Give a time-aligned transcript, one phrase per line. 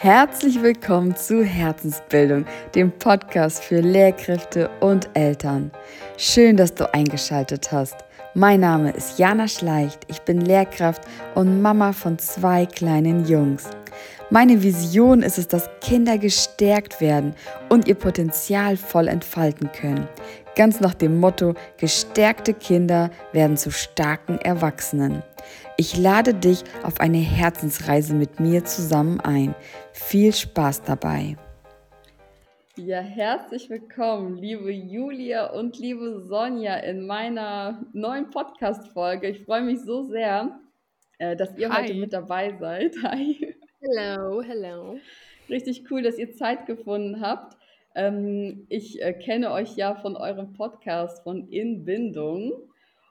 [0.00, 2.46] Herzlich willkommen zu Herzensbildung,
[2.76, 5.72] dem Podcast für Lehrkräfte und Eltern.
[6.16, 7.96] Schön, dass du eingeschaltet hast.
[8.32, 11.02] Mein Name ist Jana Schleicht, ich bin Lehrkraft
[11.34, 13.64] und Mama von zwei kleinen Jungs.
[14.30, 17.34] Meine Vision ist es, dass Kinder gestärkt werden
[17.68, 20.06] und ihr Potenzial voll entfalten können.
[20.58, 25.22] Ganz nach dem Motto, gestärkte Kinder werden zu starken Erwachsenen.
[25.76, 29.54] Ich lade dich auf eine Herzensreise mit mir zusammen ein.
[29.92, 31.36] Viel Spaß dabei.
[32.74, 39.28] Ja, herzlich willkommen, liebe Julia und liebe Sonja, in meiner neuen Podcast-Folge.
[39.28, 40.58] Ich freue mich so sehr,
[41.18, 41.84] äh, dass ihr Hi.
[41.84, 42.96] heute mit dabei seid.
[43.04, 43.54] Hi.
[43.80, 44.98] Hello, hello.
[45.48, 47.57] Richtig cool, dass ihr Zeit gefunden habt.
[47.98, 52.52] Ähm, ich äh, kenne euch ja von eurem Podcast von Inbindung.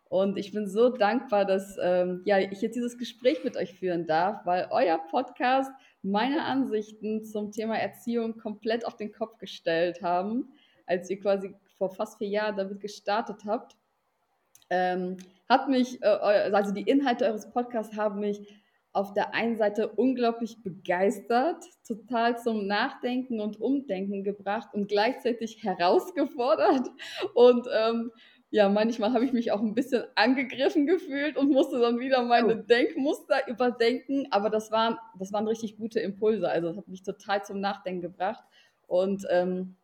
[0.05, 4.07] Und ich bin so dankbar, dass ähm, ja, ich jetzt dieses Gespräch mit euch führen
[4.07, 5.69] darf, weil euer Podcast
[6.01, 10.53] meine Ansichten zum Thema Erziehung komplett auf den Kopf gestellt haben,
[10.85, 13.75] als ihr quasi vor fast vier Jahren damit gestartet habt.
[14.69, 15.17] Ähm,
[15.49, 18.39] hat mich, äh, also die Inhalte eures Podcasts haben mich
[18.97, 26.89] auf der einen Seite unglaublich begeistert, total zum Nachdenken und Umdenken gebracht und gleichzeitig herausgefordert.
[27.35, 28.11] Und ähm,
[28.49, 32.57] ja, manchmal habe ich mich auch ein bisschen angegriffen gefühlt und musste dann wieder meine
[32.57, 32.63] oh.
[32.63, 34.25] Denkmuster überdenken.
[34.31, 36.49] Aber das waren, das waren richtig gute Impulse.
[36.49, 38.43] Also das hat mich total zum Nachdenken gebracht.
[38.87, 39.75] Und ähm,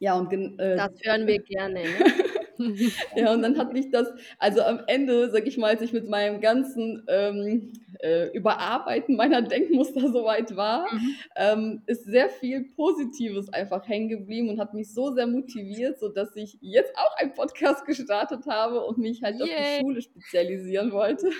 [0.00, 1.80] ja, und äh, das hören wir gerne.
[1.80, 1.88] Ne?
[3.16, 4.08] ja, und dann hat mich das,
[4.38, 9.42] also am Ende, sag ich mal, als ich mit meinem ganzen ähm, äh, Überarbeiten meiner
[9.42, 11.14] Denkmuster soweit war, mhm.
[11.36, 16.34] ähm, ist sehr viel Positives einfach hängen geblieben und hat mich so sehr motiviert, sodass
[16.36, 19.42] ich jetzt auch einen Podcast gestartet habe und mich halt Yay.
[19.42, 21.30] auf die Schule spezialisieren wollte.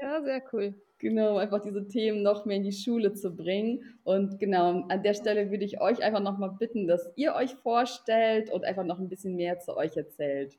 [0.00, 0.74] Ja, sehr cool.
[1.02, 3.98] Genau, einfach diese Themen noch mehr in die Schule zu bringen.
[4.04, 8.50] Und genau, an der Stelle würde ich euch einfach nochmal bitten, dass ihr euch vorstellt
[8.50, 10.56] und einfach noch ein bisschen mehr zu euch erzählt.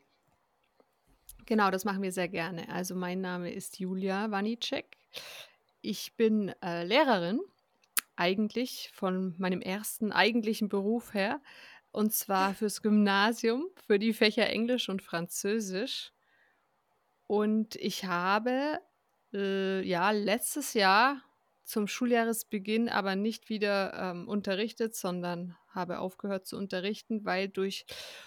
[1.46, 2.68] Genau, das machen wir sehr gerne.
[2.68, 4.98] Also mein Name ist Julia Wanicek.
[5.82, 7.40] Ich bin äh, Lehrerin,
[8.18, 11.40] eigentlich von meinem ersten eigentlichen Beruf her,
[11.94, 16.12] und zwar fürs Gymnasium, für die Fächer Englisch und Französisch.
[17.28, 18.82] Und ich habe
[19.34, 21.22] äh, ja, letztes Jahr
[21.64, 27.86] zum Schuljahresbeginn aber nicht wieder ähm, unterrichtet, sondern habe aufgehört zu unterrichten, weil durch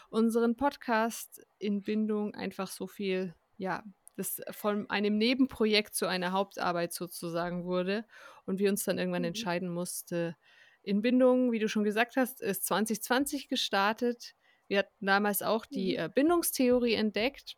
[0.09, 3.85] unseren Podcast in Bindung einfach so viel, ja,
[4.17, 8.07] das von einem Nebenprojekt zu einer Hauptarbeit sozusagen wurde
[8.47, 9.29] und wir uns dann irgendwann mhm.
[9.29, 10.35] entscheiden mussten.
[10.83, 14.35] In Bindung, wie du schon gesagt hast, ist 2020 gestartet.
[14.69, 16.05] Wir hatten damals auch die mhm.
[16.05, 17.57] äh, Bindungstheorie entdeckt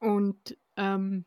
[0.00, 1.26] und ähm,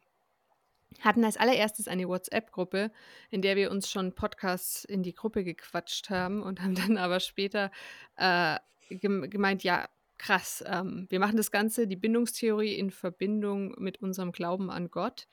[1.00, 2.92] hatten als allererstes eine WhatsApp-Gruppe,
[3.30, 7.20] in der wir uns schon Podcasts in die Gruppe gequatscht haben und haben dann aber
[7.20, 7.72] später
[8.18, 8.58] äh,
[8.90, 9.88] gemeint, ja,
[10.18, 15.28] krass, ähm, wir machen das Ganze, die Bindungstheorie in Verbindung mit unserem Glauben an Gott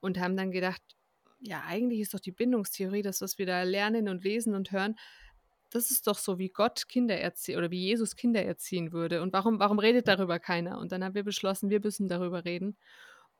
[0.00, 0.82] und haben dann gedacht,
[1.40, 4.96] ja, eigentlich ist doch die Bindungstheorie, das, was wir da lernen und lesen und hören,
[5.70, 9.22] das ist doch so, wie Gott Kinder erziehen oder wie Jesus Kinder erziehen würde.
[9.22, 10.78] Und warum, warum redet darüber keiner?
[10.78, 12.76] Und dann haben wir beschlossen, wir müssen darüber reden.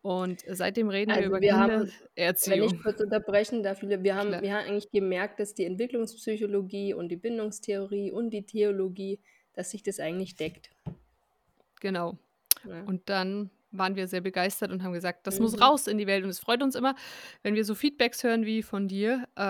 [0.04, 4.32] Und seitdem reden wir also über wir haben, Wenn ich kurz unterbrechen darf, wir haben,
[4.42, 9.19] wir haben eigentlich gemerkt, dass die Entwicklungspsychologie und die Bindungstheorie und die Theologie,
[9.54, 10.69] dass sich das eigentlich deckt.
[11.81, 12.19] Genau.
[12.69, 12.82] Ja.
[12.82, 15.45] Und dann waren wir sehr begeistert und haben gesagt, das mhm.
[15.45, 16.25] muss raus in die Welt.
[16.25, 16.95] Und es freut uns immer,
[17.43, 19.41] wenn wir so Feedbacks hören wie von dir, äh,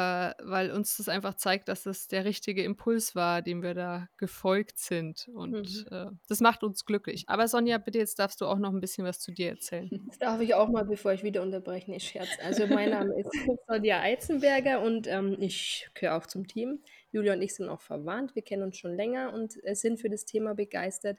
[0.43, 4.79] weil uns das einfach zeigt, dass das der richtige Impuls war, dem wir da gefolgt
[4.79, 5.29] sind.
[5.35, 5.97] Und mhm.
[5.97, 7.25] äh, das macht uns glücklich.
[7.29, 9.91] Aber Sonja, bitte jetzt darfst du auch noch ein bisschen was zu dir erzählen.
[10.15, 11.93] Das darf ich auch mal, bevor ich wieder unterbreche.
[11.95, 12.29] Ich scherz.
[12.45, 13.31] Also mein Name ist
[13.69, 16.81] Sonja Eizenberger und ähm, ich gehöre auch zum Team.
[17.11, 18.35] Julia und ich sind auch verwandt.
[18.35, 21.19] Wir kennen uns schon länger und äh, sind für das Thema begeistert.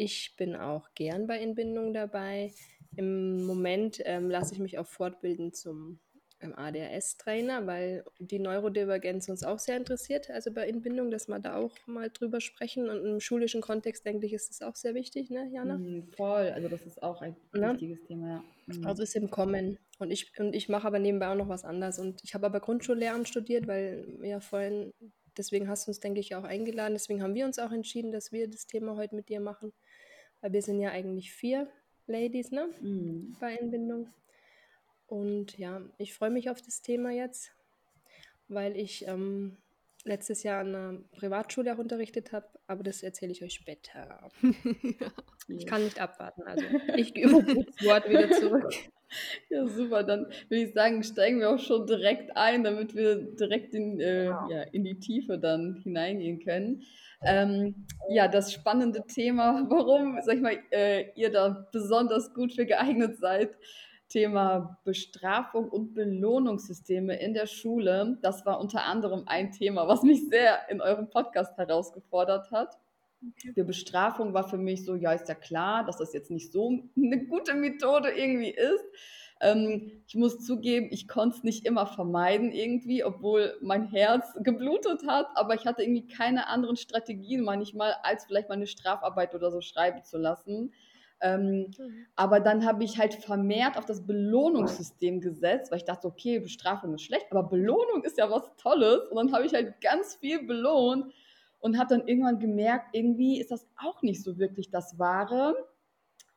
[0.00, 2.52] Ich bin auch gern bei Entbindung dabei.
[2.96, 5.98] Im Moment ähm, lasse ich mich auch fortbilden zum
[6.40, 11.56] ähm, ADHS-Trainer, weil die Neurodivergenz uns auch sehr interessiert, also bei Entbindung, dass wir da
[11.56, 12.88] auch mal drüber sprechen.
[12.88, 15.78] Und im schulischen Kontext, denke ich, ist das auch sehr wichtig, ne, Jana?
[15.78, 17.72] Mm, voll, also das ist auch ein ne?
[17.72, 18.44] wichtiges Thema, ja.
[18.66, 18.86] Mhm.
[18.86, 19.78] Also ist im Kommen.
[19.98, 21.98] Und ich, und ich mache aber nebenbei auch noch was anderes.
[21.98, 24.92] Und ich habe aber Grundschullehramt studiert, weil wir ja vorhin,
[25.36, 26.94] deswegen hast du uns, denke ich, auch eingeladen.
[26.94, 29.72] Deswegen haben wir uns auch entschieden, dass wir das Thema heute mit dir machen.
[30.40, 31.68] Weil wir sind ja eigentlich vier
[32.06, 32.68] Ladies, ne?
[32.80, 33.36] Mhm.
[33.40, 34.08] Bei Entbindung.
[35.06, 37.52] Und ja, ich freue mich auf das Thema jetzt,
[38.48, 39.56] weil ich ähm,
[40.08, 44.30] letztes Jahr an einer Privatschule auch unterrichtet habe, aber das erzähle ich euch später.
[44.42, 45.12] ja.
[45.48, 46.64] Ich kann nicht abwarten, also
[46.96, 48.72] ich übergebe das Wort wieder zurück.
[49.48, 50.04] Ja, super.
[50.04, 54.24] Dann würde ich sagen, steigen wir auch schon direkt ein, damit wir direkt in, äh,
[54.24, 54.50] genau.
[54.50, 56.82] ja, in die Tiefe dann hineingehen können.
[57.22, 62.66] Ähm, ja, das spannende Thema, warum, sag ich mal, äh, ihr da besonders gut für
[62.66, 63.56] geeignet seid,
[64.08, 68.18] Thema Bestrafung und Belohnungssysteme in der Schule.
[68.22, 72.78] Das war unter anderem ein Thema, was mich sehr in eurem Podcast herausgefordert hat.
[73.20, 73.52] Okay.
[73.56, 76.82] Die Bestrafung war für mich so, ja, ist ja klar, dass das jetzt nicht so
[76.96, 78.84] eine gute Methode irgendwie ist.
[79.40, 85.06] Ähm, ich muss zugeben, ich konnte es nicht immer vermeiden irgendwie, obwohl mein Herz geblutet
[85.06, 89.50] hat, aber ich hatte irgendwie keine anderen Strategien manchmal, als vielleicht mal eine Strafarbeit oder
[89.50, 90.72] so schreiben zu lassen.
[91.20, 92.06] Ähm, mhm.
[92.16, 96.94] Aber dann habe ich halt vermehrt auf das Belohnungssystem gesetzt, weil ich dachte, okay, Bestrafung
[96.94, 99.08] ist schlecht, aber Belohnung ist ja was Tolles.
[99.10, 101.12] Und dann habe ich halt ganz viel belohnt
[101.60, 105.54] und habe dann irgendwann gemerkt, irgendwie ist das auch nicht so wirklich das Wahre.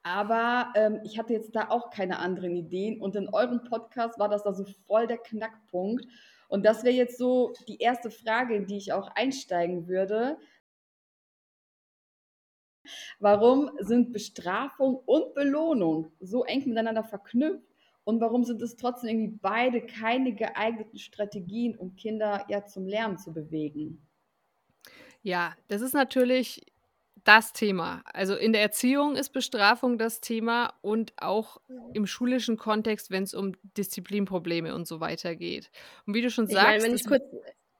[0.03, 2.99] Aber ähm, ich hatte jetzt da auch keine anderen Ideen.
[2.99, 6.05] Und in eurem Podcast war das da so voll der Knackpunkt.
[6.47, 10.37] Und das wäre jetzt so die erste Frage, in die ich auch einsteigen würde.
[13.19, 17.65] Warum sind Bestrafung und Belohnung so eng miteinander verknüpft?
[18.03, 23.17] Und warum sind es trotzdem irgendwie beide keine geeigneten Strategien, um Kinder ja zum Lernen
[23.17, 24.07] zu bewegen?
[25.21, 26.65] Ja, das ist natürlich
[27.23, 28.01] das Thema.
[28.05, 31.61] Also in der Erziehung ist Bestrafung das Thema und auch
[31.93, 35.69] im schulischen Kontext, wenn es um Disziplinprobleme und so weiter geht.
[36.05, 37.23] Und wie du schon Ich sagst, meine, wenn ich kurz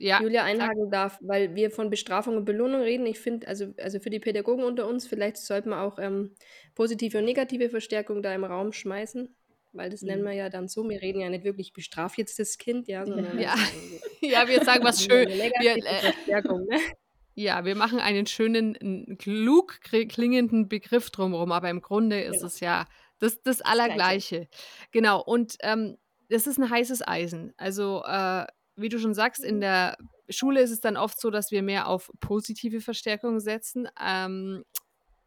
[0.02, 3.06] ja, Julia einhaken darf, weil wir von Bestrafung und Belohnung reden.
[3.06, 6.34] Ich finde, also, also für die Pädagogen unter uns, vielleicht sollten wir auch ähm,
[6.76, 9.36] positive und negative Verstärkung da im Raum schmeißen,
[9.74, 10.28] weil das nennen mhm.
[10.28, 10.88] wir ja dann so.
[10.90, 13.56] Wir reden ja nicht wirklich, bestraf jetzt das Kind, ja, sondern ja,
[14.22, 15.30] ja wir sagen was schön.
[15.30, 16.80] Wir, äh, ne?
[17.34, 22.48] Ja, wir machen einen schönen, klug klingenden Begriff drumherum, aber im Grunde ist genau.
[22.48, 22.86] es ja
[23.20, 24.50] das, das Allergleiche.
[24.92, 25.98] Genau, und ähm,
[26.30, 27.54] das ist ein heißes Eisen.
[27.56, 28.46] Also äh,
[28.82, 29.98] wie du schon sagst, in der
[30.30, 34.64] Schule ist es dann oft so, dass wir mehr auf positive Verstärkung setzen ähm,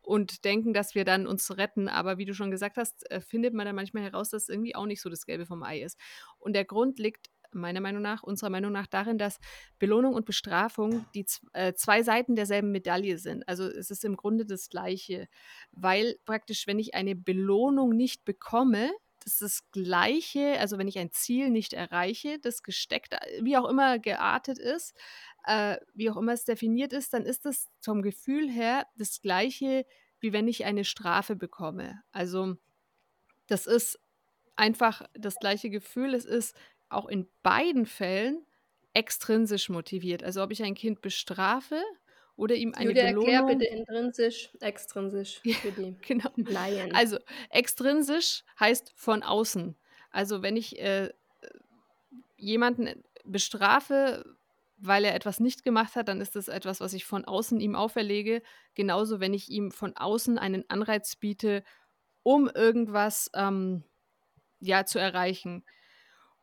[0.03, 1.89] und denken, dass wir dann uns retten.
[1.89, 4.87] Aber wie du schon gesagt hast, äh, findet man dann manchmal heraus, dass irgendwie auch
[4.87, 5.99] nicht so das Gelbe vom Ei ist.
[6.39, 9.39] Und der Grund liegt meiner Meinung nach, unserer Meinung nach darin, dass
[9.79, 13.49] Belohnung und Bestrafung die äh, zwei Seiten derselben Medaille sind.
[13.49, 15.29] Also es ist im Grunde das Gleiche,
[15.71, 18.91] weil praktisch, wenn ich eine Belohnung nicht bekomme,
[19.25, 23.69] das ist das Gleiche, also wenn ich ein Ziel nicht erreiche, das gesteckt, wie auch
[23.69, 24.95] immer geartet ist,
[25.47, 29.87] äh, wie auch immer es definiert ist, dann ist das vom Gefühl her das Gleiche,
[30.21, 32.03] wie wenn ich eine Strafe bekomme.
[32.13, 32.57] Also
[33.47, 33.99] das ist
[34.57, 36.15] einfach das gleiche Gefühl.
[36.15, 36.57] Es ist
[36.89, 38.47] auch in beiden Fällen
[38.93, 40.23] extrinsisch motiviert.
[40.23, 41.83] Also ob ich ein Kind bestrafe
[42.37, 43.29] oder ihm eine Julia, Belohnung.
[43.29, 46.31] Erklär bitte intrinsisch, extrinsisch für die genau.
[46.37, 46.95] Laien.
[46.95, 47.19] Also
[47.51, 49.77] extrinsisch heißt von außen.
[50.11, 51.11] Also wenn ich äh,
[52.37, 54.25] jemanden bestrafe,
[54.77, 57.75] weil er etwas nicht gemacht hat, dann ist das etwas, was ich von außen ihm
[57.75, 58.43] auferlege.
[58.75, 61.63] Genauso, wenn ich ihm von außen einen Anreiz biete,
[62.23, 63.85] um irgendwas ähm,
[64.61, 65.65] ja zu erreichen.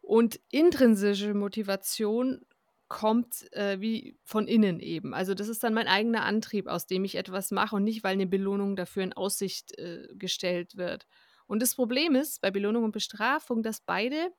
[0.02, 2.46] Und intrinsische Motivation
[2.92, 5.14] kommt äh, wie von innen eben.
[5.14, 8.12] Also das ist dann mein eigener Antrieb, aus dem ich etwas mache und nicht, weil
[8.12, 11.08] eine Belohnung dafür in Aussicht äh, gestellt wird.
[11.48, 14.34] Und das Problem ist bei Belohnung und Bestrafung, dass beide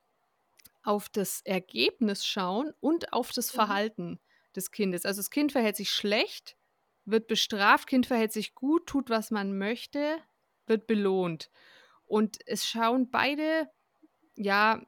[0.82, 3.56] auf das Ergebnis schauen und auf das mhm.
[3.56, 4.20] Verhalten
[4.54, 5.06] des Kindes.
[5.06, 6.58] Also das Kind verhält sich schlecht,
[7.06, 10.18] wird bestraft, Kind verhält sich gut, tut, was man möchte,
[10.66, 11.50] wird belohnt.
[12.04, 13.70] Und es schauen beide,
[14.36, 14.82] ja,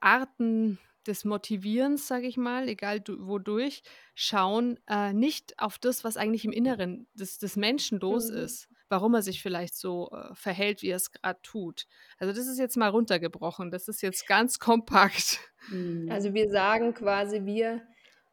[0.00, 3.82] Arten des Motivierens, sage ich mal, egal wodurch,
[4.14, 8.38] schauen äh, nicht auf das, was eigentlich im Inneren des, des Menschen los mhm.
[8.38, 11.86] ist, warum er sich vielleicht so äh, verhält, wie er es gerade tut.
[12.18, 15.40] Also das ist jetzt mal runtergebrochen, das ist jetzt ganz kompakt.
[15.68, 16.08] Mhm.
[16.10, 17.82] Also wir sagen quasi, wir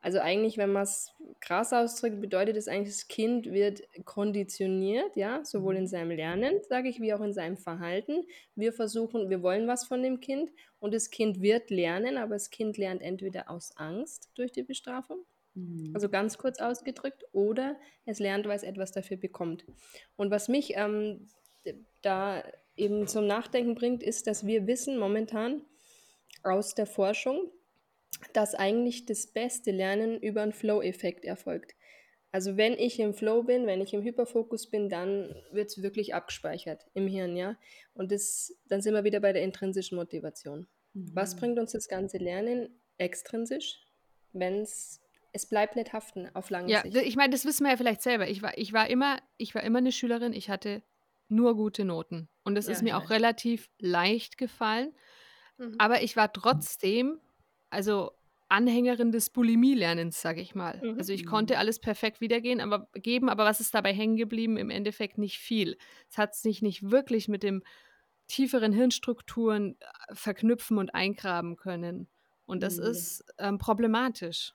[0.04, 5.46] also eigentlich, wenn man es krass ausdrückt, bedeutet es eigentlich, das Kind wird konditioniert, ja,
[5.46, 5.88] sowohl in mhm.
[5.88, 8.26] seinem Lernen, sage ich, wie auch in seinem Verhalten.
[8.54, 12.50] Wir versuchen, wir wollen was von dem Kind und das Kind wird lernen, aber das
[12.50, 15.20] Kind lernt entweder aus Angst durch die Bestrafung,
[15.54, 15.92] mhm.
[15.94, 19.64] also ganz kurz ausgedrückt, oder es lernt, weil es etwas dafür bekommt.
[20.18, 21.30] Und was mich ähm,
[22.02, 22.44] da
[22.76, 25.62] eben zum Nachdenken bringt, ist, dass wir wissen momentan
[26.44, 27.50] aus der Forschung,
[28.34, 31.76] dass eigentlich das beste Lernen über einen Flow-Effekt erfolgt.
[32.32, 36.16] Also wenn ich im Flow bin, wenn ich im Hyperfokus bin, dann wird es wirklich
[36.16, 37.58] abgespeichert im Hirn, ja.
[37.94, 40.68] Und das, dann sind wir wieder bei der intrinsischen Motivation.
[40.94, 41.12] Mhm.
[41.14, 43.86] Was bringt uns das ganze Lernen extrinsisch,
[44.32, 45.00] wenn es
[45.36, 46.96] es bleibt nicht haften auf lange Ja, Sicht.
[46.96, 48.30] ich meine, das wissen wir ja vielleicht selber.
[48.30, 50.84] Ich war, ich war immer, ich war immer eine Schülerin, ich hatte
[51.28, 52.30] nur gute Noten.
[52.44, 54.94] Und es Ja, ist mir ich auch relativ leicht gefallen.
[55.58, 55.76] Mhm.
[55.80, 57.20] Aber ich war trotzdem,
[57.74, 58.12] also
[58.50, 60.80] Anhängerin des Bulimie-Lernens, sage ich mal.
[60.84, 60.96] Mhm.
[61.00, 64.58] Also ich konnte alles perfekt wiedergehen, aber geben, aber was ist dabei hängen geblieben?
[64.58, 65.78] Im Endeffekt nicht viel.
[66.10, 67.64] Es hat sich nicht wirklich mit dem
[68.28, 72.08] tieferen Hirnstrukturen äh, verknüpfen und eingraben können.
[72.46, 72.84] Und das Mhm.
[72.84, 74.54] ist ähm, problematisch.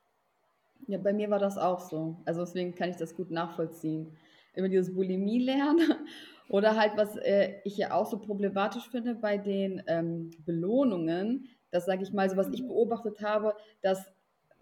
[0.86, 2.22] Ja, bei mir war das auch so.
[2.24, 4.16] Also deswegen kann ich das gut nachvollziehen.
[4.54, 5.78] Immer dieses Bulimie-Lernen
[6.48, 11.86] oder halt, was äh, ich ja auch so problematisch finde bei den ähm, Belohnungen, das
[11.86, 14.12] sage ich mal, so was ich beobachtet habe, dass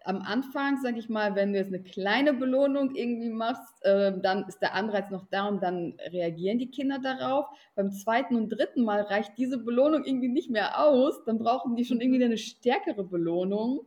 [0.07, 4.45] am Anfang, sage ich mal, wenn du jetzt eine kleine Belohnung irgendwie machst, äh, dann
[4.47, 7.47] ist der Anreiz noch da und dann reagieren die Kinder darauf.
[7.75, 11.85] Beim zweiten und dritten Mal reicht diese Belohnung irgendwie nicht mehr aus, dann brauchen die
[11.85, 13.87] schon irgendwie eine stärkere Belohnung.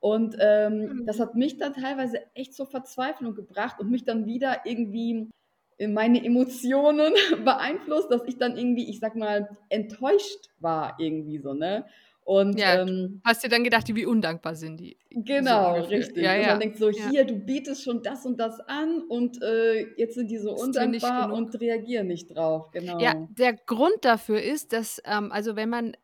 [0.00, 4.62] Und ähm, das hat mich dann teilweise echt zur Verzweiflung gebracht und mich dann wieder
[4.64, 5.28] irgendwie
[5.76, 7.12] in meine Emotionen
[7.44, 11.84] beeinflusst, dass ich dann irgendwie, ich sag mal, enttäuscht war irgendwie so, ne?
[12.24, 14.96] Und Ja, ähm, Hast dir dann gedacht, wie undankbar sind die?
[15.12, 15.98] So genau, ungefähr.
[15.98, 16.22] richtig.
[16.22, 16.46] Ja, ja.
[16.48, 20.30] man denkt so, hier, du bietest schon das und das an und äh, jetzt sind
[20.30, 23.00] die so Ist undankbar und reagieren nicht drauf, genau.
[23.00, 25.96] Ja, der Grund dafür ist, dass, ähm, also wenn man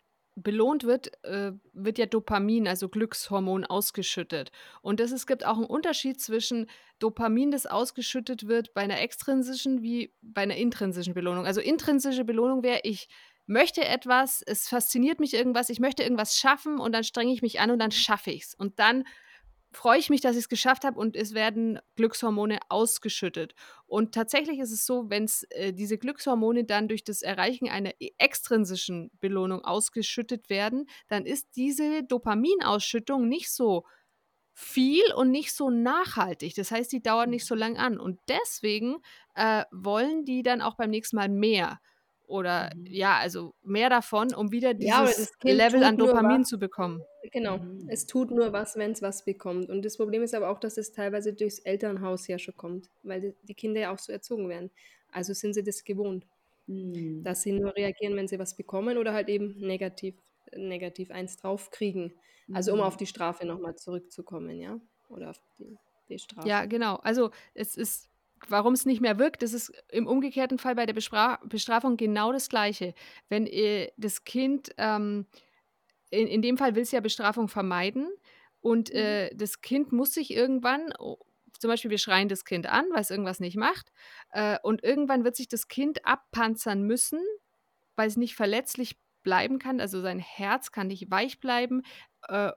[0.43, 4.51] belohnt wird, äh, wird ja Dopamin, also Glückshormon, ausgeschüttet.
[4.83, 6.67] Und das, es gibt auch einen Unterschied zwischen
[6.99, 11.47] Dopamin, das ausgeschüttet wird bei einer extrinsischen wie bei einer intrinsischen Belohnung.
[11.47, 13.09] Also intrinsische Belohnung wäre, ich
[13.49, 17.61] möchte etwas, es fasziniert mich irgendwas, ich möchte irgendwas schaffen und dann strenge ich mich
[17.61, 18.55] an und dann schaffe ich es.
[18.55, 19.05] Und dann
[19.73, 23.55] freue ich mich, dass ich es geschafft habe und es werden Glückshormone ausgeschüttet.
[23.87, 28.11] Und tatsächlich ist es so, wenn äh, diese Glückshormone dann durch das Erreichen einer e-
[28.19, 33.85] extrinsischen Belohnung ausgeschüttet werden, dann ist diese Dopaminausschüttung nicht so
[34.55, 36.55] viel und nicht so nachhaltig.
[36.55, 38.01] Das heißt, die dauert nicht so lang an.
[38.01, 38.97] Und deswegen
[39.35, 41.79] äh, wollen die dann auch beim nächsten Mal mehr.
[42.29, 42.87] Oder Mhm.
[42.87, 47.07] ja, also mehr davon, um wieder Ja, dieses das Kind Level an Dopamin zu bekommen.
[47.33, 47.89] Genau, Mhm.
[47.89, 49.71] es tut nur was, wenn es was bekommt.
[49.71, 53.21] Und das Problem ist aber auch, dass es teilweise durchs Elternhaus ja schon kommt, weil
[53.21, 54.71] die, die Kinder ja auch so erzogen werden.
[55.11, 56.27] Also sind sie das gewohnt,
[56.69, 57.25] Mhm.
[57.25, 60.17] dass sie nur reagieren, wenn sie was bekommen oder halt eben negativ,
[60.57, 62.15] negativ eins draufkriegen.
[62.53, 62.83] Also um Mhm.
[62.83, 64.81] auf die Strafe nochmal zurückzukommen, ja?
[65.09, 66.49] Oder auf die Bestrafung.
[66.49, 66.97] Ja, genau.
[66.97, 68.08] Also es ist,
[68.49, 72.33] warum es nicht mehr wirkt, das ist im umgekehrten Fall bei der Bespra Bestrafung genau
[72.33, 72.95] das Gleiche.
[73.29, 75.27] Wenn äh, das Kind, ähm,
[76.11, 78.09] in, in dem Fall will es ja Bestrafung vermeiden
[78.61, 78.97] und Mhm.
[78.99, 81.19] äh, das Kind muss sich irgendwann, oh,
[81.59, 83.93] zum Beispiel wir schreien das Kind an, weil es irgendwas nicht macht
[84.31, 87.21] äh, und irgendwann wird sich das Kind abpanzern müssen,
[87.97, 91.83] weil es nicht verletzlich bleiben kann, also sein Herz kann nicht weich bleiben
[92.29, 92.53] äh,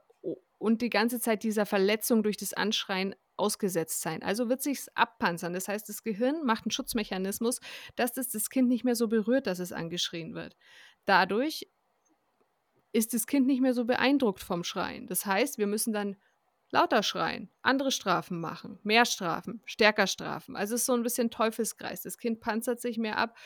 [0.57, 4.21] und die ganze Zeit dieser Verletzung durch das Anschreien ausgesetzt sein.
[4.23, 5.53] Also wird sich's abpanzern.
[5.53, 7.59] Das heißt, das Gehirn macht einen Schutzmechanismus,
[7.95, 10.55] dass es das Kind nicht mehr so berührt, dass es angeschrien wird.
[11.05, 11.67] Dadurch
[12.93, 15.07] ist das Kind nicht mehr so beeindruckt vom Schreien.
[15.07, 16.17] Das heißt, wir müssen dann
[16.71, 20.55] lauter schreien, andere Strafen machen, mehr Strafen, stärker Strafen.
[20.55, 22.03] Also es ist so ein bisschen Teufelskreis.
[22.03, 23.37] Das Kind panzert sich mehr ab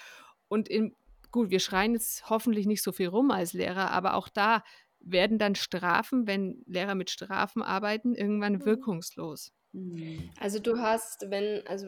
[0.48, 0.96] und in,
[1.32, 4.64] gut, wir schreien jetzt hoffentlich nicht so viel rum als Lehrer, aber auch da
[5.00, 8.66] werden dann Strafen, wenn Lehrer mit Strafen arbeiten, irgendwann Mhm.
[8.66, 9.54] wirkungslos.
[9.76, 10.30] Mhm.
[10.40, 11.88] Also du hast, wenn, also,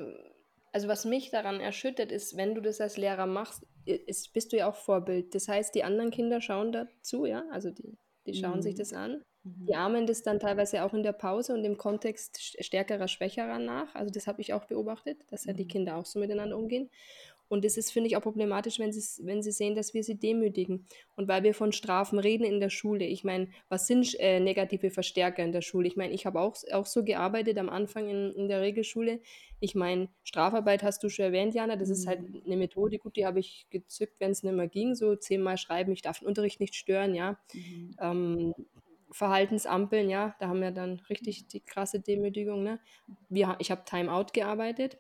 [0.72, 4.58] also was mich daran erschüttert, ist, wenn du das als Lehrer machst, ist, bist du
[4.58, 5.34] ja auch Vorbild.
[5.34, 8.78] Das heißt, die anderen Kinder schauen dazu, ja, also die, die schauen sich Mhm.
[8.78, 9.24] das an.
[9.44, 9.66] Mhm.
[9.68, 13.60] Die ahmen das dann teilweise auch in der Pause und im Kontext st- stärkerer, schwächerer
[13.60, 13.96] nach.
[13.96, 15.68] Also das habe ich auch beobachtet, dass ja die Mhm.
[15.68, 16.90] Kinder auch so miteinander umgehen.
[17.50, 20.20] Und das ist, finde ich, auch problematisch, wenn sie, wenn sie sehen, dass wir sie
[20.20, 20.86] demütigen.
[21.16, 23.06] Und weil wir von Strafen reden in der Schule.
[23.06, 25.88] Ich meine, was sind äh, negative Verstärker in der Schule?
[25.88, 29.22] Ich meine, ich habe auch, auch so gearbeitet am Anfang in, in der Regelschule.
[29.60, 31.76] Ich meine, Strafarbeit hast du schon erwähnt, Jana.
[31.76, 32.42] Das ist halt Mhm.
[32.46, 34.96] eine Methode, gut, die habe ich gezückt, wenn es nicht mehr ging.
[34.96, 37.40] So zehnmal schreiben, ich darf den Unterricht nicht stören, ja.
[37.54, 37.96] Mhm.
[38.00, 38.54] Ähm,
[39.12, 42.64] Verhaltensampeln, ja, da haben wir dann richtig die krasse Demütigung.
[42.64, 42.80] Ne?
[43.30, 44.98] Wir, ich habe Timeout gearbeitet,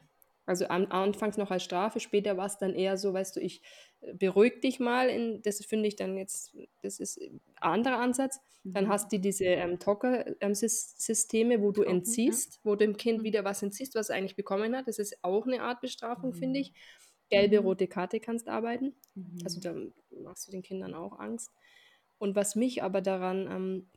[0.47, 3.61] also am, anfangs noch als Strafe, später war es dann eher so, weißt du, ich
[4.01, 8.39] äh, beruhig dich mal, in, das finde ich dann jetzt, das ist ein anderer Ansatz.
[8.73, 8.89] Dann Mhm.
[8.89, 11.91] hast du diese ähm, Tocker-Systeme, wo du Tocken, ja.
[11.97, 13.23] entziehst, wo du dem Kind Mhm.
[13.23, 14.87] wieder was entziehst, was es eigentlich bekommen hat.
[14.87, 16.65] Das ist auch eine Art Bestrafung, finde Mhm.
[16.65, 16.73] ich.
[17.29, 17.65] Gelbe, Mhm.
[17.65, 18.95] rote Karte kannst arbeiten.
[19.43, 19.61] Also Mhm.
[19.61, 19.75] da
[20.21, 21.51] machst du den Kindern auch Angst.
[22.19, 23.89] Und was mich aber daran ähm,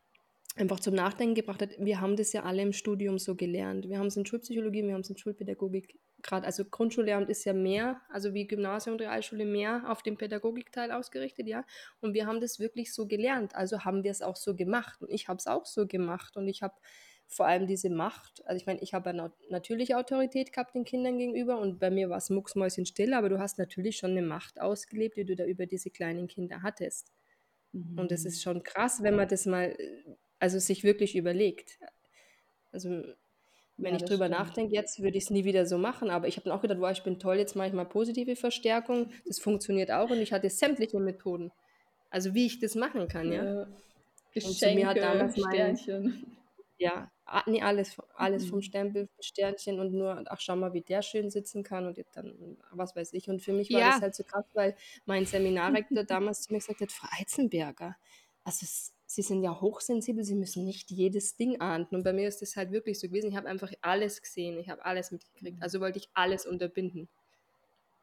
[0.56, 3.88] einfach zum Nachdenken gebracht hat, wir haben das ja alle im Studium so gelernt.
[3.88, 6.46] Wir haben es in Schulpsychologie, wir haben es in Schulpädagogik gerade.
[6.46, 11.46] Also Grundschullehramt ist ja mehr, also wie Gymnasium und Realschule mehr auf den Pädagogikteil ausgerichtet,
[11.46, 11.64] ja.
[12.00, 13.54] Und wir haben das wirklich so gelernt.
[13.54, 15.02] Also haben wir es auch so gemacht.
[15.02, 16.36] Und ich habe es auch so gemacht.
[16.36, 16.74] Und ich habe
[17.30, 18.44] vor allem diese Macht.
[18.44, 22.10] Also ich meine, ich habe eine natürliche Autorität gehabt den Kindern gegenüber und bei mir
[22.10, 25.66] war es mucksmäuschenstill, aber du hast natürlich schon eine Macht ausgelebt, die du da über
[25.66, 27.12] diese kleinen Kinder hattest.
[27.70, 28.00] Mhm.
[28.00, 29.76] Und das ist schon krass, wenn man das mal,
[30.40, 31.78] also sich wirklich überlegt.
[32.72, 33.04] Also
[33.82, 36.10] wenn ja, ich drüber nachdenke, jetzt würde ich es nie wieder so machen.
[36.10, 38.36] Aber ich habe dann auch gedacht, wow, ich bin toll, jetzt mache ich mal positive
[38.36, 39.10] Verstärkung.
[39.26, 41.50] Das funktioniert auch und ich hatte sämtliche Methoden.
[42.10, 43.44] Also wie ich das machen kann, ja.
[43.44, 43.66] ja.
[44.32, 46.36] Geschenke, hat damals Sternchen.
[46.78, 47.10] Ja,
[47.46, 48.62] nee, alles, alles vom mhm.
[48.62, 52.56] Stempel, Sternchen und nur, ach schau mal, wie der schön sitzen kann und jetzt dann,
[52.72, 53.28] was weiß ich.
[53.28, 53.90] Und für mich war ja.
[53.90, 57.96] das halt so krass, weil mein Seminarrektor damals zu mir gesagt hat, Frau Eizenberger,
[58.44, 61.96] also es, Sie sind ja hochsensibel, Sie müssen nicht jedes Ding ahnden.
[61.96, 63.30] Und bei mir ist das halt wirklich so gewesen.
[63.30, 65.56] Ich habe einfach alles gesehen, ich habe alles mitgekriegt.
[65.56, 65.62] Mhm.
[65.64, 67.08] Also wollte ich alles unterbinden.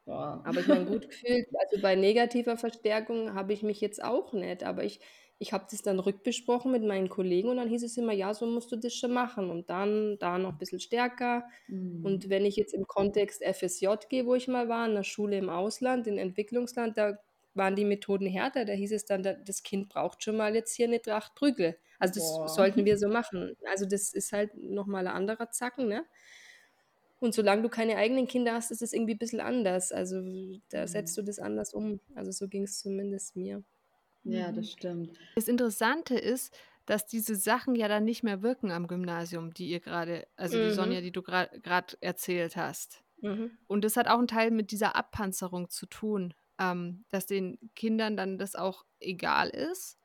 [0.04, 0.42] Boah.
[0.44, 4.64] Aber ich meine, gut gefühlt, also bei negativer Verstärkung habe ich mich jetzt auch nicht,
[4.64, 5.00] aber ich,
[5.38, 8.44] ich habe das dann rückbesprochen mit meinen Kollegen und dann hieß es immer, ja, so
[8.44, 11.46] musst du das schon machen und dann da noch ein bisschen stärker.
[11.68, 12.04] Mhm.
[12.04, 15.38] Und wenn ich jetzt im Kontext FSJ gehe, wo ich mal war, in einer Schule
[15.38, 17.18] im Ausland, in Entwicklungsland, da
[17.58, 18.64] waren die Methoden härter.
[18.64, 21.76] Da hieß es dann, das Kind braucht schon mal jetzt hier eine Tracht Prügel.
[21.98, 22.48] Also das Boah.
[22.48, 23.56] sollten wir so machen.
[23.66, 26.04] Also das ist halt nochmal ein anderer Zacken, ne?
[27.20, 29.90] Und solange du keine eigenen Kinder hast, ist es irgendwie ein bisschen anders.
[29.90, 30.22] Also
[30.70, 30.86] da mhm.
[30.86, 32.00] setzt du das anders um.
[32.14, 33.64] Also so ging es zumindest mir.
[34.22, 34.70] Ja, das mhm.
[34.70, 35.18] stimmt.
[35.34, 39.80] Das Interessante ist, dass diese Sachen ja dann nicht mehr wirken am Gymnasium, die ihr
[39.80, 41.04] gerade, also die Sonja, mhm.
[41.04, 43.02] die du gerade erzählt hast.
[43.20, 43.50] Mhm.
[43.66, 48.16] Und das hat auch einen Teil mit dieser Abpanzerung zu tun, ähm, dass den Kindern
[48.16, 49.98] dann das auch egal ist.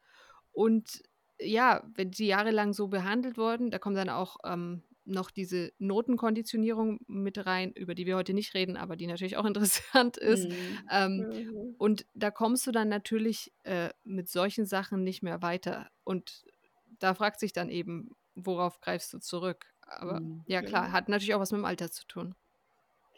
[0.52, 1.02] Und
[1.40, 7.00] ja, wenn die jahrelang so behandelt wurden, da kommen dann auch ähm, noch diese Notenkonditionierung
[7.08, 10.50] mit rein, über die wir heute nicht reden, aber die natürlich auch interessant ist.
[10.50, 10.80] Mhm.
[10.90, 11.76] Ähm, mhm.
[11.78, 15.90] Und da kommst du dann natürlich äh, mit solchen Sachen nicht mehr weiter.
[16.04, 16.46] Und
[17.00, 19.66] da fragt sich dann eben, worauf greifst du zurück?
[19.82, 20.44] Aber mhm.
[20.48, 22.36] ja, klar, hat natürlich auch was mit dem Alter zu tun.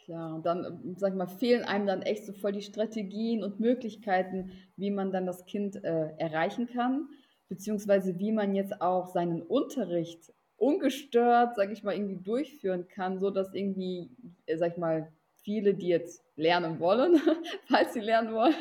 [0.06, 3.42] Klar, und dann, ähm, sag ich mal, fehlen einem dann echt so voll die Strategien
[3.42, 7.08] und Möglichkeiten, wie man dann das Kind äh, erreichen kann,
[7.48, 13.30] beziehungsweise wie man jetzt auch seinen Unterricht ungestört, sag ich mal, irgendwie durchführen kann, so
[13.30, 14.10] dass irgendwie,
[14.46, 15.12] äh, sag ich mal,
[15.46, 17.20] viele, die jetzt lernen wollen,
[17.68, 18.52] falls sie lernen wollen,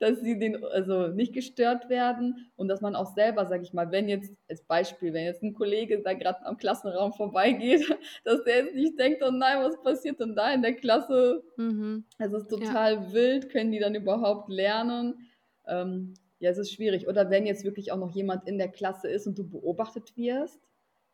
[0.00, 3.92] dass sie den also nicht gestört werden und dass man auch selber, sag ich mal,
[3.92, 7.84] wenn jetzt als Beispiel, wenn jetzt ein Kollege da gerade am Klassenraum vorbeigeht,
[8.24, 11.44] dass der jetzt nicht denkt, oh nein, was passiert denn da in der Klasse?
[11.58, 12.06] Mhm.
[12.18, 13.12] Es ist total ja.
[13.12, 15.28] wild, können die dann überhaupt lernen?
[15.66, 17.08] Ähm, ja, es ist schwierig.
[17.08, 20.58] Oder wenn jetzt wirklich auch noch jemand in der Klasse ist und du beobachtet wirst,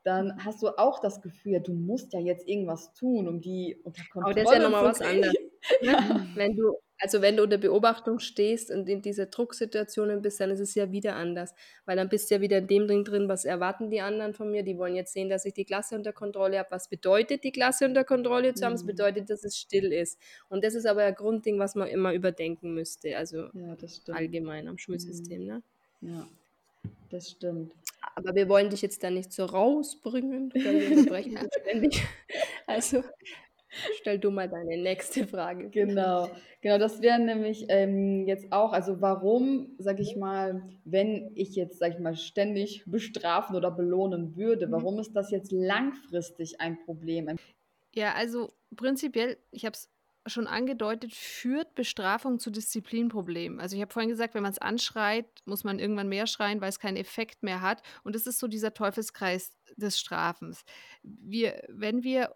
[0.08, 4.02] dann hast du auch das Gefühl, du musst ja jetzt irgendwas tun, um die unter
[4.10, 5.34] Kontrolle zu Aber das ist ja nochmal was anderes.
[5.82, 6.26] ja.
[6.34, 10.60] Wenn du, also wenn du unter Beobachtung stehst und in dieser Drucksituationen bist, dann ist
[10.60, 11.52] es ja wieder anders.
[11.84, 14.50] Weil dann bist du ja wieder in dem Ding drin, was erwarten die anderen von
[14.50, 14.62] mir.
[14.62, 16.70] Die wollen jetzt sehen, dass ich die Klasse unter Kontrolle habe.
[16.70, 18.72] Was bedeutet die Klasse unter Kontrolle zu haben?
[18.72, 18.88] Es mhm.
[18.88, 20.18] bedeutet, dass es still ist.
[20.48, 23.14] Und das ist aber ein Grundding, was man immer überdenken müsste.
[23.18, 25.42] Also ja, allgemein am Schulsystem.
[25.42, 25.46] Mhm.
[25.46, 25.62] Ne?
[26.00, 26.28] Ja,
[27.10, 27.72] das stimmt.
[28.14, 32.06] Aber wir wollen dich jetzt da nicht so rausbringen, weil wir unterbrechen dich ständig.
[32.66, 33.02] Also
[33.96, 35.68] stell du mal deine nächste Frage.
[35.70, 36.28] Genau,
[36.60, 41.78] genau, das wäre nämlich ähm, jetzt auch, also warum, sag ich mal, wenn ich jetzt,
[41.78, 44.72] sag ich mal, ständig bestrafen oder belohnen würde, mhm.
[44.72, 47.36] warum ist das jetzt langfristig ein Problem?
[47.94, 49.90] Ja, also prinzipiell, ich habe es
[50.28, 53.60] schon angedeutet, führt Bestrafung zu Disziplinproblemen.
[53.60, 56.68] Also ich habe vorhin gesagt, wenn man es anschreit, muss man irgendwann mehr schreien, weil
[56.68, 57.82] es keinen Effekt mehr hat.
[58.04, 60.64] Und das ist so dieser Teufelskreis des Strafens.
[61.02, 62.34] Wir, wenn wir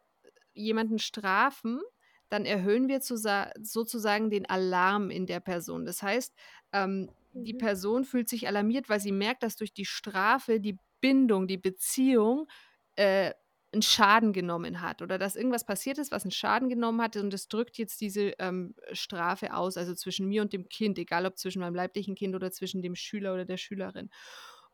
[0.55, 1.81] jemanden strafen,
[2.29, 5.85] dann erhöhen wir sozusagen den Alarm in der Person.
[5.85, 6.35] Das heißt,
[6.73, 7.59] ähm, die mhm.
[7.59, 12.49] Person fühlt sich alarmiert, weil sie merkt, dass durch die Strafe die Bindung, die Beziehung
[12.97, 13.33] äh,
[13.73, 17.33] einen Schaden genommen hat oder dass irgendwas passiert ist, was einen Schaden genommen hat und
[17.33, 21.39] es drückt jetzt diese ähm, Strafe aus, also zwischen mir und dem Kind, egal ob
[21.39, 24.11] zwischen meinem leiblichen Kind oder zwischen dem Schüler oder der Schülerin.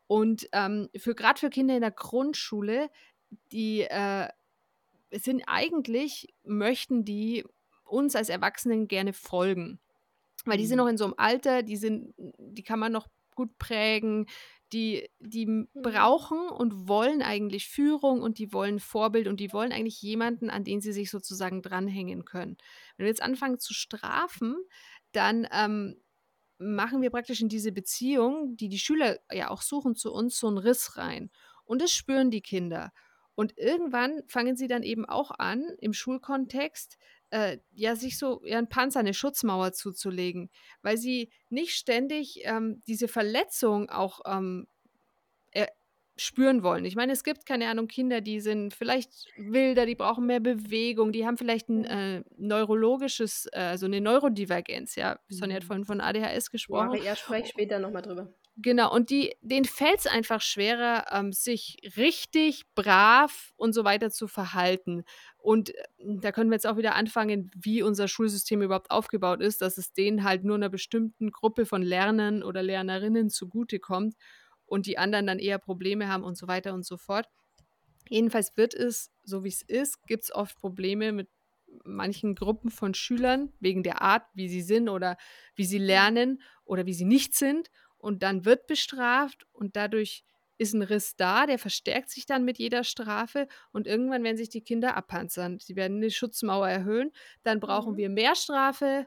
[0.08, 2.90] Und ähm, für gerade für Kinder in der Grundschule,
[3.52, 4.28] die äh,
[5.12, 7.44] sind eigentlich, möchten die
[7.84, 9.78] uns als Erwachsenen gerne folgen.
[10.44, 10.84] Weil die sind mhm.
[10.84, 14.26] noch in so einem Alter, die sind, die kann man noch gut prägen,
[14.72, 15.68] die, die mhm.
[15.74, 20.64] brauchen und wollen eigentlich Führung und die wollen Vorbild und die wollen eigentlich jemanden, an
[20.64, 22.56] den sie sich sozusagen dranhängen können.
[22.96, 24.56] Wenn wir jetzt anfangen zu strafen,
[25.12, 25.96] dann ähm,
[26.58, 30.48] machen wir praktisch in diese Beziehung, die die Schüler ja auch suchen, zu uns so
[30.48, 31.30] einen Riss rein.
[31.64, 32.92] Und das spüren die Kinder.
[33.34, 36.98] Und irgendwann fangen sie dann eben auch an, im Schulkontext
[37.30, 40.50] äh, ja, sich so ihren Panzer, eine Schutzmauer zuzulegen,
[40.82, 44.66] weil sie nicht ständig ähm, diese Verletzung auch ähm,
[45.52, 45.68] er,
[46.16, 46.84] spüren wollen.
[46.84, 51.12] Ich meine, es gibt, keine Ahnung, Kinder, die sind vielleicht wilder, die brauchen mehr Bewegung,
[51.12, 55.18] die haben vielleicht ein äh, neurologisches, äh, also eine Neurodivergenz, ja.
[55.28, 55.66] Sonja hat Mhm.
[55.66, 57.00] vorhin von ADHS gesprochen.
[57.04, 58.32] Ja, spreche später nochmal drüber.
[58.60, 64.10] Genau, und die, denen fällt es einfach schwerer, ähm, sich richtig brav und so weiter
[64.10, 65.04] zu verhalten.
[65.36, 69.60] Und äh, da können wir jetzt auch wieder anfangen, wie unser Schulsystem überhaupt aufgebaut ist,
[69.62, 74.16] dass es denen halt nur einer bestimmten Gruppe von Lernern oder Lernerinnen zugutekommt
[74.66, 77.28] und die anderen dann eher Probleme haben und so weiter und so fort.
[78.08, 81.28] Jedenfalls wird es, so wie es ist, gibt es oft Probleme mit
[81.84, 85.16] manchen Gruppen von Schülern wegen der Art, wie sie sind oder
[85.54, 87.70] wie sie lernen oder wie sie nicht sind.
[87.98, 90.24] Und dann wird bestraft und dadurch
[90.56, 94.48] ist ein Riss da, der verstärkt sich dann mit jeder Strafe und irgendwann werden sich
[94.48, 95.58] die Kinder abpanzern.
[95.60, 97.12] Sie werden die Schutzmauer erhöhen,
[97.44, 97.96] dann brauchen Mhm.
[97.96, 99.06] wir mehr Strafe,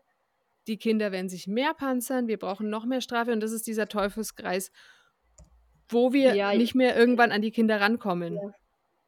[0.68, 3.88] die Kinder werden sich mehr panzern, wir brauchen noch mehr Strafe und das ist dieser
[3.88, 4.72] Teufelskreis,
[5.90, 8.42] wo wir Ja, nicht mehr irgendwann an die Kinder rankommen.
[8.42, 8.52] Ja.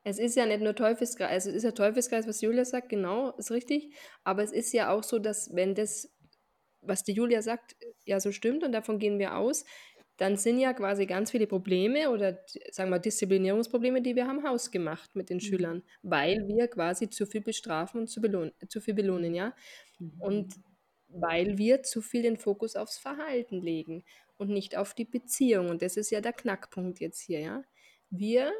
[0.03, 3.31] Es ist ja nicht nur Teufelskreis, also es ist ja Teufelskreis, was Julia sagt, genau,
[3.37, 3.95] ist richtig.
[4.23, 6.11] Aber es ist ja auch so, dass wenn das,
[6.85, 9.65] was die Julia sagt, ja so stimmt und davon gehen wir aus,
[10.17, 12.39] dann sind ja quasi ganz viele Probleme oder
[12.71, 17.41] sagen wir Disziplinierungsprobleme, die wir haben, hausgemacht mit den Schülern, weil wir quasi zu viel
[17.41, 19.55] bestrafen und zu, belohnen, zu viel belohnen, ja.
[20.19, 20.53] Und
[21.07, 24.03] weil wir zu viel den Fokus aufs Verhalten legen
[24.37, 25.69] und nicht auf die Beziehung.
[25.69, 27.63] Und das ist ja der Knackpunkt jetzt hier, ja.
[28.09, 28.51] Wir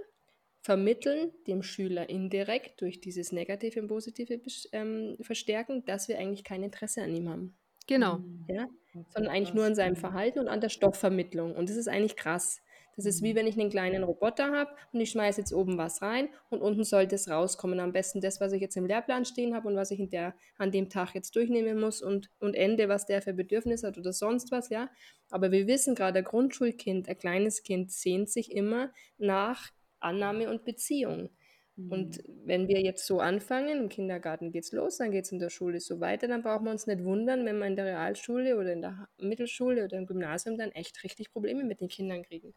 [0.62, 6.64] vermitteln dem Schüler indirekt durch dieses negative und positive ähm, Verstärken, dass wir eigentlich kein
[6.64, 7.58] Interesse an ihm haben.
[7.88, 8.17] Genau.
[8.19, 8.46] Mhm.
[8.48, 8.67] Ja?
[8.93, 9.98] Okay, Sondern eigentlich nur an seinem Mhm.
[9.98, 11.56] Verhalten und an der Stoffvermittlung.
[11.56, 12.62] Und das ist eigentlich krass.
[12.96, 16.04] Das ist wie wenn ich einen kleinen Roboter habe und ich schmeiße jetzt oben was
[16.04, 17.80] rein und unten sollte es rauskommen.
[17.80, 20.36] Am besten das, was ich jetzt im Lehrplan stehen habe und was ich in der,
[20.60, 24.13] an dem Tag jetzt durchnehmen muss und, und Ende, was der für Bedürfnisse hat oder
[24.13, 24.89] sonst was, ja.
[25.32, 30.63] Aber wir wissen gerade, ein Grundschulkind, ein kleines Kind sehnt sich immer nach Annahme und
[30.63, 31.32] Beziehung.
[31.76, 35.80] Und wenn wir jetzt so anfangen, im Kindergarten geht's los, dann geht's in der Schule
[35.80, 38.82] so weiter, dann brauchen wir uns nicht wundern, wenn wir in der Realschule oder in
[38.82, 42.54] der Mittelschule oder im Gymnasium dann echt richtig Probleme mit den Kindern kriegen.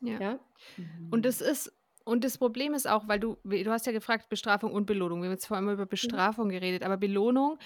[0.00, 0.20] Ja.
[0.20, 0.40] Ja?
[1.10, 1.70] Und das ist,
[2.04, 5.20] und das Problem ist auch, weil du, du hast ja gefragt, Bestrafung und Belohnung.
[5.20, 7.58] Wir haben jetzt vor allem über Bestrafung geredet, aber Belohnung,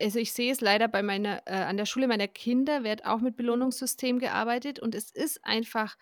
[0.00, 3.20] also ich sehe es leider bei meiner, äh, an der Schule meiner Kinder wird auch
[3.20, 5.96] mit Belohnungssystem gearbeitet und es ist einfach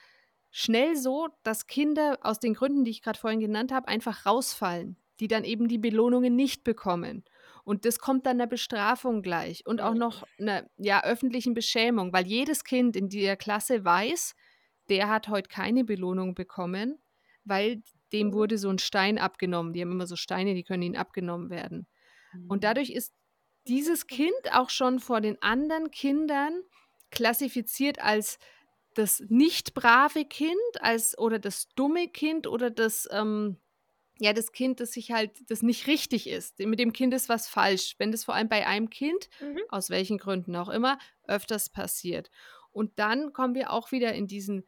[0.51, 4.97] schnell so, dass Kinder aus den Gründen, die ich gerade vorhin genannt habe, einfach rausfallen,
[5.21, 7.25] die dann eben die Belohnungen nicht bekommen.
[7.65, 9.95] Und das kommt dann der Bestrafung gleich und auch Ja.
[9.95, 14.35] noch einer ja, öffentlichen Beschämung, weil jedes Kind in der Klasse weiß,
[14.89, 16.99] der hat heute keine Belohnung bekommen,
[17.45, 17.83] weil
[18.13, 18.33] dem Mhm.
[18.33, 19.73] wurde so ein Stein abgenommen.
[19.75, 21.87] Die haben immer so Steine, die können ihnen abgenommen werden.
[22.47, 23.15] Und dadurch ist
[23.67, 26.63] dieses Kind auch schon vor den anderen Kindern
[27.11, 28.39] klassifiziert als
[28.99, 33.57] das nicht brave Kind, als oder das dumme Kind oder das ähm,
[34.21, 36.59] ja das Kind, das sich halt das nicht richtig ist.
[36.61, 37.95] Mit dem Kind ist was falsch.
[37.99, 39.61] Wenn das vor allem bei einem Kind Mhm.
[39.69, 42.31] aus welchen Gründen auch immer öfters passiert.
[42.73, 44.65] Und dann kommen wir auch wieder in diesen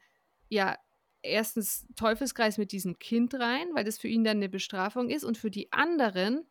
[0.49, 0.77] ja
[1.23, 5.37] erstens Teufelskreis mit diesem Kind rein, weil das für ihn dann eine Bestrafung ist und
[5.39, 6.47] für die anderen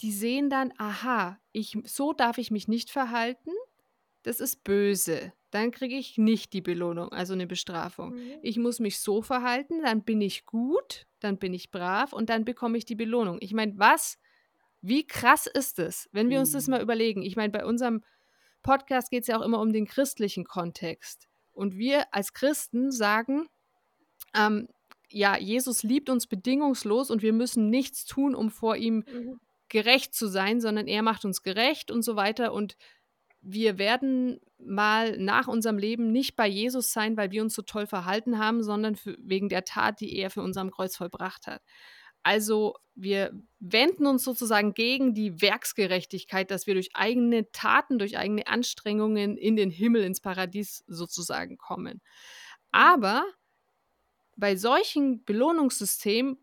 [0.00, 3.50] die sehen dann, aha, ich, so darf ich mich nicht verhalten,
[4.22, 5.32] das ist böse.
[5.50, 8.14] Dann kriege ich nicht die Belohnung, also eine Bestrafung.
[8.14, 8.38] Mhm.
[8.42, 12.44] Ich muss mich so verhalten, dann bin ich gut, dann bin ich brav und dann
[12.44, 13.38] bekomme ich die Belohnung.
[13.40, 14.18] Ich meine, was,
[14.80, 16.70] wie krass ist es, wenn wir uns das Mhm.
[16.72, 17.22] mal überlegen?
[17.22, 18.02] Ich meine, bei unserem
[18.62, 21.28] Podcast geht es ja auch immer um den christlichen Kontext.
[21.52, 23.46] Und wir als Christen sagen,
[24.34, 24.68] ähm,
[25.10, 29.40] ja, Jesus liebt uns bedingungslos und wir müssen nichts tun, um vor ihm Mhm.
[29.68, 32.52] gerecht zu sein, sondern er macht uns gerecht und so weiter.
[32.54, 32.76] Und
[33.42, 37.86] wir werden mal nach unserem Leben nicht bei Jesus sein, weil wir uns so toll
[37.86, 41.62] verhalten haben, sondern für, wegen der Tat, die er für uns am Kreuz vollbracht hat.
[42.22, 48.46] Also wir wenden uns sozusagen gegen die Werksgerechtigkeit, dass wir durch eigene Taten, durch eigene
[48.46, 52.00] Anstrengungen in den Himmel, ins Paradies sozusagen kommen.
[52.70, 53.24] Aber
[54.36, 56.38] bei solchen Belohnungssystemen,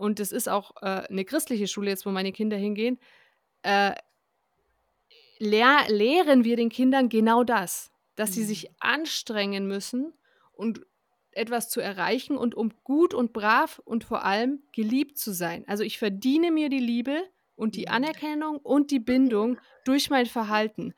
[0.00, 2.98] und das ist auch äh, eine christliche Schule jetzt, wo meine Kinder hingehen,
[3.62, 3.94] äh,
[5.38, 8.46] lehr lehren wir den Kindern genau das, dass sie Mhm.
[8.46, 10.12] sich anstrengen müssen
[10.52, 10.80] und
[11.32, 15.64] etwas zu erreichen und um gut und brav und vor allem geliebt zu sein.
[15.68, 17.22] Also ich verdiene mir die Liebe
[17.56, 17.88] und die Mhm.
[17.88, 20.94] Anerkennung und die Bindung durch mein Verhalten.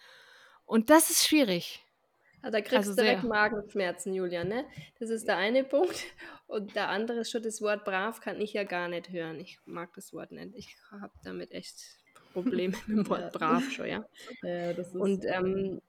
[0.66, 1.84] Und das ist schwierig.
[2.42, 3.24] Ah, da kriegst Also du direkt sehr.
[3.24, 4.64] Magenschmerzen, Julia, ne?
[5.00, 6.04] Das ist der eine Punkt.
[6.46, 9.40] Und der andere ist schon, das Wort brav kann ich ja gar nicht hören.
[9.40, 10.54] Ich mag das Wort nicht.
[10.54, 11.76] Ich habe damit echt
[12.32, 13.28] Probleme mit dem Wort Ja.
[13.30, 14.04] brav schon, ja.
[14.42, 15.80] Ja, Und ähm,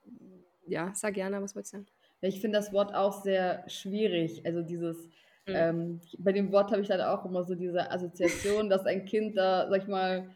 [0.67, 1.88] ja, sag gerne, was wolltest du sagen?
[2.21, 4.45] ich finde das Wort auch sehr schwierig.
[4.45, 5.10] Also dieses,
[5.47, 5.56] Mhm.
[5.56, 9.36] Ähm, bei dem Wort habe ich dann auch immer so diese Assoziation, dass ein Kind
[9.36, 10.30] da, sag ich mal,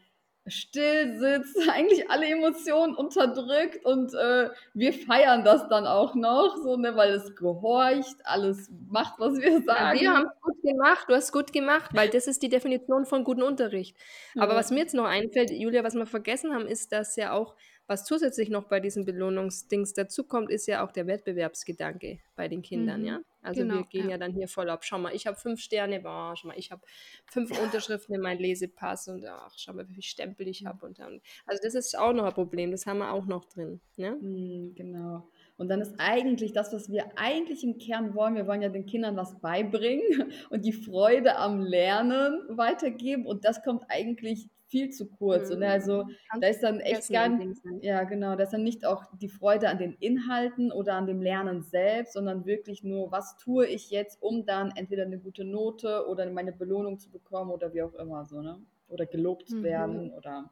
[0.46, 6.76] still sitzt, eigentlich alle Emotionen unterdrückt und äh, wir feiern das dann auch noch, so,
[6.76, 9.96] ne, weil es gehorcht, alles macht, was wir sagen.
[9.96, 12.48] Ja, wir haben es gut gemacht, du hast es gut gemacht, weil das ist die
[12.48, 13.96] Definition von guten Unterricht.
[14.36, 14.58] Aber ja.
[14.58, 17.54] was mir jetzt noch einfällt, Julia, was wir vergessen haben, ist, dass ja auch
[17.86, 23.00] was zusätzlich noch bei diesen Belohnungsdings dazukommt, ist ja auch der Wettbewerbsgedanke bei den Kindern,
[23.02, 23.06] mhm.
[23.06, 23.20] ja.
[23.44, 24.12] Also genau, wir gehen ja.
[24.12, 24.18] ja.
[24.18, 24.84] dann hier voll ab.
[24.84, 26.82] Schau mal, ich habe fünf Sterne, boah, schau mal, ich habe
[27.26, 30.86] fünf Unterschriften in meinem Lesepass und ach, schau mal, wie viele Stempel ich habe.
[30.86, 33.80] Und dann, also das ist auch noch ein Problem, das haben wir auch noch drin.
[33.96, 34.12] Ja?
[34.12, 35.28] Mhm, genau.
[35.56, 38.86] Und dann ist eigentlich das, was wir eigentlich im Kern wollen, wir wollen ja den
[38.86, 43.26] Kindern was beibringen und die Freude am Lernen weitergeben.
[43.26, 45.50] Und das kommt eigentlich viel zu kurz.
[45.50, 45.56] Mhm.
[45.56, 46.08] Und also
[46.40, 49.68] da ist dann echt gar nicht, ja genau, da ist dann nicht auch die Freude
[49.68, 54.20] an den Inhalten oder an dem Lernen selbst, sondern wirklich nur, was tue ich jetzt,
[54.20, 58.24] um dann entweder eine gute Note oder meine Belohnung zu bekommen oder wie auch immer
[58.24, 58.60] so, ne?
[58.88, 59.62] Oder gelobt zu mhm.
[59.62, 60.50] werden oder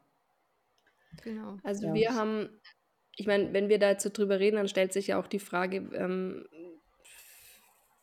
[1.24, 1.58] Genau.
[1.64, 1.94] Also ja.
[1.94, 2.48] wir haben,
[3.16, 5.40] ich meine, wenn wir da jetzt so drüber reden, dann stellt sich ja auch die
[5.40, 6.46] Frage, ähm,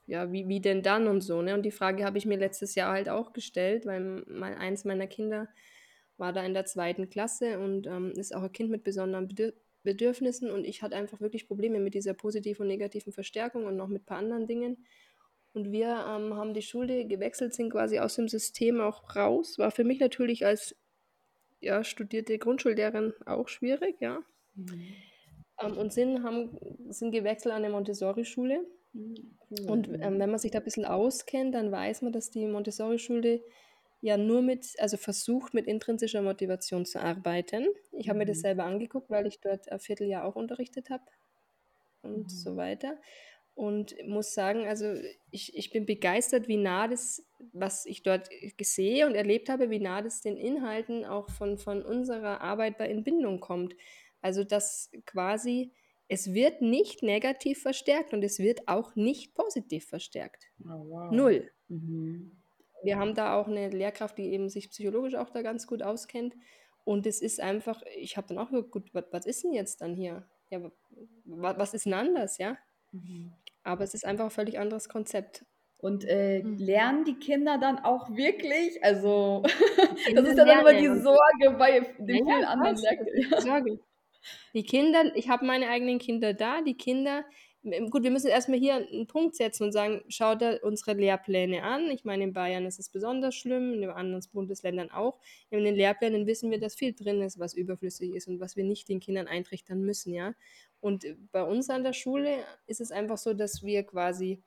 [0.05, 1.53] ja, wie, wie denn dann und so, ne?
[1.53, 5.07] Und die Frage habe ich mir letztes Jahr halt auch gestellt, weil mein, eins meiner
[5.07, 5.47] Kinder
[6.19, 9.53] war da in der zweiten Klasse und ähm, ist auch ein Kind mit besonderen Bedür
[9.83, 13.87] Bedürfnissen und ich hatte einfach wirklich Probleme mit dieser positiven und negativen Verstärkung und noch
[13.87, 14.85] mit ein paar anderen Dingen.
[15.53, 19.57] Und wir ähm, haben die Schule gewechselt, sind quasi aus dem System auch raus.
[19.57, 20.75] War für mich natürlich als
[21.59, 24.19] ja, studierte Grundschullehrerin auch schwierig, ja.
[24.55, 24.93] Mhm.
[25.61, 26.57] Ähm, und sind, haben,
[26.89, 28.65] sind gewechselt an eine Montessori-Schule.
[28.93, 29.37] Mhm.
[29.67, 33.41] Und ähm, wenn man sich da ein bisschen auskennt, dann weiß man, dass die Montessori-Schule
[34.01, 37.67] ja nur mit, also versucht mit intrinsischer Motivation zu arbeiten.
[37.91, 38.41] Ich habe mir das mhm.
[38.41, 41.03] selber angeguckt, weil ich dort ein Vierteljahr auch unterrichtet habe
[42.01, 42.29] und mhm.
[42.29, 42.97] so weiter.
[43.55, 44.93] Und muss sagen, also
[45.31, 48.29] ich, ich bin begeistert, wie nah das, was ich dort
[48.61, 52.87] sehe und erlebt habe, wie nah das den Inhalten auch von, von unserer Arbeit bei
[52.87, 53.75] Entbindung kommt.
[54.21, 55.73] Also dass quasi,
[56.07, 60.45] es wird nicht negativ verstärkt und es wird auch nicht positiv verstärkt.
[60.63, 61.11] Oh, wow.
[61.11, 61.51] Null.
[61.67, 62.38] Mhm
[62.83, 66.35] wir haben da auch eine Lehrkraft, die eben sich psychologisch auch da ganz gut auskennt.
[66.83, 69.81] Und es ist einfach, ich habe dann auch gesagt, gut, was, was ist denn jetzt
[69.81, 70.27] dann hier?
[70.49, 70.61] Ja,
[71.25, 72.57] was, was ist denn anders, ja?
[72.91, 73.33] Mhm.
[73.63, 75.45] Aber es ist einfach ein völlig anderes Konzept.
[75.77, 76.57] Und äh, mhm.
[76.57, 78.83] lernen die Kinder dann auch wirklich?
[78.83, 79.43] Also,
[80.13, 83.41] das ist ja dann immer die Sorge bei den ja, vielen anderen Lehrkräften.
[83.41, 83.79] Sorge.
[84.53, 87.23] Die Kinder, ich habe meine eigenen Kinder da, die Kinder
[87.89, 91.89] Gut, wir müssen erstmal hier einen Punkt setzen und sagen, schaut da unsere Lehrpläne an.
[91.91, 95.19] Ich meine, in Bayern ist es besonders schlimm, in den anderen Bundesländern auch.
[95.49, 98.63] In den Lehrplänen wissen wir, dass viel drin ist, was überflüssig ist und was wir
[98.63, 100.35] nicht den Kindern eintrichtern müssen, ja.
[100.79, 104.41] Und bei uns an der Schule ist es einfach so, dass wir quasi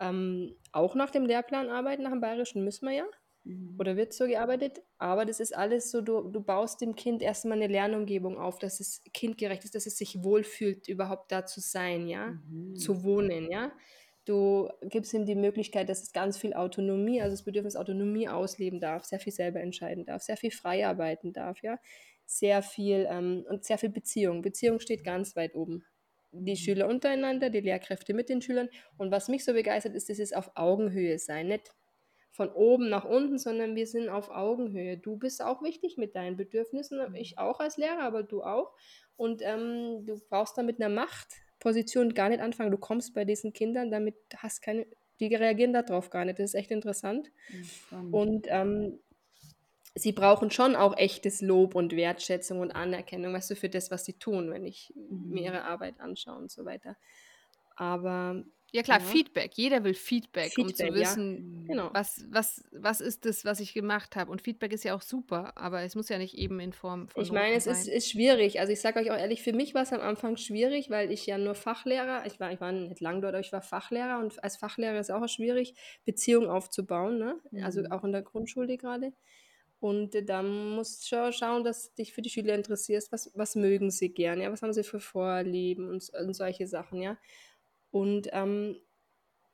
[0.00, 3.06] ähm, auch nach dem Lehrplan arbeiten, nach dem Bayerischen müssen wir ja.
[3.44, 3.76] Mhm.
[3.78, 7.58] Oder wird so gearbeitet, aber das ist alles so, du, du baust dem Kind erstmal
[7.58, 12.08] eine Lernumgebung auf, dass es kindgerecht ist, dass es sich wohlfühlt, überhaupt da zu sein,
[12.08, 12.74] ja, mhm.
[12.76, 13.72] zu wohnen, ja.
[14.24, 18.80] Du gibst ihm die Möglichkeit, dass es ganz viel Autonomie, also das Bedürfnis Autonomie ausleben
[18.80, 21.78] darf, sehr viel selber entscheiden darf, sehr viel frei arbeiten darf, ja,
[22.24, 24.40] sehr viel ähm, und sehr viel Beziehung.
[24.40, 25.84] Beziehung steht ganz weit oben.
[26.32, 26.56] Die mhm.
[26.56, 28.70] Schüler untereinander, die Lehrkräfte mit den Schülern.
[28.96, 31.74] Und was mich so begeistert, ist, dass es auf Augenhöhe sein, nicht
[32.34, 34.96] von oben nach unten, sondern wir sind auf Augenhöhe.
[34.96, 37.14] Du bist auch wichtig mit deinen Bedürfnissen, mhm.
[37.14, 38.72] ich auch als Lehrer, aber du auch.
[39.16, 42.72] Und ähm, du brauchst da mit einer Machtposition gar nicht anfangen.
[42.72, 44.84] Du kommst bei diesen Kindern, damit hast keine,
[45.20, 46.40] die reagieren darauf gar nicht.
[46.40, 47.30] Das ist echt interessant.
[47.92, 48.12] Mhm.
[48.12, 48.98] Und ähm,
[49.94, 54.04] sie brauchen schon auch echtes Lob und Wertschätzung und Anerkennung, weißt du, für das, was
[54.04, 55.30] sie tun, wenn ich mhm.
[55.30, 56.96] mir ihre Arbeit anschaue und so weiter.
[57.76, 58.42] Aber
[58.74, 59.04] ja klar, ja.
[59.04, 59.52] Feedback.
[59.54, 61.74] Jeder will Feedback, Feedback um zu wissen, ja.
[61.74, 61.90] genau.
[61.92, 64.32] was, was, was ist das, was ich gemacht habe.
[64.32, 67.22] Und Feedback ist ja auch super, aber es muss ja nicht eben in Form von.
[67.22, 68.58] Ich meine, es ist, ist schwierig.
[68.58, 71.24] Also ich sage euch auch ehrlich, für mich war es am Anfang schwierig, weil ich
[71.24, 74.42] ja nur Fachlehrer, ich war, ich war nicht lang dort, aber ich war Fachlehrer und
[74.42, 77.36] als Fachlehrer ist es auch schwierig, Beziehungen aufzubauen, ne?
[77.62, 77.92] Also mhm.
[77.92, 79.12] Auch in der Grundschule gerade.
[79.78, 84.08] Und da musst du schauen, dass dich für die Schüler interessierst, was, was mögen sie
[84.08, 84.50] gerne, ja?
[84.50, 87.18] was haben sie für Vorlieben und, und solche Sachen, ja.
[87.94, 88.76] Und ähm,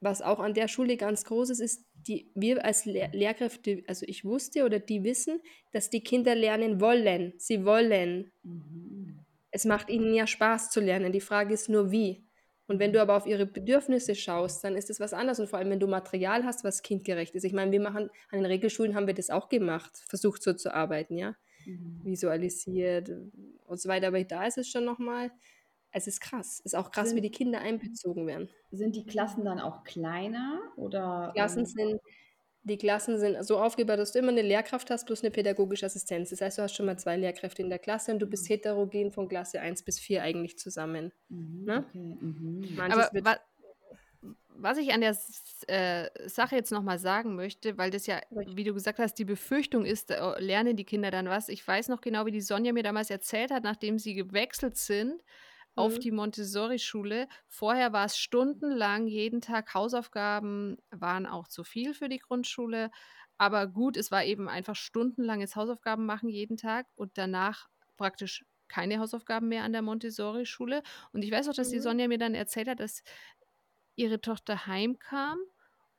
[0.00, 4.06] was auch an der Schule ganz groß ist, ist, die, wir als Lehr Lehrkräfte, also
[4.08, 7.34] ich wusste oder die wissen, dass die Kinder lernen wollen.
[7.36, 8.32] Sie wollen.
[8.42, 9.18] Mhm.
[9.50, 11.12] Es macht ihnen ja Spaß zu lernen.
[11.12, 12.24] Die Frage ist nur, wie.
[12.66, 15.38] Und wenn du aber auf ihre Bedürfnisse schaust, dann ist es was anderes.
[15.38, 17.44] Und vor allem, wenn du Material hast, was kindgerecht ist.
[17.44, 20.72] Ich meine, wir machen, an den Regelschulen haben wir das auch gemacht, versucht so zu
[20.72, 21.36] arbeiten, ja.
[21.66, 22.00] Mhm.
[22.04, 23.10] Visualisiert
[23.66, 24.06] und so weiter.
[24.06, 25.30] Aber da ist es schon nochmal,
[25.92, 26.60] es ist krass.
[26.60, 28.48] Es ist auch krass, sind, wie die Kinder einbezogen werden.
[28.70, 31.32] Sind die Klassen dann auch kleiner oder?
[31.34, 32.00] Klassen ähm, sind
[32.62, 36.30] die Klassen sind so aufgebaut, dass du immer eine Lehrkraft hast plus eine pädagogische Assistenz.
[36.30, 38.54] Das heißt, du hast schon mal zwei Lehrkräfte in der Klasse und du bist mhm.
[38.54, 41.12] heterogen von Klasse 1 bis 4 eigentlich zusammen.
[41.28, 41.84] Mhm, ne?
[41.88, 41.98] okay.
[41.98, 42.80] mhm.
[42.90, 43.38] Aber wa
[44.62, 45.16] was ich an der
[45.68, 49.86] äh, Sache jetzt nochmal sagen möchte, weil das ja, wie du gesagt hast, die Befürchtung
[49.86, 51.48] ist, äh, lernen die Kinder dann was.
[51.48, 55.22] Ich weiß noch genau, wie die Sonja mir damals erzählt hat, nachdem sie gewechselt sind
[55.80, 56.00] auf mhm.
[56.00, 57.28] die Montessori-Schule.
[57.48, 62.90] Vorher war es stundenlang, jeden Tag Hausaufgaben waren auch zu viel für die Grundschule.
[63.38, 68.98] Aber gut, es war eben einfach stundenlanges Hausaufgaben machen jeden Tag und danach praktisch keine
[68.98, 70.82] Hausaufgaben mehr an der Montessori-Schule.
[71.12, 71.72] Und ich weiß auch, dass mhm.
[71.72, 73.02] die Sonja mir dann erzählt hat, dass
[73.96, 75.38] ihre Tochter heimkam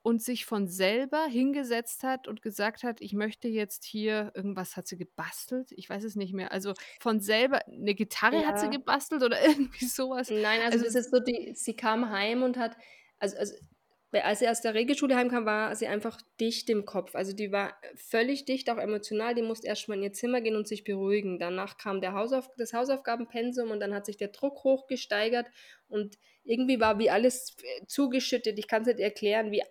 [0.03, 4.87] und sich von selber hingesetzt hat und gesagt hat, ich möchte jetzt hier, irgendwas hat
[4.87, 6.51] sie gebastelt, ich weiß es nicht mehr.
[6.51, 8.47] Also von selber, eine Gitarre ja.
[8.47, 10.29] hat sie gebastelt oder irgendwie sowas.
[10.29, 12.75] Nein, also, also das ist so, die, sie kam heim und hat,
[13.19, 13.53] also, also
[14.13, 17.15] als sie aus der Regelschule heimkam, war sie einfach dicht im Kopf.
[17.15, 19.33] Also die war völlig dicht, auch emotional.
[19.35, 21.39] Die musste erst mal in ihr Zimmer gehen und sich beruhigen.
[21.39, 25.47] Danach kam der Hausauf das Hausaufgabenpensum und dann hat sich der Druck hochgesteigert
[25.87, 27.55] und irgendwie war wie alles
[27.87, 28.59] zugeschüttet.
[28.59, 29.63] Ich kann es nicht erklären, wie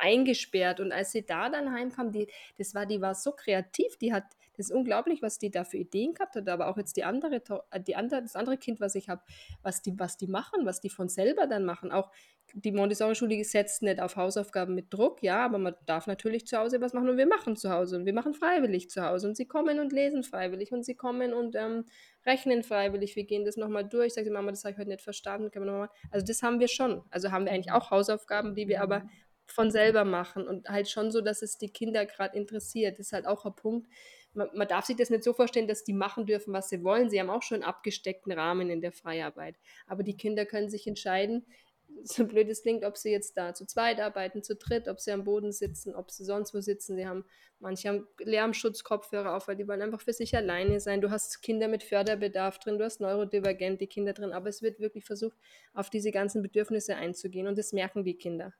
[0.00, 0.80] eingesperrt.
[0.80, 4.24] Und als sie da dann heimkam, die, das war, die war so kreativ, die hat,
[4.56, 7.42] das ist unglaublich, was die da für Ideen gehabt hat, aber auch jetzt die andere,
[7.70, 9.22] äh, die andere das andere Kind, was ich habe,
[9.62, 11.92] was die, was die machen, was die von selber dann machen.
[11.92, 12.10] Auch
[12.54, 16.80] die Montessori-Schule setzt nicht auf Hausaufgaben mit Druck, ja, aber man darf natürlich zu Hause
[16.80, 19.46] was machen und wir machen zu Hause und wir machen freiwillig zu Hause und sie
[19.46, 21.84] kommen und lesen freiwillig und sie kommen und ähm,
[22.24, 24.14] rechnen freiwillig, wir gehen das nochmal durch.
[24.14, 25.50] Sagt die Mama, das habe ich heute nicht verstanden.
[25.50, 25.90] Kann man noch mal.
[26.10, 27.02] Also das haben wir schon.
[27.10, 29.08] Also haben wir eigentlich auch Hausaufgaben, die wir aber
[29.46, 32.98] von selber machen und halt schon so, dass es die Kinder gerade interessiert.
[32.98, 33.88] Das ist halt auch ein Punkt.
[34.34, 37.08] Man, man, darf sich das nicht so vorstellen, dass die machen dürfen, was sie wollen.
[37.08, 39.56] Sie haben auch schon abgesteckten Rahmen in der Freiarbeit.
[39.86, 41.46] Aber die Kinder können sich entscheiden,
[42.04, 45.12] so blöd es klingt, ob sie jetzt da zu zweit arbeiten, zu dritt, ob sie
[45.12, 46.96] am Boden sitzen, ob sie sonst wo sitzen.
[46.96, 47.24] Sie haben,
[47.58, 51.00] manche haben Lärmschutzkopfhörer auf, weil die wollen einfach für sich alleine sein.
[51.00, 55.04] Du hast Kinder mit Förderbedarf drin, du hast neurodivergente Kinder drin, aber es wird wirklich
[55.04, 55.36] versucht,
[55.74, 58.52] auf diese ganzen Bedürfnisse einzugehen und das merken die Kinder.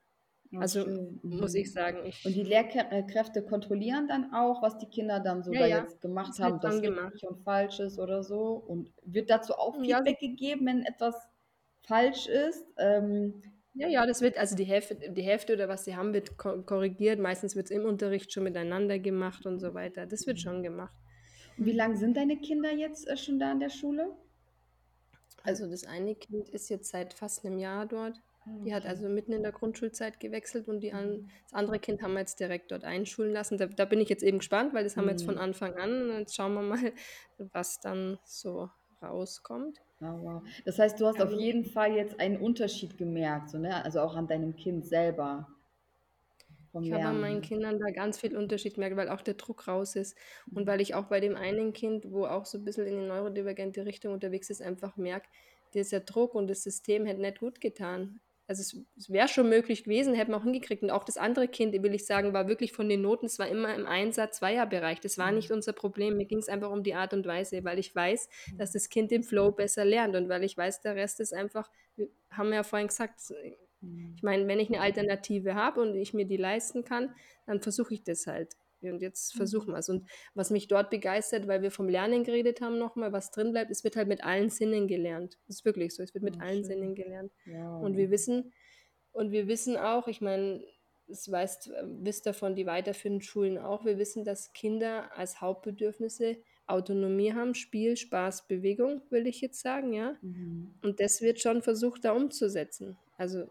[0.51, 0.85] Ja, also
[1.23, 2.05] muss ich sagen.
[2.05, 5.77] Ich und die Lehrkräfte kontrollieren dann auch, was die Kinder dann so ja, da ja.
[5.79, 8.63] jetzt gemacht das haben, das richtig und falsch ist oder so.
[8.67, 11.15] Und wird dazu auch Feedback gegeben, wenn etwas
[11.81, 12.65] falsch ist.
[12.77, 13.41] Ähm,
[13.73, 17.19] ja, ja, das wird, also die Hälfte, die Hälfte oder was sie haben, wird korrigiert.
[17.19, 20.05] Meistens wird es im Unterricht schon miteinander gemacht und so weiter.
[20.05, 20.95] Das wird schon gemacht.
[21.57, 24.15] Wie lange sind deine Kinder jetzt äh, schon da in der Schule?
[25.43, 28.21] Also das eine Kind ist jetzt seit fast einem Jahr dort.
[28.65, 32.13] Die hat also mitten in der Grundschulzeit gewechselt und die an, das andere Kind haben
[32.13, 33.57] wir jetzt direkt dort einschulen lassen.
[33.57, 35.41] Da, da bin ich jetzt eben gespannt, weil das haben wir jetzt von mhm.
[35.41, 36.09] Anfang an.
[36.19, 36.91] Jetzt schauen wir mal,
[37.37, 38.69] was dann so
[39.01, 39.79] rauskommt.
[40.01, 40.43] Oh, wow.
[40.65, 43.83] Das heißt, du hast auf jeden Fall jetzt einen Unterschied gemerkt, so, ne?
[43.83, 45.47] also auch an deinem Kind selber.
[46.79, 49.95] Ich habe an meinen Kindern da ganz viel Unterschied gemerkt, weil auch der Druck raus
[49.95, 50.15] ist.
[50.53, 50.67] Und mhm.
[50.67, 53.85] weil ich auch bei dem einen Kind, wo auch so ein bisschen in die neurodivergente
[53.85, 55.27] Richtung unterwegs ist, einfach merke,
[55.73, 58.19] dieser Druck und das System hätte nicht gut getan.
[58.47, 60.81] Also es, es wäre schon möglich gewesen, hätten wir auch hingekriegt.
[60.81, 63.47] Und auch das andere Kind, will ich sagen, war wirklich von den Noten, es war
[63.47, 65.01] immer im Einsatz, Zweierbereich.
[65.01, 65.57] Das war nicht mhm.
[65.57, 66.15] unser Problem.
[66.15, 69.11] Mir ging es einfach um die Art und Weise, weil ich weiß, dass das Kind
[69.11, 71.69] im Flow besser lernt und weil ich weiß, der Rest ist einfach,
[72.31, 73.19] haben wir ja vorhin gesagt,
[73.81, 74.13] mhm.
[74.15, 77.13] ich meine, wenn ich eine Alternative habe und ich mir die leisten kann,
[77.45, 78.55] dann versuche ich das halt.
[78.81, 79.37] Und jetzt mhm.
[79.37, 79.89] versuchen wir es.
[79.89, 83.71] Und was mich dort begeistert, weil wir vom Lernen geredet haben nochmal, was drin bleibt,
[83.71, 85.37] es wird halt mit allen Sinnen gelernt.
[85.47, 86.03] Das ist wirklich so.
[86.03, 86.65] Es wird mit oh, allen schön.
[86.65, 87.31] Sinnen gelernt.
[87.45, 87.77] Ja.
[87.77, 88.53] Und wir wissen,
[89.11, 90.63] und wir wissen auch, ich meine,
[91.07, 96.37] das weißt, wisst davon die weiterführenden Schulen auch, wir wissen, dass Kinder als Hauptbedürfnisse
[96.67, 100.17] Autonomie haben, Spiel, Spaß, Bewegung, will ich jetzt sagen, ja.
[100.21, 100.75] Mhm.
[100.83, 102.97] Und das wird schon versucht, da umzusetzen.
[103.17, 103.49] Also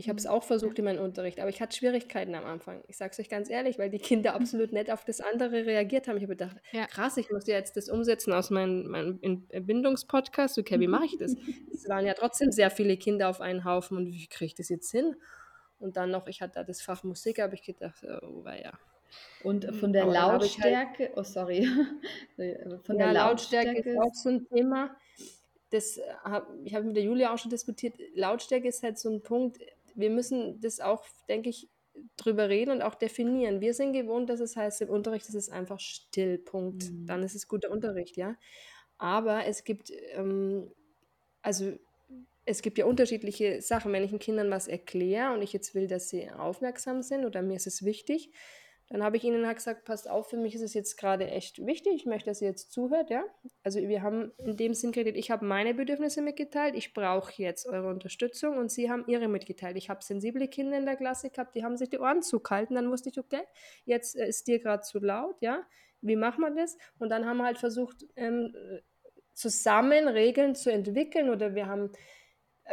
[0.00, 0.30] ich habe es mhm.
[0.30, 2.82] auch versucht in meinem Unterricht, aber ich hatte Schwierigkeiten am Anfang.
[2.88, 6.08] Ich sage es euch ganz ehrlich, weil die Kinder absolut nicht auf das andere reagiert
[6.08, 6.16] haben.
[6.16, 6.86] Ich habe gedacht, ja.
[6.86, 10.58] krass, ich muss ja jetzt das umsetzen aus meinem, meinem Bindungspodcast.
[10.58, 11.34] Okay, wie mache ich das?
[11.74, 14.70] es waren ja trotzdem sehr viele Kinder auf einen Haufen und wie kriege ich das
[14.70, 15.16] jetzt hin?
[15.78, 18.72] Und dann noch, ich hatte da das Fach Musik, habe ich gedacht, oh, war ja.
[19.42, 21.66] Und von der aber halt Lautstärke, halt, oh sorry,
[22.84, 24.96] von ja, der Lautstärke, Lautstärke ist auch so ein Thema.
[25.70, 27.94] Das hab, ich habe mit der Julia auch schon diskutiert.
[28.14, 29.58] Lautstärke ist halt so ein Punkt,
[30.00, 31.68] wir müssen das auch, denke ich,
[32.16, 33.60] drüber reden und auch definieren.
[33.60, 36.90] Wir sind gewohnt, dass es heißt, im Unterricht ist es einfach still, Punkt.
[36.90, 37.06] Mhm.
[37.06, 38.36] Dann ist es guter Unterricht, ja.
[38.98, 40.70] Aber es gibt, ähm,
[41.42, 41.72] also
[42.44, 43.92] es gibt ja unterschiedliche Sachen.
[43.92, 47.42] Wenn ich den Kindern was erkläre und ich jetzt will, dass sie aufmerksam sind oder
[47.42, 48.30] mir ist es wichtig,
[48.90, 51.64] Dann habe ich ihnen halt gesagt, passt auf, für mich ist es jetzt gerade echt
[51.64, 53.22] wichtig, ich möchte, dass ihr jetzt zuhört, ja.
[53.62, 57.66] Also wir haben in dem Sinn geredet, ich habe meine Bedürfnisse mitgeteilt, ich brauche jetzt
[57.66, 59.76] eure Unterstützung und sie haben ihre mitgeteilt.
[59.76, 62.90] Ich habe sensible Kinder in der Klasse gehabt, die haben sich die Ohren zugehalten, dann
[62.90, 63.42] wusste ich, okay,
[63.84, 65.64] jetzt äh, ist dir gerade zu laut, ja.
[66.02, 66.76] Wie machen wir das?
[66.98, 68.52] Und dann haben wir halt versucht, ähm,
[69.34, 71.92] zusammen Regeln zu entwickeln oder wir haben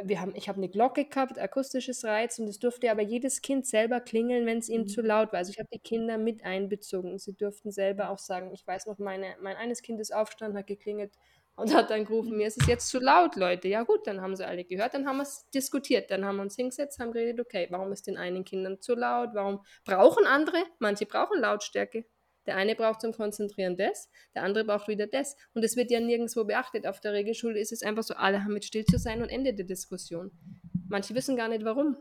[0.04, 3.66] wir haben, ich habe eine Glocke gehabt, akustisches Reiz und es durfte aber jedes Kind
[3.66, 4.88] selber klingeln, wenn es ihm mhm.
[4.88, 5.40] zu laut war.
[5.40, 7.18] Also ich habe die Kinder mit einbezogen.
[7.18, 10.68] Sie durften selber auch sagen, ich weiß noch, meine, mein eines Kind ist aufgestanden, hat
[10.68, 11.14] geklingelt
[11.56, 13.68] und hat dann gerufen, mir ist es jetzt zu laut, Leute.
[13.68, 16.44] Ja gut, dann haben sie alle gehört, dann haben wir es diskutiert, dann haben wir
[16.44, 20.64] uns hingesetzt, haben geredet, okay, warum ist den einen Kindern zu laut, warum brauchen andere,
[20.80, 22.06] manche brauchen Lautstärke,
[22.48, 25.36] der eine braucht zum Konzentrieren das, der andere braucht wieder das.
[25.54, 26.88] Und es wird ja nirgendwo beachtet.
[26.88, 29.54] Auf der Regelschule ist es einfach so, alle haben mit still zu sein und Ende
[29.54, 30.32] der Diskussion.
[30.88, 31.98] Manche wissen gar nicht warum.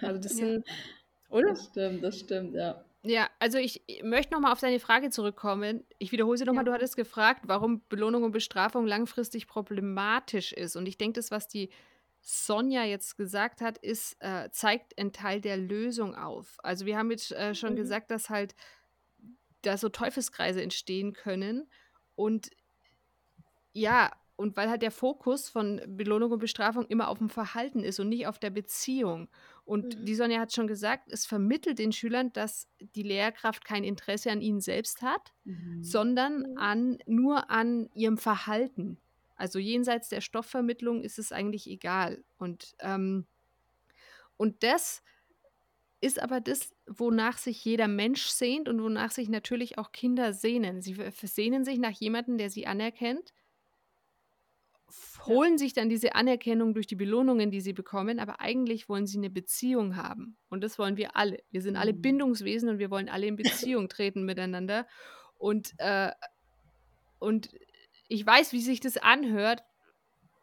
[0.00, 0.64] Also das sind,
[1.28, 1.48] oder?
[1.50, 2.84] Das stimmt, das stimmt, ja.
[3.06, 5.84] Ja, also ich möchte nochmal auf deine Frage zurückkommen.
[5.98, 6.70] Ich wiederhole sie nochmal, ja.
[6.70, 10.74] du hattest gefragt, warum Belohnung und Bestrafung langfristig problematisch ist.
[10.74, 11.68] Und ich denke, das, was die
[12.22, 16.56] Sonja jetzt gesagt hat, ist, äh, zeigt einen Teil der Lösung auf.
[16.62, 17.76] Also wir haben jetzt äh, schon mhm.
[17.76, 18.54] gesagt, dass halt
[19.66, 21.68] da so Teufelskreise entstehen können.
[22.14, 22.50] Und
[23.72, 28.00] ja, und weil halt der Fokus von Belohnung und Bestrafung immer auf dem Verhalten ist
[28.00, 29.28] und nicht auf der Beziehung.
[29.64, 30.04] Und mhm.
[30.04, 34.40] die Sonja hat schon gesagt, es vermittelt den Schülern, dass die Lehrkraft kein Interesse an
[34.40, 35.82] ihnen selbst hat, mhm.
[35.82, 38.98] sondern an, nur an ihrem Verhalten.
[39.36, 42.24] Also jenseits der Stoffvermittlung ist es eigentlich egal.
[42.38, 43.26] Und, ähm,
[44.36, 45.02] und das
[46.00, 50.82] ist aber das, wonach sich jeder Mensch sehnt und wonach sich natürlich auch Kinder sehnen.
[50.82, 53.32] Sie sehnen sich nach jemandem, der sie anerkennt,
[55.26, 55.58] holen ja.
[55.58, 59.30] sich dann diese Anerkennung durch die Belohnungen, die sie bekommen, aber eigentlich wollen sie eine
[59.30, 60.36] Beziehung haben.
[60.50, 61.42] Und das wollen wir alle.
[61.50, 62.02] Wir sind alle mhm.
[62.02, 64.86] Bindungswesen und wir wollen alle in Beziehung treten miteinander.
[65.36, 66.12] Und, äh,
[67.18, 67.50] und
[68.08, 69.62] ich weiß, wie sich das anhört,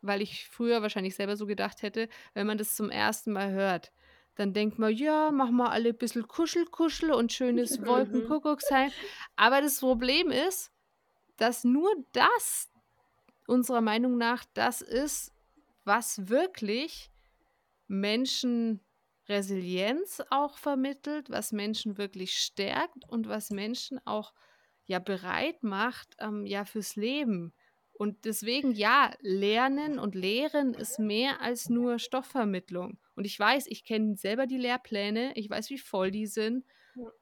[0.02, 3.92] weil ich früher wahrscheinlich selber so gedacht hätte, wenn man das zum ersten Mal hört
[4.36, 7.86] dann denkt man, ja, machen wir alle ein bisschen Kuschel, Kuschel und schönes mhm.
[7.86, 8.92] Wolkenkuckucksheim.
[9.36, 10.72] Aber das Problem ist,
[11.38, 12.70] dass nur das
[13.48, 15.34] unserer Meinung nach das ist,
[15.84, 17.10] was wirklich
[17.88, 18.80] Menschen
[19.28, 24.34] Resilienz auch vermittelt, was Menschen wirklich stärkt und was Menschen auch
[24.86, 27.54] ja bereit macht, ähm, ja fürs Leben.
[28.02, 32.98] Und deswegen, ja, Lernen und Lehren ist mehr als nur Stoffvermittlung.
[33.16, 36.66] Und ich weiß, ich kenne selber die Lehrpläne, ich weiß, wie voll die sind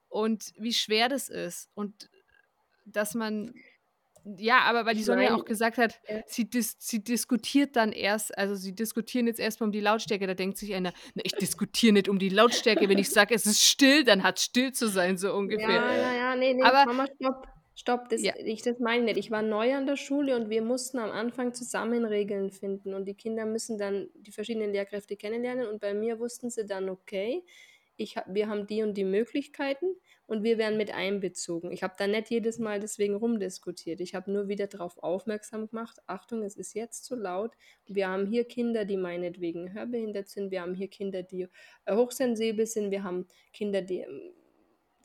[0.07, 1.69] und wie schwer das ist.
[1.73, 2.09] Und
[2.86, 3.53] dass man,
[4.23, 8.38] ja, aber weil die Sonne ja auch gesagt hat, sie, dis sie diskutiert dann erst,
[8.38, 11.91] also sie diskutieren jetzt erstmal um die Lautstärke, da denkt sich einer, na, ich diskutiere
[11.91, 14.88] nicht um die Lautstärke, wenn ich sage, es ist still, dann hat es still zu
[14.88, 15.69] sein, so ungefähr.
[15.69, 17.59] Ja, ja, ja, nee, nee, aber, Mama, stopp.
[17.80, 18.34] Stopp, das, ja.
[18.38, 19.25] ich, das meine ich nicht.
[19.27, 23.05] Ich war neu an der Schule und wir mussten am Anfang zusammen Regeln finden und
[23.05, 27.41] die Kinder müssen dann die verschiedenen Lehrkräfte kennenlernen und bei mir wussten sie dann, okay,
[27.95, 29.95] ich, wir haben die und die Möglichkeiten
[30.27, 31.71] und wir werden mit einbezogen.
[31.71, 34.01] Ich habe da nicht jedes Mal deswegen rumdiskutiert.
[34.01, 37.53] Ich habe nur wieder darauf aufmerksam gemacht, Achtung, es ist jetzt zu laut.
[37.88, 40.51] Wir haben hier Kinder, die meinetwegen hörbehindert sind.
[40.51, 41.47] Wir haben hier Kinder, die
[41.86, 42.91] äh, hochsensibel sind.
[42.91, 44.34] Wir haben Kinder, die ähm,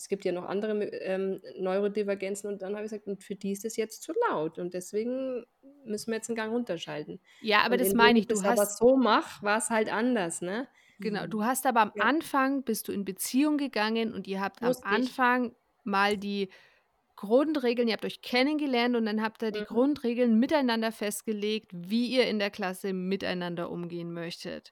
[0.05, 3.52] es gibt ja noch andere ähm, Neurodivergenzen und dann habe ich gesagt, und für die
[3.52, 5.46] ist es jetzt zu laut und deswegen
[5.86, 7.20] müssen wir jetzt einen Gang runterschalten.
[7.40, 10.42] Ja, aber und das meine ich, du hast aber so mach, war es halt anders,
[10.42, 10.68] ne?
[10.98, 12.05] Genau, du hast aber am ja.
[12.05, 16.50] Anfang bist du in Beziehung gegangen und ihr habt Wusste am Anfang mal die
[17.16, 19.66] Grundregeln, ihr habt euch kennengelernt und dann habt ihr die mhm.
[19.68, 24.70] Grundregeln miteinander festgelegt, wie ihr in der Klasse miteinander umgehen möchtet.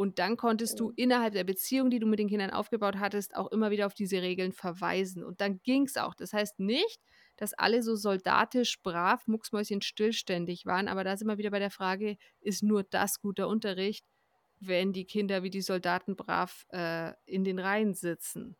[0.00, 3.52] Und dann konntest du innerhalb der Beziehung, die du mit den Kindern aufgebaut hattest, auch
[3.52, 5.22] immer wieder auf diese Regeln verweisen.
[5.22, 6.14] Und dann ging es auch.
[6.14, 7.02] Das heißt nicht,
[7.36, 10.88] dass alle so soldatisch, brav, mucksmäuschen stillständig waren.
[10.88, 14.06] Aber da sind wir wieder bei der Frage, ist nur das guter Unterricht,
[14.58, 18.56] wenn die Kinder wie die Soldaten brav äh, in den Reihen sitzen?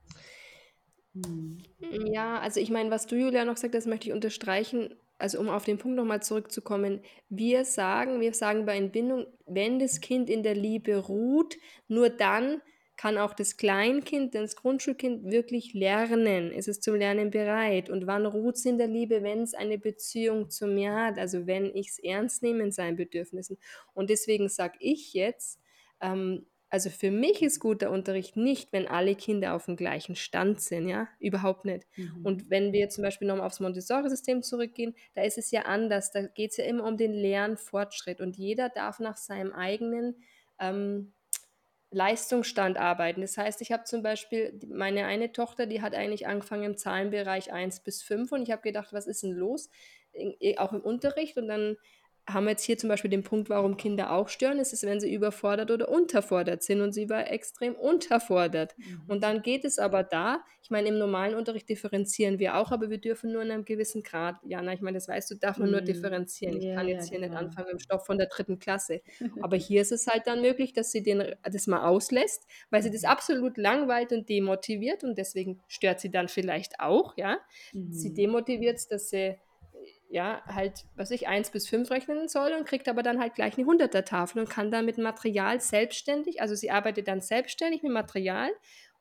[1.15, 1.57] Hm.
[2.05, 5.49] Ja, also ich meine, was du, Julia, noch gesagt hast, möchte ich unterstreichen also um
[5.49, 10.43] auf den Punkt nochmal zurückzukommen, wir sagen, wir sagen bei Entbindung, wenn das Kind in
[10.43, 11.57] der Liebe ruht,
[11.89, 12.63] nur dann
[12.97, 16.53] kann auch das Kleinkind, das Grundschulkind wirklich lernen.
[16.55, 17.89] Es ist zum Lernen bereit.
[17.89, 21.19] Und wann ruht es in der Liebe, wenn es eine Beziehung zu mir hat?
[21.19, 23.57] Also wenn ich es ernst nehme in seinen Bedürfnissen.
[23.95, 25.61] Und deswegen sage ich jetzt,
[26.03, 30.61] ähm, also für mich ist guter Unterricht nicht, wenn alle Kinder auf dem gleichen Stand
[30.61, 31.87] sind, ja, überhaupt nicht.
[31.97, 32.25] Mhm.
[32.25, 36.13] Und wenn wir zum Beispiel nochmal aufs Montessori-System zurückgehen, da ist es ja anders.
[36.13, 40.23] Da geht es ja immer um den Lernfortschritt und jeder darf nach seinem eigenen,
[40.61, 41.13] ähm,
[41.93, 43.21] Leistungsstand arbeiten.
[43.21, 47.53] Das heißt, ich habe zum Beispiel meine eine Tochter, die hat eigentlich angefangen im Zahlenbereich
[47.53, 49.71] 1 bis 5 und ich habe gedacht, was ist denn los?
[50.57, 51.77] Auch im Unterricht und dann
[52.33, 55.01] haben wir jetzt hier zum Beispiel den Punkt, warum Kinder auch stören, ist es, wenn
[55.01, 58.75] sie überfordert oder unterfordert sind und sie war extrem unterfordert.
[58.79, 59.03] Mhm.
[59.09, 62.91] Und dann geht es aber da, ich meine, im normalen Unterricht differenzieren wir auch, aber
[62.91, 65.69] wir dürfen nur in einem gewissen Grad, Jana, ich meine, das weißt du, darf man
[65.69, 65.73] mhm.
[65.73, 66.57] nur differenzieren.
[66.57, 67.41] Ich ja, kann jetzt ja, hier genau.
[67.41, 69.03] nicht anfangen im Stoff von der dritten Klasse.
[69.43, 72.91] Aber hier ist es halt dann möglich, dass sie den, das mal auslässt, weil sie
[72.91, 73.09] das mhm.
[73.09, 77.39] absolut langweilt und demotiviert und deswegen stört sie dann vielleicht auch, ja.
[77.73, 77.93] Mhm.
[77.93, 79.37] Sie demotiviert es, dass sie
[80.11, 83.57] ja, halt, was ich, 1 bis 5 rechnen soll und kriegt aber dann halt gleich
[83.57, 87.93] eine 100er Tafel und kann dann mit Material selbstständig, also sie arbeitet dann selbstständig mit
[87.93, 88.51] Material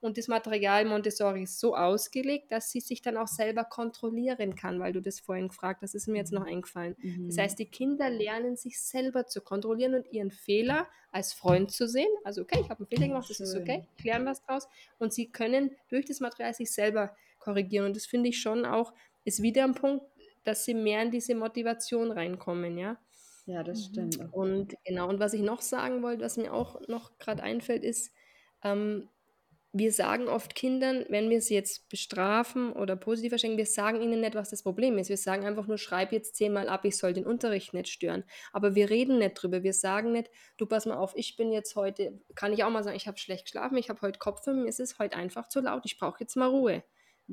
[0.02, 4.80] und das Material Montessori ist so ausgelegt, dass sie sich dann auch selber kontrollieren kann,
[4.80, 6.54] weil du das vorhin gefragt hast, ist mir jetzt noch mhm.
[6.54, 6.96] eingefallen.
[7.00, 7.28] Mhm.
[7.28, 11.88] Das heißt, die Kinder lernen sich selber zu kontrollieren und ihren Fehler als Freund zu
[11.88, 12.10] sehen.
[12.24, 14.70] Also, okay, ich habe einen Fehler gemacht, das ist okay, klären was draus.
[15.00, 17.86] Und sie können durch das Material sich selber korrigieren.
[17.86, 18.94] Und das finde ich schon auch,
[19.26, 20.06] ist wieder ein Punkt,
[20.44, 22.98] dass sie mehr in diese Motivation reinkommen, ja.
[23.46, 24.12] Ja, das mhm.
[24.12, 24.34] stimmt.
[24.34, 28.14] Und genau, und was ich noch sagen wollte, was mir auch noch gerade einfällt, ist,
[28.64, 29.10] ähm,
[29.72, 34.22] wir sagen oft Kindern, wenn wir sie jetzt bestrafen oder positiv verschenken, wir sagen ihnen
[34.22, 35.10] nicht, was das Problem ist.
[35.10, 38.24] Wir sagen einfach nur, schreib jetzt zehnmal ab, ich soll den Unterricht nicht stören.
[38.52, 39.62] Aber wir reden nicht drüber.
[39.62, 42.84] Wir sagen nicht, du pass mal auf, ich bin jetzt heute, kann ich auch mal
[42.84, 45.84] sagen, ich habe schlecht geschlafen, ich habe heute Kopfweh, es ist heute einfach zu laut,
[45.86, 46.84] ich brauche jetzt mal Ruhe.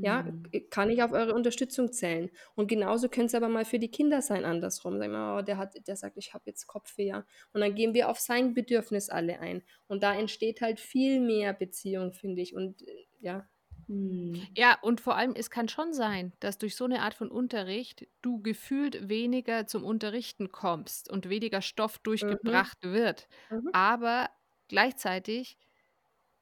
[0.02, 0.44] Ja, mhm.
[0.70, 2.30] kann ich auf eure Unterstützung zählen?
[2.54, 4.98] Und genauso könnte es aber mal für die Kinder sein, andersrum.
[4.98, 7.06] Sagen wir, oh, der, hat, der sagt, ich habe jetzt Kopfweh.
[7.08, 7.24] Ja.
[7.52, 9.62] Und dann gehen wir auf sein Bedürfnis alle ein.
[9.86, 12.54] Und da entsteht halt viel mehr Beziehung, finde ich.
[12.54, 13.48] Und äh, ja.
[13.88, 14.46] Mhm.
[14.56, 18.06] Ja, und vor allem, es kann schon sein, dass durch so eine Art von Unterricht
[18.20, 22.02] du gefühlt weniger zum Unterrichten kommst und weniger Stoff mhm.
[22.02, 22.92] durchgebracht mhm.
[22.92, 23.28] wird.
[23.50, 23.70] Mhm.
[23.72, 24.28] Aber
[24.68, 25.56] gleichzeitig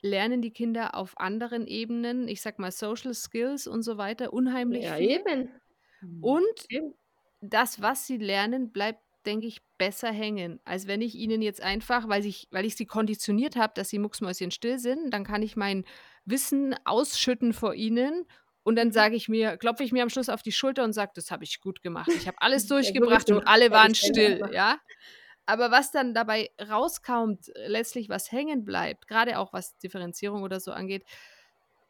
[0.04, 4.84] lernen die Kinder auf anderen Ebenen, ich sag mal Social Skills und so weiter, unheimlich
[4.84, 5.10] ja, viel.
[5.10, 5.50] Eben.
[6.20, 6.94] Und eben.
[7.40, 12.08] das, was sie lernen, bleibt, denke ich, besser hängen, als wenn ich ihnen jetzt einfach,
[12.08, 15.56] weil ich, weil ich sie konditioniert habe, dass sie mucksmäuschen still sind, dann kann ich
[15.56, 15.84] mein
[16.26, 18.26] Wissen ausschütten vor ihnen
[18.62, 18.92] und dann mhm.
[18.92, 21.44] sage ich mir, klopfe ich mir am Schluss auf die Schulter und sage, das habe
[21.44, 22.10] ich gut gemacht.
[22.14, 24.78] Ich habe alles durchgebracht ja, und alle waren still, ja.
[25.46, 30.72] Aber was dann dabei rauskommt, letztlich was hängen bleibt, gerade auch was Differenzierung oder so
[30.72, 31.04] angeht,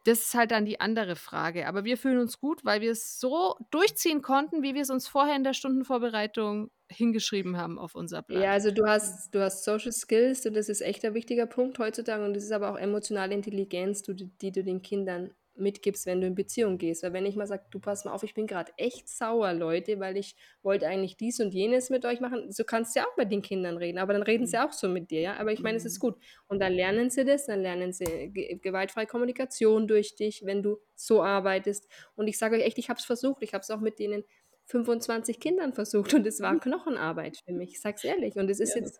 [0.04, 1.66] das ist halt dann die andere Frage.
[1.66, 5.08] Aber wir fühlen uns gut, weil wir es so durchziehen konnten, wie wir es uns
[5.08, 8.42] vorher in der Stundenvorbereitung hingeschrieben haben auf unser Blatt.
[8.42, 11.78] Ja, also du hast, du hast Social Skills und das ist echt ein wichtiger Punkt
[11.78, 16.20] heutzutage und das ist aber auch emotionale Intelligenz, die, die du den Kindern mitgibst, wenn
[16.20, 17.02] du in Beziehung gehst.
[17.02, 20.00] Weil wenn ich mal sage, du pass mal auf, ich bin gerade echt sauer, Leute,
[20.00, 23.16] weil ich wollte eigentlich dies und jenes mit euch machen, so kannst du ja auch
[23.16, 24.64] mit den Kindern reden, aber dann reden sie mhm.
[24.64, 25.36] auch so mit dir, ja.
[25.36, 26.08] Aber ich meine, es ist mhm.
[26.08, 26.16] gut.
[26.48, 31.22] Und dann lernen sie das, dann lernen sie gewaltfreie Kommunikation durch dich, wenn du so
[31.22, 31.88] arbeitest.
[32.16, 34.24] Und ich sage euch echt, ich habe es versucht, ich habe es auch mit denen
[34.66, 38.36] 25 Kindern versucht und es war Knochenarbeit für mich, ich sag's ehrlich.
[38.36, 38.98] Und es ist ja, jetzt,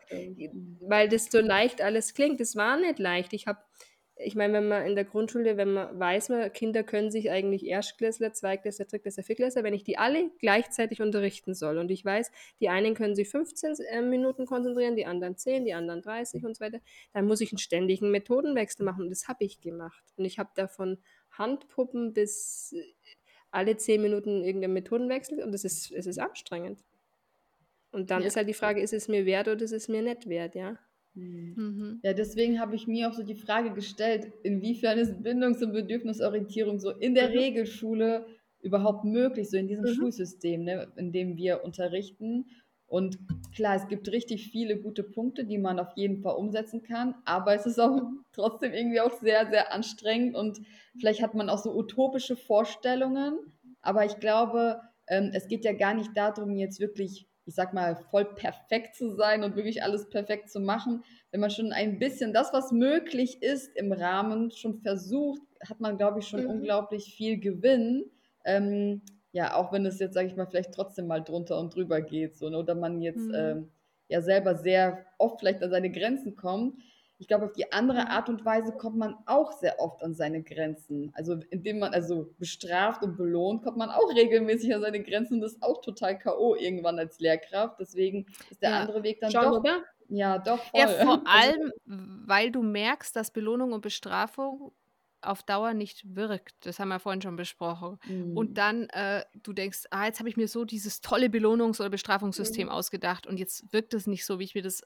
[0.80, 3.32] weil das so leicht alles klingt, es war nicht leicht.
[3.32, 3.61] Ich habe
[4.24, 7.66] ich meine, wenn man in der Grundschule, wenn man weiß, man, Kinder können sich eigentlich
[7.66, 12.68] Erstklässler, Zweitklässler, Drittklässler, Viertklässler, wenn ich die alle gleichzeitig unterrichten soll und ich weiß, die
[12.68, 16.64] einen können sich 15 äh, Minuten konzentrieren, die anderen 10, die anderen 30 und so
[16.64, 16.80] weiter,
[17.12, 20.04] dann muss ich einen ständigen Methodenwechsel machen und das habe ich gemacht.
[20.16, 20.98] Und ich habe davon
[21.30, 22.82] Handpuppen bis äh,
[23.50, 26.82] alle 10 Minuten irgendeinen Methodenwechsel und das ist, es ist anstrengend.
[27.92, 28.28] Und dann ja.
[28.28, 30.78] ist halt die Frage, ist es mir wert oder ist es mir nicht wert, ja?
[31.14, 31.54] Mhm.
[31.56, 32.00] mhm.
[32.02, 36.78] Ja, deswegen habe ich mir auch so die Frage gestellt, inwiefern ist Bindungs- und Bedürfnisorientierung
[36.78, 37.38] so in der mhm.
[37.38, 38.26] Regelschule
[38.60, 39.94] überhaupt möglich, so in diesem mhm.
[39.94, 42.46] Schulsystem, ne, in dem wir unterrichten.
[42.86, 43.18] Und
[43.54, 47.54] klar, es gibt richtig viele gute Punkte, die man auf jeden Fall umsetzen kann, aber
[47.54, 48.00] es ist auch
[48.32, 50.60] trotzdem irgendwie auch sehr, sehr anstrengend und
[50.98, 53.38] vielleicht hat man auch so utopische Vorstellungen,
[53.80, 57.97] aber ich glaube, ähm, es geht ja gar nicht darum, jetzt wirklich ich sag mal,
[58.11, 61.05] voll perfekt zu sein und wirklich alles perfekt zu machen.
[61.30, 65.99] Wenn man schon ein bisschen das, was möglich ist im Rahmen, schon versucht, hat man,
[65.99, 66.51] glaube ich, schon mhm.
[66.51, 68.05] unglaublich viel Gewinn.
[68.45, 72.01] Ähm, ja, auch wenn es jetzt, sage ich mal, vielleicht trotzdem mal drunter und drüber
[72.01, 72.36] geht.
[72.36, 72.59] So, ne?
[72.59, 73.34] Oder man jetzt mhm.
[73.34, 73.70] ähm,
[74.09, 76.76] ja selber sehr oft vielleicht an seine Grenzen kommt
[77.18, 78.08] ich glaube, auf die andere mhm.
[78.08, 81.12] Art und Weise kommt man auch sehr oft an seine Grenzen.
[81.14, 85.40] Also indem man also bestraft und belohnt, kommt man auch regelmäßig an seine Grenzen und
[85.40, 86.56] das ist auch total K.O.
[86.56, 87.78] irgendwann als Lehrkraft.
[87.80, 88.80] Deswegen ist der ja.
[88.80, 89.60] andere Weg dann Schon, doch.
[89.60, 89.82] Oder?
[90.08, 90.58] Ja, doch.
[90.58, 90.80] Voll.
[90.80, 91.72] Ja, vor allem,
[92.26, 94.72] weil du merkst, dass Belohnung und Bestrafung
[95.26, 96.54] auf Dauer nicht wirkt.
[96.66, 97.98] Das haben wir vorhin schon besprochen.
[98.06, 98.36] Mhm.
[98.36, 101.90] Und dann äh, du denkst, ah, jetzt habe ich mir so dieses tolle Belohnungs- oder
[101.90, 102.72] Bestrafungssystem mhm.
[102.72, 104.82] ausgedacht und jetzt wirkt es nicht so, wie ich mir das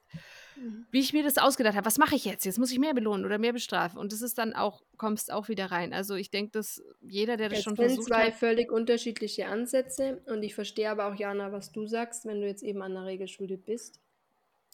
[0.56, 0.86] mhm.
[0.90, 1.86] wie ich mir das ausgedacht habe.
[1.86, 2.44] Was mache ich jetzt?
[2.44, 3.98] Jetzt muss ich mehr belohnen oder mehr bestrafen.
[3.98, 5.92] Und das ist dann auch, kommst auch wieder rein.
[5.92, 8.34] Also ich denke, dass jeder, der das es schon sind versucht zwei hat.
[8.34, 12.62] völlig unterschiedliche Ansätze und ich verstehe aber auch, Jana, was du sagst, wenn du jetzt
[12.62, 14.00] eben an der Regelschule bist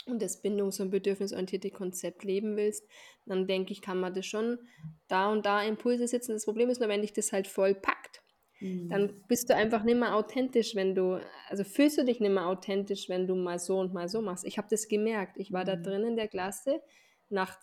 [0.06, 2.86] und das bindungs- und bedürfnisorientierte Konzept leben willst,
[3.26, 4.58] dann denke ich, kann man das schon
[5.08, 6.32] da und da Impulse setzen.
[6.32, 8.22] Das Problem ist nur, wenn dich das halt voll packt,
[8.88, 9.24] dann Mhm.
[9.28, 13.08] bist du einfach nicht mehr authentisch, wenn du, also fühlst du dich nicht mehr authentisch,
[13.08, 14.44] wenn du mal so und mal so machst.
[14.44, 15.36] Ich habe das gemerkt.
[15.38, 15.82] Ich war da Mhm.
[15.82, 16.80] drin in der Klasse
[17.30, 17.58] nach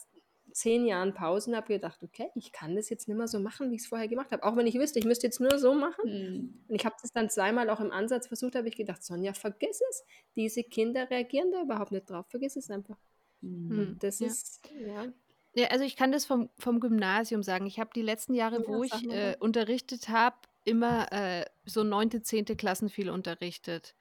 [0.51, 3.75] zehn Jahren Pausen, habe gedacht, okay, ich kann das jetzt nicht mehr so machen, wie
[3.75, 4.43] ich es vorher gemacht habe.
[4.43, 6.05] Auch wenn ich wüsste, ich müsste jetzt nur so machen.
[6.05, 6.63] Mhm.
[6.67, 9.81] Und ich habe das dann zweimal auch im Ansatz versucht, habe ich gedacht, Sonja, vergiss
[9.89, 10.03] es.
[10.35, 12.25] Diese Kinder reagieren da überhaupt nicht drauf.
[12.29, 12.97] Vergiss es einfach.
[13.41, 13.97] Mhm.
[13.99, 14.27] Das ja.
[14.27, 15.07] ist, ja.
[15.53, 17.65] Ja, also ich kann das vom, vom Gymnasium sagen.
[17.65, 22.21] Ich habe die letzten Jahre, Ja, wo ich äh, unterrichtet habe, immer äh, so neunte,
[22.21, 23.95] zehnte Klassen viel unterrichtet.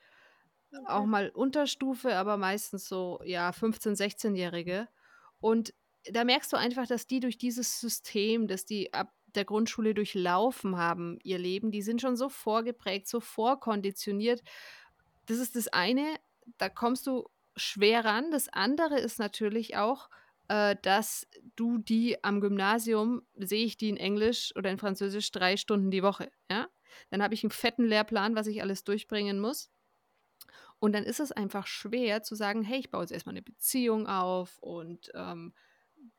[0.86, 1.06] Auch Okay.
[1.06, 4.88] mal Unterstufe, aber meistens so, ja, 15-, 16-Jährige.
[5.40, 5.74] Und
[6.04, 10.76] da merkst du einfach, dass die durch dieses System, das die ab der Grundschule durchlaufen
[10.76, 14.42] haben, ihr Leben, die sind schon so vorgeprägt, so vorkonditioniert.
[15.26, 16.16] Das ist das eine,
[16.58, 18.30] da kommst du schwer ran.
[18.30, 20.10] Das andere ist natürlich auch,
[20.48, 25.56] äh, dass du die am Gymnasium, sehe ich die in Englisch oder in Französisch drei
[25.56, 26.30] Stunden die Woche.
[26.50, 26.68] Ja?
[27.10, 29.70] Dann habe ich einen fetten Lehrplan, was ich alles durchbringen muss.
[30.80, 34.06] Und dann ist es einfach schwer zu sagen, hey, ich baue jetzt erstmal eine Beziehung
[34.06, 35.52] auf und ähm.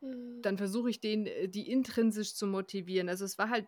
[0.01, 3.09] Dann versuche ich den, äh, die intrinsisch zu motivieren.
[3.09, 3.67] Also es war halt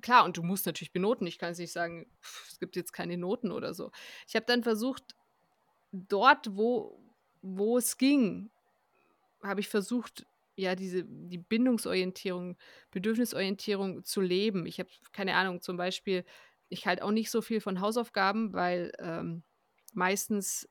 [0.00, 1.26] klar, und du musst natürlich benoten.
[1.26, 2.06] Ich kann jetzt nicht sagen,
[2.48, 3.90] es gibt jetzt keine Noten oder so.
[4.26, 5.14] Ich habe dann versucht,
[5.92, 7.00] dort, wo,
[7.42, 8.50] wo es ging,
[9.42, 10.26] habe ich versucht,
[10.56, 12.56] ja, diese, die Bindungsorientierung,
[12.90, 14.66] Bedürfnisorientierung zu leben.
[14.66, 16.24] Ich habe, keine Ahnung, zum Beispiel,
[16.68, 19.42] ich halte auch nicht so viel von Hausaufgaben, weil ähm,
[19.94, 20.68] meistens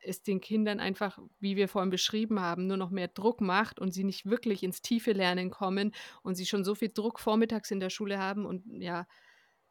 [0.00, 3.92] es den Kindern einfach, wie wir vorhin beschrieben haben, nur noch mehr Druck macht und
[3.92, 7.80] sie nicht wirklich ins tiefe Lernen kommen und sie schon so viel Druck vormittags in
[7.80, 9.06] der Schule haben und ja,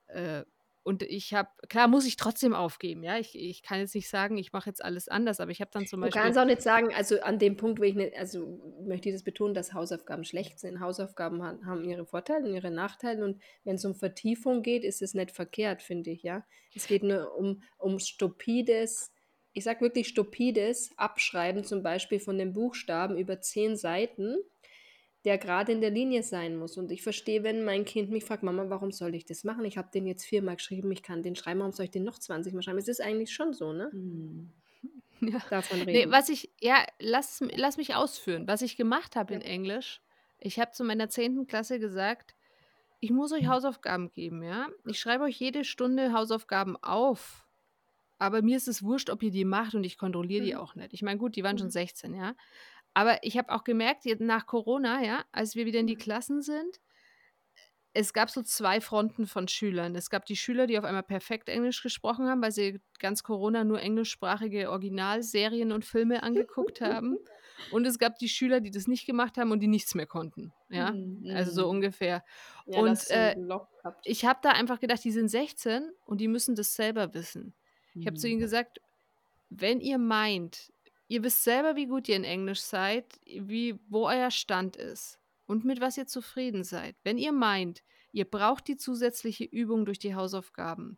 [0.07, 0.43] äh,
[0.87, 4.37] und ich habe, klar muss ich trotzdem aufgeben, ja, ich, ich kann jetzt nicht sagen,
[4.37, 6.61] ich mache jetzt alles anders, aber ich habe dann zum Du Beispiel, kannst auch nicht
[6.61, 10.23] sagen, also an dem Punkt, wo ich nicht, also möchte ich das betonen, dass Hausaufgaben
[10.23, 10.79] schlecht sind.
[10.79, 15.13] Hausaufgaben haben ihre Vorteile und ihre Nachteile und wenn es um Vertiefung geht, ist es
[15.13, 16.45] nicht verkehrt, finde ich, ja.
[16.73, 19.11] Es geht nur um, um stupides,
[19.57, 24.37] ich sage wirklich stupides Abschreiben zum Beispiel von den Buchstaben über zehn Seiten,
[25.25, 26.77] der gerade in der Linie sein muss.
[26.77, 29.65] Und ich verstehe, wenn mein Kind mich fragt, Mama, warum soll ich das machen?
[29.65, 32.19] Ich habe den jetzt viermal geschrieben, ich kann den schreiben, warum soll ich den noch
[32.19, 32.77] 20 Mal schreiben?
[32.77, 33.89] Es ist eigentlich schon so, ne?
[33.93, 34.51] Mhm.
[35.21, 36.11] ja, Davon Nee, reden.
[36.11, 38.47] was ich, ja, lass, lass mich ausführen.
[38.47, 39.39] Was ich gemacht habe Ja.
[39.39, 40.01] in Englisch,
[40.39, 41.47] ich habe zu meiner 10.
[41.47, 42.35] Klasse gesagt,
[42.99, 44.67] ich muss euch Hausaufgaben geben, ja.
[44.85, 47.46] Ich schreibe euch jede Stunde Hausaufgaben auf,
[48.19, 50.57] aber mir ist es wurscht, ob ihr die macht und ich kontrolliere die Mhm.
[50.57, 50.93] auch nicht.
[50.93, 51.71] Ich meine, gut, die waren schon Mhm.
[51.71, 52.35] 16, ja.
[52.93, 55.97] Aber ich habe auch gemerkt, nach Corona, ja, als wir wieder in die Mhm.
[55.97, 56.79] Klassen sind,
[57.93, 59.95] es gab so zwei Fronten von Schülern.
[59.95, 63.63] Es gab die Schüler, die auf einmal perfekt Englisch gesprochen haben, weil sie ganz Corona
[63.63, 67.17] nur englischsprachige Originalserien und Filme angeguckt haben.
[67.71, 70.53] Und es gab die Schüler, die das nicht gemacht haben und die nichts mehr konnten.
[70.69, 71.25] Ja, Mhm.
[71.33, 71.69] also so Mhm.
[71.69, 72.23] ungefähr.
[72.65, 73.35] Ja, Und äh,
[74.03, 77.55] ich habe da einfach gedacht, die sind 16 und die müssen das selber wissen.
[77.99, 78.41] Ich habe zu ihnen Mhm.
[78.41, 78.79] gesagt,
[79.49, 80.71] wenn ihr meint,
[81.07, 85.65] ihr wisst selber, wie gut ihr in Englisch seid, wie, wo euer Stand ist und
[85.65, 86.95] mit was ihr zufrieden seid.
[87.03, 90.97] Wenn ihr meint, ihr braucht die zusätzliche Übung durch die Hausaufgaben,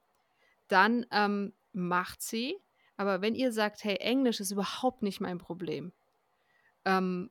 [0.68, 2.58] dann ähm, macht sie.
[2.98, 5.94] Aber wenn ihr sagt, hey, Englisch ist überhaupt nicht mein Problem,
[6.86, 7.30] ähm,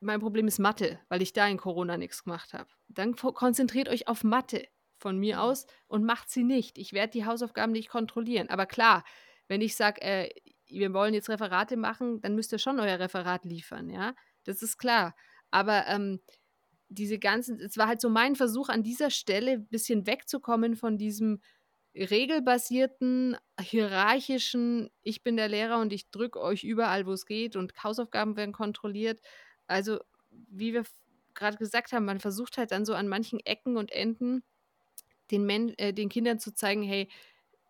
[0.00, 2.70] mein Problem ist Mathe, weil ich da in Corona nichts gemacht habe.
[2.88, 4.66] Dann konzentriert euch auf Mathe
[5.00, 5.40] von mir Mhm.
[5.40, 6.78] aus und macht sie nicht.
[6.78, 8.48] Ich werde die Hausaufgaben nicht kontrollieren.
[8.50, 9.04] Aber klar,
[9.48, 10.30] wenn ich sage, äh,
[10.68, 14.14] wir wollen jetzt Referate machen, dann müsst ihr schon euer Referat liefern, ja.
[14.44, 15.14] Das ist klar.
[15.50, 16.20] Aber ähm,
[16.88, 20.98] diese ganzen, es war halt so mein Versuch an dieser Stelle, ein bisschen wegzukommen von
[20.98, 21.40] diesem
[21.94, 27.72] regelbasierten, hierarchischen, ich bin der Lehrer und ich drücke euch überall, wo es geht und
[27.82, 29.20] Hausaufgaben werden kontrolliert.
[29.66, 29.98] Also,
[30.30, 30.84] wie wir
[31.34, 34.42] gerade gesagt haben, man versucht halt dann so an manchen Ecken und Enden
[35.30, 37.08] den, Men äh, den Kindern zu zeigen, hey,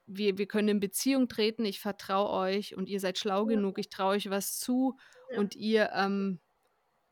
[0.07, 3.55] wir, wir können in Beziehung treten, ich vertraue euch und ihr seid schlau Ja.
[3.57, 4.97] genug, ich traue euch was zu
[5.31, 5.39] Ja.
[5.39, 6.41] und ihr, ähm,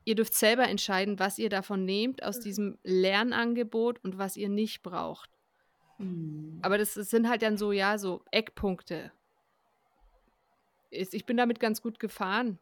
[0.03, 2.41] ihr dürft selber entscheiden, was ihr davon nehmt aus Mhm.
[2.43, 5.29] diesem Lernangebot und was ihr nicht braucht.
[5.97, 6.59] Mhm.
[6.61, 9.11] Aber das, das sind halt dann so, ja, so Eckpunkte.
[10.91, 12.57] Ich bin damit ganz gut gefahren.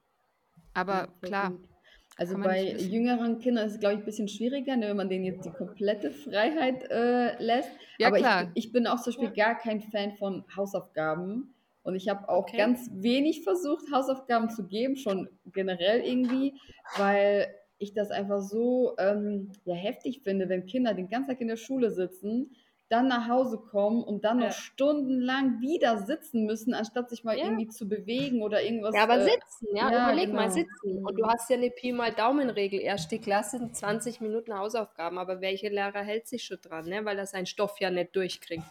[0.74, 1.70] Aber Ja, klar, gut.
[2.18, 5.26] Also bei jüngeren Kindern ist es, glaube ich, ein bisschen schwieriger, ne, wenn man denen
[5.26, 7.70] jetzt die komplette Freiheit äh, lässt.
[8.00, 8.52] Ja, Aber ich, klar.
[8.56, 9.46] ich bin auch zum Beispiel Ja.
[9.46, 11.54] gar kein Fan von Hausaufgaben.
[11.84, 12.58] Und ich habe auch Okay.
[12.58, 16.56] ganz wenig versucht, Hausaufgaben zu geben, schon generell irgendwie,
[16.98, 17.48] weil
[17.78, 21.56] ich das einfach so ähm, ja, heftig finde, wenn Kinder den ganzen Tag in der
[21.56, 22.56] Schule sitzen,
[22.90, 24.52] dann nach Hause kommen und dann noch Ja.
[24.52, 27.46] stundenlang wieder sitzen müssen, anstatt sich mal Ja.
[27.46, 28.96] irgendwie zu bewegen oder irgendwas.
[28.96, 30.54] Ja, aber äh, sitzen, ja, ja, überleg mal, genau.
[30.56, 31.06] sitzen.
[31.06, 31.18] Und Mhm.
[31.18, 32.80] du hast ja eine Pi mal Daumenregel.
[32.80, 37.04] Erste Klasse sind 20 Minuten Hausaufgaben, aber welcher Lehrer hält sich schon dran, ne?
[37.04, 38.64] weil er seinen Stoff ja nicht durchkriegt.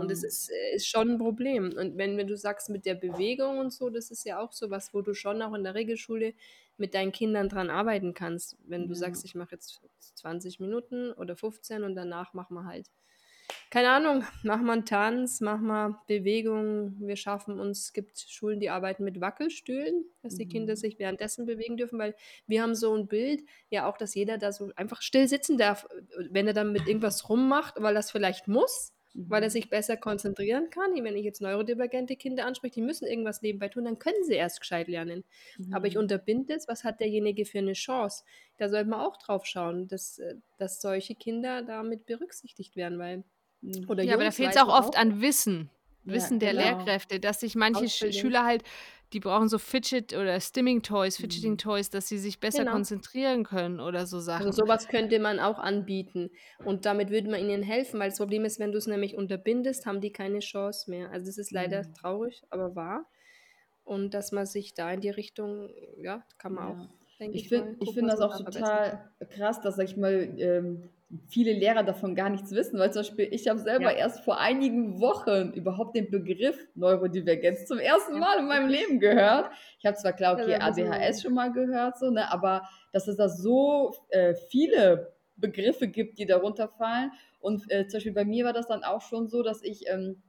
[0.00, 1.72] Und das ist, äh, ist schon ein Problem.
[1.76, 4.70] Und wenn, wenn du sagst mit der Bewegung und so, das ist ja auch so
[4.70, 6.34] was, wo du schon auch in der Regelschule
[6.76, 8.56] mit deinen Kindern dran arbeiten kannst.
[8.64, 9.80] Wenn du sagst, ich mache jetzt
[10.14, 12.86] 20 Minuten oder 15 und danach machen wir halt,
[13.70, 16.96] keine Ahnung, machen wir einen Tanz, machen wir Bewegung.
[17.00, 20.76] Wir schaffen uns, es gibt Schulen, die arbeiten mit Wackelstühlen, dass die Kinder Mhm.
[20.76, 22.14] sich währenddessen bewegen dürfen, weil
[22.46, 25.86] wir haben so ein Bild, ja auch, dass jeder da so einfach still sitzen darf,
[26.30, 28.92] wenn er dann mit irgendwas rummacht, weil es vielleicht muss
[29.30, 29.50] weil er Mhm.
[29.50, 30.94] sich besser konzentrieren kann.
[31.04, 34.60] Wenn ich jetzt neurodivergente Kinder anspreche, die müssen irgendwas nebenbei tun, dann können sie erst
[34.60, 35.24] gescheit lernen.
[35.70, 35.98] Aber ich Mhm.
[35.98, 38.24] unterbinde es, was hat derjenige für eine Chance?
[38.56, 43.18] Da sollte man auch drauf schauen, dass, äh, dass solche Kinder damit berücksichtigt werden, weil
[43.18, 43.37] Mhm.
[43.88, 45.70] Oder Ja, aber da fehlt es auch oft an Wissen.
[46.06, 46.92] Ja, Wissen der genau.
[46.92, 48.14] Lehrkräfte, dass sich manche Sch Ausbildung.
[48.14, 48.62] Schüler halt,
[49.12, 51.58] die brauchen so Fidget oder Stimming Toys, Fidgeting Mhm.
[51.58, 52.66] Toys, dass sie sich besser Genau.
[52.66, 54.50] konzentrieren können oder so Sachen.
[54.50, 56.30] Also sowas könnte man auch anbieten
[56.62, 59.84] und damit würde man ihnen helfen, weil das Problem ist, wenn du es nämlich unterbindest,
[59.86, 61.10] haben die keine Chance mehr.
[61.10, 61.98] Also das ist leider Mhm.
[61.98, 63.10] traurig, aber wahr.
[63.84, 65.70] Und dass man sich da in die Richtung,
[66.02, 66.72] ja, kann man Ja.
[66.72, 66.90] auch,
[67.20, 70.90] denke Ich ich finde ich find das auch total krass, dass, sag ich mal, ähm,
[71.28, 73.98] viele Lehrer davon gar nichts wissen, weil zum Beispiel ich habe selber Ja.
[73.98, 78.68] erst vor einigen Wochen überhaupt den Begriff Neurodivergenz zum ersten Mal in meinem.
[78.68, 79.50] Leben gehört.
[79.78, 83.28] Ich habe zwar klar, okay, ADHS schon mal gehört, so, ne, aber dass es da
[83.28, 87.12] so äh, viele Begriffe gibt, die darunter fallen.
[87.40, 90.22] Und äh, zum Beispiel bei mir war das dann auch schon so, dass ich, ähm,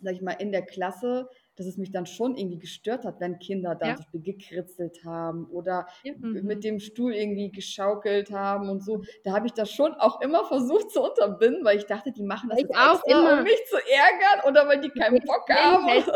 [0.00, 3.38] sag ich mal, in der Klasse, dass es mich dann schon irgendwie gestört hat, wenn
[3.38, 3.96] Kinder dann Ja.
[3.96, 6.14] zum Beispiel gekritzelt haben oder Ja.
[6.14, 6.42] Mhm.
[6.44, 9.02] mit dem Stuhl irgendwie geschaukelt haben und so.
[9.24, 12.48] Da habe ich das schon auch immer versucht zu unterbinden, weil ich dachte, die machen
[12.50, 13.38] das Ich jetzt auch extra, immer.
[13.38, 15.86] um mich zu ärgern oder weil die keinen Bock haben.
[15.86, 16.10] hältst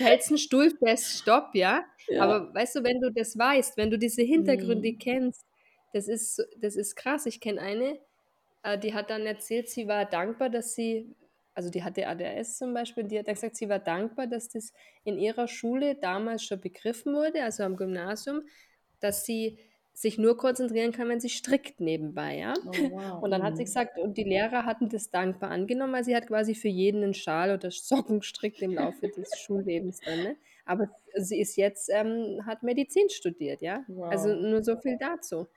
[0.00, 1.84] hältst den Stuhl fest, stopp, ja?
[2.08, 2.16] Ja.
[2.16, 4.98] Aber weißt du, wenn du das weißt, wenn du diese Hintergründe Mhm.
[4.98, 5.46] kennst,
[5.92, 7.26] das ist, das ist krass.
[7.26, 7.98] Ich kenne eine,
[8.62, 11.16] äh, die hat dann erzählt, sie war dankbar, dass sie,
[11.60, 14.72] also die hatte ADHS zum Beispiel, die hat dann gesagt, sie war dankbar, dass das
[15.04, 18.42] in ihrer Schule damals schon begriffen wurde, also am Gymnasium,
[19.00, 19.58] dass sie
[19.92, 22.54] sich nur konzentrieren kann, wenn sie strickt nebenbei, ja?
[22.66, 23.20] Oh, wow.
[23.20, 26.28] Und dann hat sie gesagt, und die Lehrer hatten das dankbar angenommen, weil sie hat
[26.28, 30.36] quasi für jeden einen Schal oder Socken gestrickt im Laufe des Schullebens dann, ne?
[30.64, 33.84] Aber sie ist jetzt, ähm, hat Medizin studiert, ja?
[34.08, 34.34] Also Wow.
[34.34, 35.48] nur so viel dazu.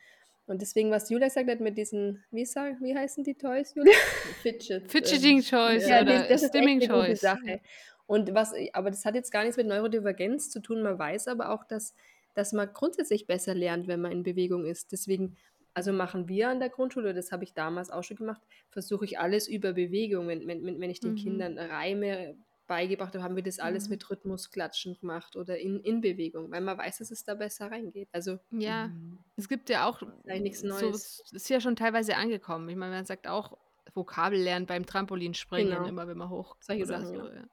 [0.46, 3.94] Und deswegen, was Julia gesagt hat mit diesen, wie, sag, wie heißen die Toys, Julia?
[4.42, 4.92] Fidget.
[4.92, 7.22] Fidgeting ähm, Toys ja, oder das, das ist echt Stimming eine gute Toys.
[7.22, 7.62] Sache.
[8.06, 10.82] Und was, aber das hat jetzt gar nichts mit Neurodivergenz zu tun.
[10.82, 11.96] Man weiß aber auch, dass,
[12.34, 14.92] dass man grundsätzlich besser lernt, wenn man in Bewegung ist.
[14.92, 15.38] Deswegen,
[15.74, 19.20] also machen wir an der Grundschule, das habe ich damals auch schon gemacht, versuche ich
[19.20, 20.28] alles über Bewegung.
[20.28, 21.16] Wenn, wenn, wenn wenn ich den Mhm.
[21.16, 22.36] Kindern Reime
[22.68, 23.90] beigebracht habe, haben wir das alles Mhm.
[23.90, 28.10] mit Rhythmusklatschen gemacht oder in, in Bewegung, weil man weiß, dass es da besser reingeht.
[28.14, 29.20] Also Ja, Mhm.
[29.36, 31.24] es gibt ja auch, eigentlich nichts so, Neues.
[31.26, 32.70] es ist ja schon teilweise angekommen.
[32.70, 33.58] Ich meine, man sagt auch
[33.94, 35.86] Vokabel lernen beim Trampolinspringen, Genau.
[35.86, 37.34] immer wenn man hoch Solche oder Sachen, so, ja.
[37.34, 37.46] ja.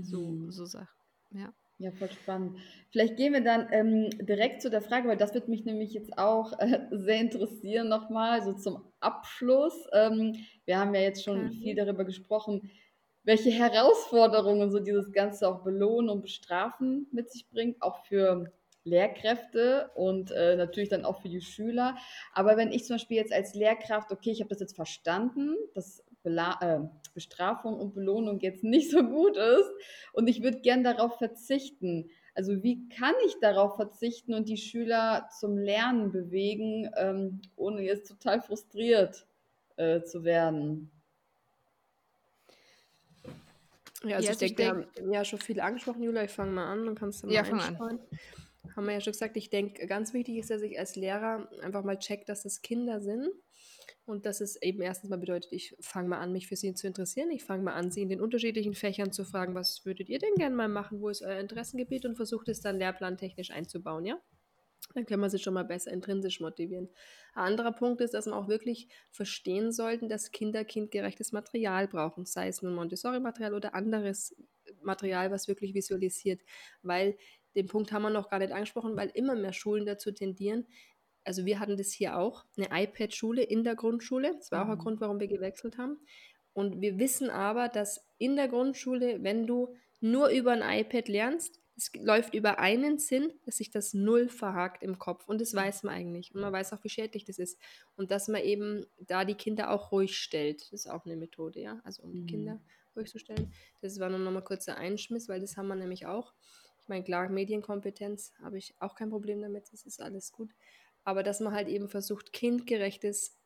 [0.00, 0.50] so, Mhm.
[0.50, 0.88] so Sachen.
[1.30, 1.52] Ja.
[1.78, 2.58] Ja, voll spannend.
[2.90, 6.16] Vielleicht gehen wir dann ähm, direkt zu der Frage, weil das wird mich nämlich jetzt
[6.16, 9.86] auch äh, sehr interessieren nochmal, so zum Abschluss.
[9.92, 11.60] Ähm, wir haben ja jetzt schon Okay.
[11.60, 12.70] viel darüber gesprochen,
[13.26, 18.52] welche Herausforderungen so dieses Ganze auch Belohnen und Bestrafen mit sich bringt, auch für
[18.84, 21.96] Lehrkräfte und äh, natürlich dann auch für die Schüler.
[22.32, 26.04] Aber wenn ich zum Beispiel jetzt als Lehrkraft, okay, ich habe das jetzt verstanden, dass
[26.22, 29.70] Bela äh, Bestrafung und Belohnung jetzt nicht so gut ist
[30.12, 32.08] und ich würde gern darauf verzichten.
[32.34, 38.08] Also wie kann ich darauf verzichten und die Schüler zum Lernen bewegen, ähm, ohne jetzt
[38.08, 39.26] total frustriert
[39.76, 40.92] äh, zu werden?
[44.04, 46.24] Ja, also ich also ich denke, wir denk- haben ja schon viel angesprochen, Julia.
[46.24, 48.00] Ich fange mal an, dann kannst du mal Ja, einstreuen.
[48.74, 51.82] Haben wir ja schon gesagt, ich denke, ganz wichtig ist, dass ich als Lehrer einfach
[51.84, 53.28] mal check, dass es Kinder sind
[54.04, 56.86] und dass es eben erstens mal bedeutet, ich fange mal an, mich für sie zu
[56.86, 57.30] interessieren.
[57.30, 60.34] Ich fange mal an, sie in den unterschiedlichen Fächern zu fragen, was würdet ihr denn
[60.36, 64.18] gerne mal machen, wo ist euer Interessengebiet und versucht es dann lehrplantechnisch einzubauen, ja?
[64.94, 66.88] Dann können wir sie schon mal besser intrinsisch motivieren.
[67.34, 72.24] Ein anderer Punkt ist, dass wir auch wirklich verstehen sollten, dass Kinder kindgerechtes Material brauchen,
[72.24, 74.34] sei es nun Montessori-Material oder anderes
[74.82, 76.42] Material, was wirklich visualisiert.
[76.82, 77.16] Weil
[77.54, 80.66] den Punkt haben wir noch gar nicht angesprochen, weil immer mehr Schulen dazu tendieren,
[81.24, 84.34] also wir hatten das hier auch, eine iPad-Schule in der Grundschule.
[84.36, 84.82] Das war auch ein Mhm.
[84.82, 85.98] Grund, warum wir gewechselt haben.
[86.52, 91.60] Und wir wissen aber, dass in der Grundschule, wenn du nur über ein iPad lernst,
[91.76, 95.28] es läuft über einen Sinn, dass sich das null verhakt im Kopf.
[95.28, 96.34] Und das weiß man eigentlich.
[96.34, 97.58] Und man weiß auch, wie schädlich das ist.
[97.96, 100.62] Und dass man eben da die Kinder auch ruhig stellt.
[100.62, 101.80] Das ist auch eine Methode, ja.
[101.84, 102.26] Also um die Mhm.
[102.26, 102.60] Kinder
[102.96, 103.52] ruhig zu stellen.
[103.82, 106.32] Das war nur noch mal kurzer Einschmiss, weil das haben wir nämlich auch.
[106.82, 109.70] Ich meine, klar, Medienkompetenz habe ich auch kein Problem damit.
[109.72, 110.54] Das ist alles gut.
[111.04, 113.36] Aber dass man halt eben versucht, kindgerechtes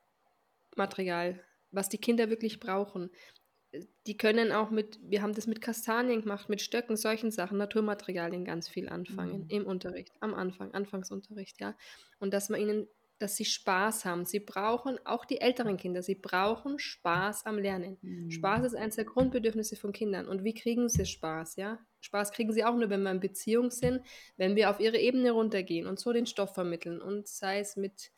[0.76, 1.40] Material,
[1.72, 3.10] was die Kinder wirklich brauchen.
[4.06, 8.44] Die können auch mit, wir haben das mit Kastanien gemacht, mit Stöcken, solchen Sachen, Naturmaterialien
[8.44, 9.46] ganz viel anfangen Mhm.
[9.48, 11.76] im Unterricht, am Anfang, Anfangsunterricht, ja.
[12.18, 12.88] Und dass man ihnen,
[13.20, 14.24] dass sie Spaß haben.
[14.24, 17.98] Sie brauchen, auch die älteren Kinder, sie brauchen Spaß am Lernen.
[18.00, 18.30] Mhm.
[18.30, 20.26] Spaß ist eines der Grundbedürfnisse von Kindern.
[20.26, 21.78] Und wie kriegen sie Spaß, ja?
[22.00, 24.00] Spaß kriegen sie auch nur, wenn wir in Beziehung sind,
[24.38, 27.00] wenn wir auf ihre Ebene runtergehen und so den Stoff vermitteln.
[27.02, 28.10] Und sei es mit,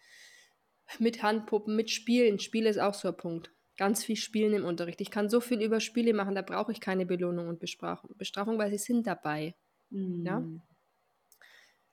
[1.01, 2.39] mit Handpuppen, mit Spielen.
[2.39, 3.51] Spiele ist auch so ein Punkt.
[3.77, 5.01] Ganz viel Spielen im Unterricht.
[5.01, 8.71] Ich kann so viel über Spiele machen, da brauche ich keine Belohnung und Bestrafung, weil
[8.71, 9.55] sie sind dabei.
[9.91, 10.41] Ja?
[10.41, 10.61] Mhm.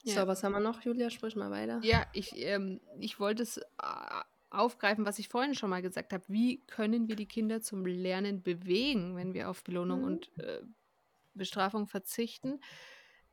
[0.03, 0.27] So, Ja.
[0.27, 1.09] was haben wir noch, Julia?
[1.09, 1.79] Sprich mal weiter.
[1.83, 3.63] Ja, ich, ähm, ich wollte es äh,
[4.49, 6.23] aufgreifen, was ich vorhin schon mal gesagt habe.
[6.27, 10.05] Wie können wir die Kinder zum Lernen bewegen, wenn wir auf Belohnung Mhm.
[10.05, 10.61] und äh,
[11.33, 12.59] Bestrafung verzichten?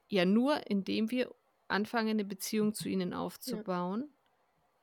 [0.09, 1.35] Ja, nur indem wir
[1.69, 4.09] anfangen, eine Beziehung zu ihnen aufzubauen.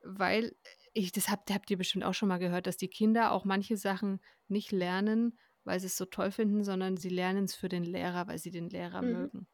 [0.03, 0.53] Weil
[0.93, 3.77] ich, das habt, habt ihr bestimmt auch schon mal gehört, dass die Kinder auch manche
[3.77, 7.83] Sachen nicht lernen, weil sie es so toll finden, sondern sie lernen es für den
[7.83, 9.03] Lehrer, weil sie den Lehrer Mhm.
[9.03, 9.47] mögen.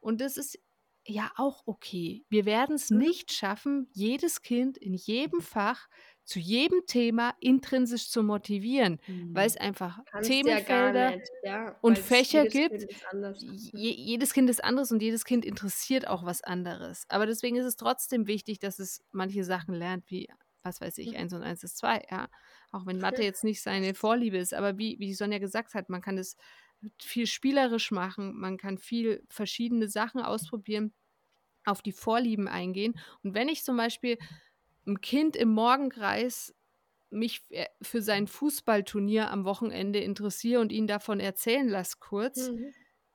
[0.00, 0.58] Und das ist
[1.06, 2.24] ja auch okay.
[2.28, 2.92] Wir werden es Mhm.
[2.92, 5.88] nicht schaffen, jedes Kind in jedem Fach
[6.24, 9.00] zu jedem Thema intrinsisch zu motivieren,
[9.32, 9.58] weil es Mhm.
[9.58, 12.86] einfach Kannst ja Themenfelder nicht, ja, und Fächer jedes gibt.
[12.86, 13.40] Kind anders.
[13.40, 17.06] Je, jedes Kind ist anderes und jedes Kind interessiert auch was anderes.
[17.08, 20.28] Aber deswegen ist es trotzdem wichtig, dass es manche Sachen lernt, wie,
[20.62, 21.18] was weiß ich, Mhm.
[21.18, 22.28] 1 und 1 ist 2, ja.
[22.72, 24.54] Auch wenn Mathe jetzt nicht seine Vorliebe ist.
[24.54, 26.36] Aber wie, wie Sonja gesagt hat, man kann es
[27.00, 30.94] viel spielerisch machen, man kann viel verschiedene Sachen ausprobieren,
[31.64, 32.94] auf die Vorlieben eingehen.
[33.22, 34.18] Und wenn ich zum Beispiel
[34.86, 36.54] ein Kind im Morgenkreis
[37.10, 42.72] mich f- für sein Fußballturnier am Wochenende interessiere und ihn davon erzählen lasse kurz, Mhm.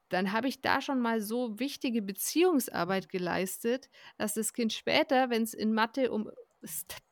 [0.10, 5.44] dann habe ich da schon mal so wichtige Beziehungsarbeit geleistet, dass das Kind später, wenn
[5.44, 6.34] es in Mathe um das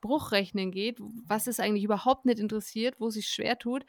[0.00, 3.84] Bruchrechnen geht, was es eigentlich überhaupt nicht interessiert, wo es sich schwer tut,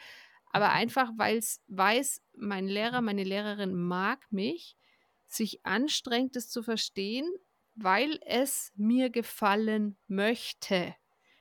[0.52, 4.76] aber einfach, weil es weiß, mein Lehrer, meine Lehrerin mag mich,
[5.26, 7.30] sich anstrengt, es zu verstehen,
[7.76, 10.96] weil es mir gefallen möchte.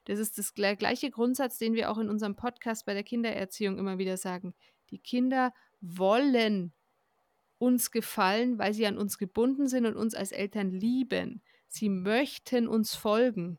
[0.04, 3.78] Das ist das gle- gleiche Grundsatz, den wir auch in unserem Podcast bei der Kindererziehung
[3.78, 4.54] immer wieder sagen.
[4.90, 6.72] Die Kinder wollen
[7.58, 11.42] uns gefallen, weil sie an uns gebunden sind und uns als Eltern lieben.
[11.68, 13.58] Sie möchten uns folgen.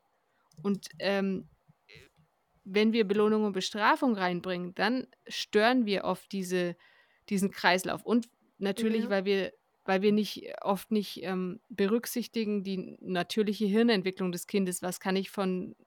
[0.62, 1.50] Und ähm,
[2.64, 6.76] wenn wir Belohnung und Bestrafung reinbringen, dann stören wir oft diese,
[7.30, 8.04] diesen Kreislauf.
[8.04, 9.10] Und natürlich, Ja.
[9.10, 9.54] weil wir
[9.86, 14.82] weil wir nicht oft nicht ähm, berücksichtigen die natürliche Hirnentwicklung des Kindes.
[14.82, 15.78] Was kann ich von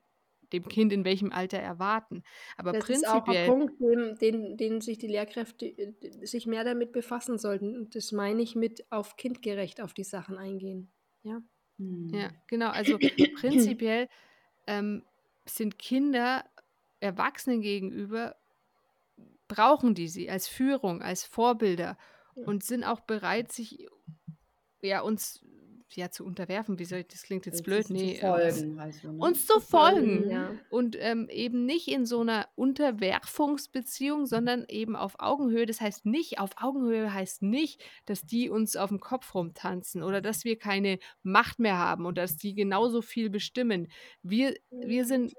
[0.55, 2.23] dem Kind in welchem Alter erwarten?
[2.57, 6.47] Aber Das ist auch ein prinzipiell Punkt, den, den, den sich die Lehrkräfte äh, sich
[6.47, 7.77] mehr damit befassen sollten.
[7.77, 10.93] Und das meine ich mit auf kindgerecht auf die Sachen eingehen.
[11.23, 11.43] Ja.
[11.79, 12.11] Mhm.
[12.15, 12.71] Ja, genau.
[12.71, 12.99] Also
[13.33, 14.09] prinzipiell
[14.71, 15.05] ähm,
[15.47, 16.45] sind Kinder
[17.01, 18.37] Erwachsenen gegenüber,
[19.49, 21.99] brauchen die sie als Führung, als Vorbilder
[22.35, 23.89] und sind auch bereit, sich
[24.81, 25.45] ja uns
[25.97, 26.79] ja zu unterwerfen.
[26.79, 29.19] Wie soll ich, das klingt jetzt blöd, nee, zu uns, folgen, heißt so, ne?
[29.19, 30.53] uns zu folgen, ja.
[30.71, 35.67] und ähm, eben nicht in so einer Unterwerfungsbeziehung, sondern eben auf Augenhöhe.
[35.67, 40.21] Das heißt nicht, auf Augenhöhe heißt nicht, dass die uns auf dem Kopf rumtanzen oder
[40.21, 43.89] dass wir keine Macht mehr haben und dass die genauso viel bestimmen.
[44.23, 45.35] Wir, wir sind,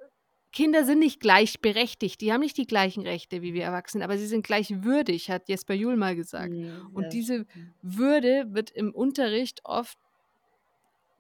[0.51, 4.27] Kinder sind nicht gleichberechtigt, die haben nicht die gleichen Rechte wie wir Erwachsenen, aber sie
[4.27, 6.51] sind gleichwürdig, hat Jesper Juhl mal gesagt.
[6.51, 7.45] Mhm, Und ja, diese.
[7.81, 9.97] Würde wird im Unterricht oft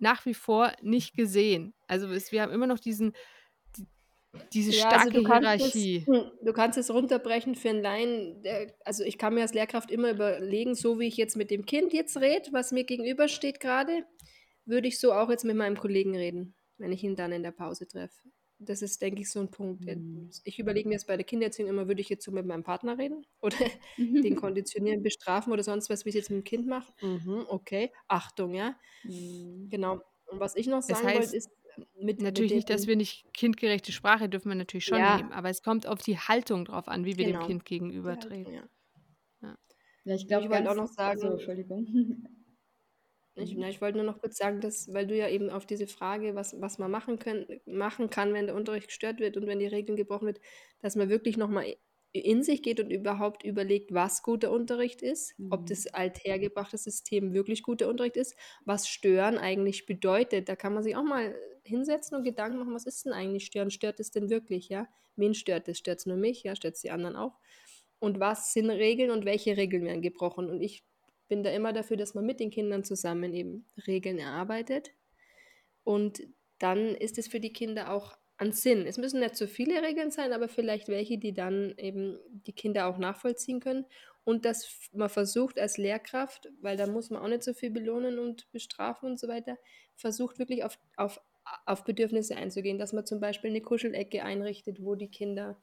[0.01, 1.73] nach wie vor nicht gesehen.
[1.87, 3.13] Also es, wir haben immer noch diesen,
[3.77, 3.87] die,
[4.53, 6.05] diese Ja, also starke du kannst, es, Hierarchie.
[6.05, 8.41] hm, du kannst es runterbrechen für einen Laien.
[8.43, 11.65] Der, also ich kann mir als Lehrkraft immer überlegen, so wie ich jetzt mit dem
[11.65, 14.05] Kind jetzt rede, was mir gegenübersteht gerade,
[14.65, 17.51] würde ich so auch jetzt mit meinem Kollegen reden, wenn ich ihn dann in der
[17.51, 18.21] Pause treffe.
[18.63, 19.85] Das ist, denke ich, so ein Punkt.
[19.85, 20.29] Mhm.
[20.43, 22.97] Ich überlege mir jetzt bei der Kindererziehung immer, würde ich jetzt so mit meinem Partner
[22.97, 23.57] reden oder
[24.23, 26.93] den konditionieren, bestrafen oder sonst was, wie ich es jetzt mit dem Kind mache?
[27.01, 28.77] Mhm, okay, Achtung, ja.
[29.03, 29.69] Mhm.
[29.69, 30.01] Genau.
[30.27, 31.49] Und was ich noch Das sagen wollte, heißt, ist,
[31.99, 35.07] mit, Natürlich mit nicht, dass dem, wir nicht kindgerechte Sprache dürfen wir natürlich schon Ja.
[35.07, 37.39] nehmen, aber es kommt auf die Haltung drauf an, wie wir dem Genau.
[37.39, 37.65] Kind
[38.03, 38.53] die Haltung, gegenübertreten.
[38.53, 39.57] ja.
[40.03, 41.85] Ja, ich Ich glaube wollte auch noch sagen, also, Entschuldigung.
[43.35, 43.61] Ich, Mhm.
[43.61, 46.59] ich wollte nur noch kurz sagen, dass, weil du ja eben auf diese Frage, was,
[46.61, 49.95] was man machen, können, machen kann, wenn der Unterricht gestört wird und wenn die Regeln
[49.95, 50.41] gebrochen wird,
[50.79, 51.75] dass man wirklich nochmal
[52.13, 55.67] in sich geht und überhaupt überlegt, was guter Unterricht ist, ob Mhm.
[55.67, 60.49] das althergebrachte System wirklich guter Unterricht ist, was Stören eigentlich bedeutet.
[60.49, 63.71] Da kann man sich auch mal hinsetzen und Gedanken machen, was ist denn eigentlich Stören?
[63.71, 64.87] Stört es denn wirklich, ja?
[65.15, 65.77] Wen stört es?
[65.77, 66.55] Stört es nur mich, ja?
[66.55, 67.39] Stört es die anderen auch?
[67.99, 70.49] Und was sind Regeln und welche Regeln werden gebrochen?
[70.49, 70.85] Und ich
[71.31, 74.91] bin da immer dafür, dass man mit den Kindern zusammen eben Regeln erarbeitet.
[75.85, 76.21] Und
[76.59, 78.85] dann ist es für die Kinder auch an Sinn.
[78.85, 82.85] Es müssen nicht so viele Regeln sein, aber vielleicht welche, die dann eben die Kinder
[82.87, 83.85] auch nachvollziehen können.
[84.25, 88.19] Und dass man versucht als Lehrkraft, weil da muss man auch nicht so viel belohnen
[88.19, 89.57] und bestrafen und so weiter,
[89.95, 91.21] versucht wirklich auf, auf,
[91.65, 95.61] auf Bedürfnisse einzugehen, dass man zum Beispiel eine Kuschelecke einrichtet, wo die Kinder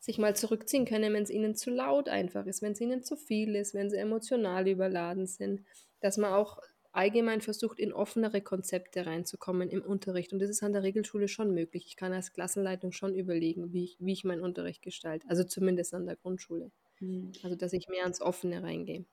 [0.00, 3.16] sich mal zurückziehen können, wenn es ihnen zu laut einfach ist, wenn es ihnen zu
[3.16, 5.62] viel ist, wenn sie emotional überladen sind,
[6.00, 6.58] dass man auch
[6.92, 10.32] allgemein versucht, in offenere Konzepte reinzukommen im Unterricht.
[10.32, 11.84] Und das ist an der Regelschule schon möglich.
[11.86, 15.28] Ich kann als Klassenleitung schon überlegen, wie ich, wie ich meinen Unterricht gestalte.
[15.28, 16.72] Also zumindest an der Grundschule.
[16.98, 17.32] Mhm.
[17.42, 19.04] Also dass ich mehr ans Offene reingehe.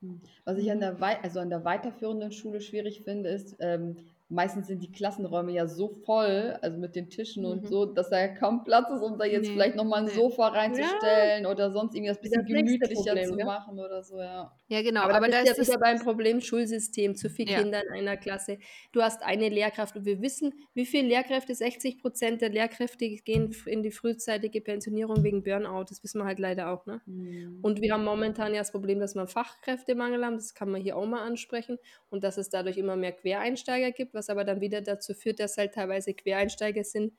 [0.00, 0.20] Mhm.
[0.44, 3.96] Was ich an der, Wei also an der weiterführenden Schule schwierig finde, ist, ähm,
[4.32, 7.66] meistens sind die Klassenräume ja so voll, also mit den Tischen und Mhm.
[7.66, 10.10] so, dass da ja kaum Platz ist, um da jetzt Nee, vielleicht nochmal ein nee.
[10.10, 13.44] Sofa reinzustellen oder sonst irgendwie das Das bisschen nächste gemütlicher Problem, zu gell?
[13.46, 14.52] machen oder so, ja.
[14.68, 17.60] Ja, genau, Aber, aber da ist ja das wieder beim Problem Schulsystem, zu viele Ja.
[17.60, 18.58] Kinder in einer Klasse.
[18.92, 23.54] Du hast eine Lehrkraft und wir wissen, wie viele Lehrkräfte, 60 Prozent der Lehrkräfte gehen
[23.66, 25.84] in die frühzeitige Pensionierung wegen Burnout.
[25.90, 26.86] Das wissen wir halt leider auch.
[26.86, 27.02] Ne?
[27.06, 27.58] Mhm.
[27.62, 30.36] Und wir haben momentan ja das Problem, dass wir einen Fachkräftemangel haben.
[30.36, 31.78] Das kann man hier auch mal ansprechen.
[32.08, 35.56] Und dass es dadurch immer mehr Quereinsteiger gibt, was aber dann wieder dazu führt, dass
[35.56, 37.14] halt teilweise Quereinsteiger sind,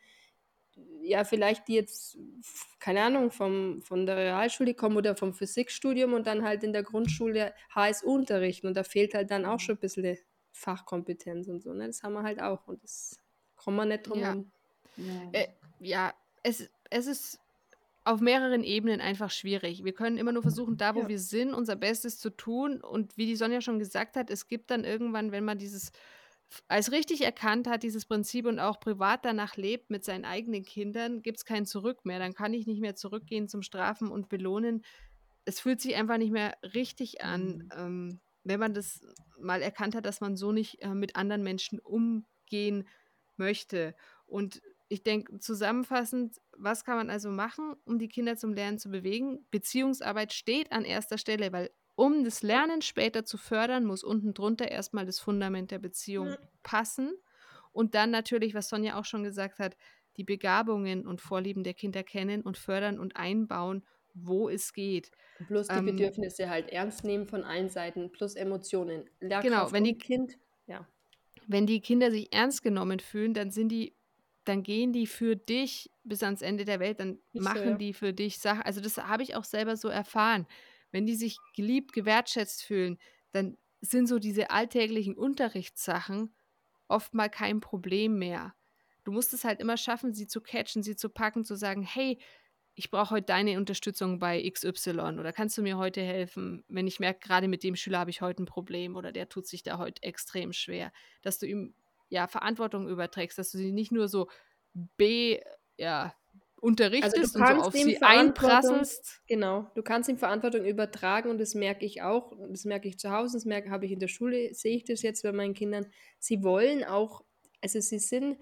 [1.02, 2.18] ja, vielleicht die jetzt,
[2.80, 6.84] keine Ahnung, vom, von der Realschule kommen oder vom Physikstudium und dann halt in der
[6.84, 8.68] Grundschule HSU unterrichten.
[8.68, 10.18] Und da fehlt halt dann auch schon ein bisschen
[10.52, 11.74] Fachkompetenz und so.
[11.74, 11.88] Ne?
[11.88, 12.68] Das haben wir halt auch.
[12.68, 13.20] Und das
[13.56, 14.28] kommen wir nicht drum Ja.
[14.30, 14.52] herum.
[14.98, 15.30] Ja.
[15.34, 15.48] Äh,
[15.80, 17.40] ja, es, es ist
[18.06, 19.84] auf mehreren Ebenen einfach schwierig.
[19.84, 21.08] Wir können immer nur versuchen, da wo Ja.
[21.08, 22.82] wir sind, unser Bestes zu tun.
[22.82, 25.92] Und wie die Sonja schon gesagt hat, es gibt dann irgendwann, wenn man dieses
[26.68, 31.22] als richtig erkannt hat, dieses Prinzip und auch privat danach lebt mit seinen eigenen Kindern,
[31.22, 32.20] gibt es kein Zurück mehr.
[32.20, 34.84] Dann kann ich nicht mehr zurückgehen zum Strafen und Belohnen.
[35.46, 37.70] Es fühlt sich einfach nicht mehr richtig an, Mhm.
[37.76, 39.02] ähm, wenn man das
[39.40, 42.88] mal erkannt hat, dass man so nicht äh, mit anderen Menschen umgehen
[43.38, 43.96] möchte.
[44.26, 48.90] Und ich denke, zusammenfassend, was kann man also machen, um die Kinder zum Lernen zu
[48.90, 49.46] bewegen?
[49.50, 54.70] Beziehungsarbeit steht an erster Stelle, weil um das Lernen später zu fördern, muss unten drunter
[54.70, 57.14] erstmal das Fundament der Beziehung passen.
[57.72, 59.76] Und dann natürlich, was Sonja auch schon gesagt hat,
[60.18, 63.84] die Begabungen und Vorlieben der Kinder kennen und fördern und einbauen,
[64.14, 65.12] wo es geht.
[65.48, 69.10] Plus die Ähm, Bedürfnisse halt ernst nehmen von allen Seiten, plus Emotionen.
[69.20, 70.38] Lehrkraft Genau, wenn die Kind,
[70.68, 70.88] ja.
[71.48, 73.96] wenn die Kinder sich ernst genommen fühlen, dann sind die,
[74.46, 77.76] dann gehen die für dich bis ans Ende der Welt, dann so, machen ja.
[77.76, 78.62] die für dich Sachen.
[78.62, 80.46] Also das habe ich auch selber so erfahren.
[80.94, 82.98] Wenn die sich geliebt, gewertschätzt fühlen,
[83.32, 86.34] dann sind so diese alltäglichen Unterrichtssachen
[86.88, 88.54] oft mal kein Problem mehr.
[89.04, 92.20] Du musst es halt immer schaffen, sie zu catchen, sie zu packen, zu sagen, hey,
[92.76, 97.00] ich brauche heute deine Unterstützung bei XY oder kannst du mir heute helfen, wenn ich
[97.00, 99.80] merke, gerade mit dem Schüler habe ich heute ein Problem oder der tut sich da
[99.80, 100.92] heute extrem schwer,
[101.22, 101.76] dass du ihm
[102.10, 104.30] ja Verantwortung überträgst, dass du sie nicht nur so
[104.74, 105.40] B
[105.78, 106.16] ja,
[106.64, 109.22] unterrichtest Also du und so kannst auf sie einprasselst.
[109.28, 113.12] genau, du kannst ihm Verantwortung übertragen und das merke ich auch, das merke ich zu
[113.12, 115.86] Hause, das merke habe ich in der Schule, sehe ich das jetzt bei meinen Kindern.
[116.20, 117.24] Sie wollen auch,
[117.62, 118.38] also sie sind,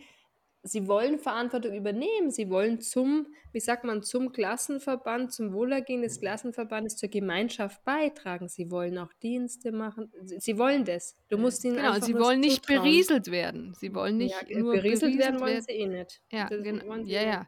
[0.63, 6.19] sie wollen Verantwortung übernehmen, sie wollen zum, wie sagt man, zum Klassenverband, zum Wohlergehen des
[6.19, 8.47] Klassenverbandes, zur Gemeinschaft beitragen.
[8.47, 11.15] Sie wollen auch Dienste machen, sie, wollen das.
[11.30, 12.84] Du musst ihnen Genau, einfach sie wollen nicht zutrauen.
[12.84, 13.74] berieselt werden.
[13.80, 16.22] Sie wollen nicht Ja, nur berieselt werden wollen sie eh nicht.
[16.32, 16.86] Ja, Das genau.
[16.86, 17.47] Ja, nur- ja.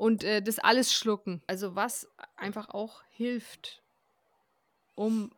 [0.00, 1.42] Und äh, das alles schlucken.
[1.46, 3.82] Also was einfach auch hilft,
[4.94, 5.30] um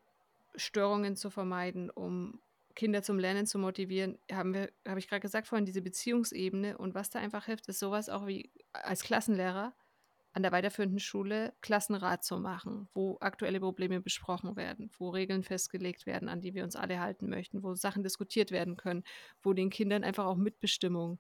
[0.55, 2.39] Störungen zu vermeiden, um
[2.77, 6.79] Kinder zum Lernen zu motivieren, haben wir, habe ich gerade gesagt vorhin, diese Beziehungsebene.
[6.79, 9.75] Und was da einfach hilft, ist sowas auch wie als Klassenlehrer
[10.33, 16.07] an der weiterführenden Schule Klassenrat zu machen, wo aktuelle Probleme besprochen werden, wo Regeln festgelegt
[16.07, 19.03] werden, an die wir uns alle halten möchten, wo Sachen diskutiert werden können,
[19.43, 21.19] wo den Kindern einfach auch Mitbestimmung,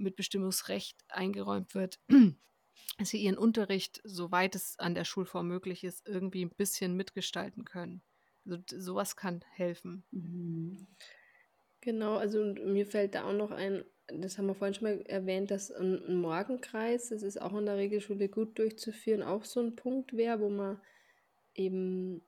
[0.00, 2.00] Mitbestimmungsrecht eingeräumt wird,
[2.98, 7.64] dass sie ihren Unterricht, soweit es an der Schulform möglich ist, irgendwie ein bisschen mitgestalten
[7.64, 8.02] können.
[8.44, 10.04] Also sowas kann helfen.
[10.10, 10.86] Mhm.
[11.80, 15.50] Genau, also mir fällt da auch noch ein, das haben wir vorhin schon mal erwähnt,
[15.50, 20.14] dass ein Morgenkreis, das ist auch in der Regelschule gut durchzuführen, auch so ein Punkt
[20.14, 20.80] wäre, wo man
[21.54, 22.22] eben,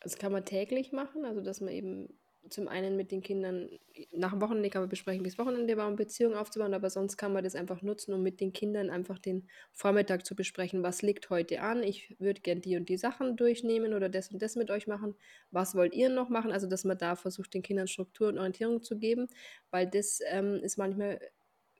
[0.00, 2.18] das kann man täglich machen, also dass man eben
[2.50, 3.68] zum einen mit den Kindern,
[4.12, 7.16] nach dem Wochenende kann man besprechen, wie das Wochenende war, um Beziehungen aufzubauen, aber sonst
[7.16, 11.02] kann man das einfach nutzen, um mit den Kindern einfach den Vormittag zu besprechen, was
[11.02, 14.56] liegt heute an, ich würde gern die und die Sachen durchnehmen oder das und das
[14.56, 15.14] mit euch machen,
[15.50, 18.82] was wollt ihr noch machen, also dass man da versucht, den Kindern Struktur und Orientierung
[18.82, 19.28] zu geben,
[19.70, 21.20] weil das ähm, ist manchmal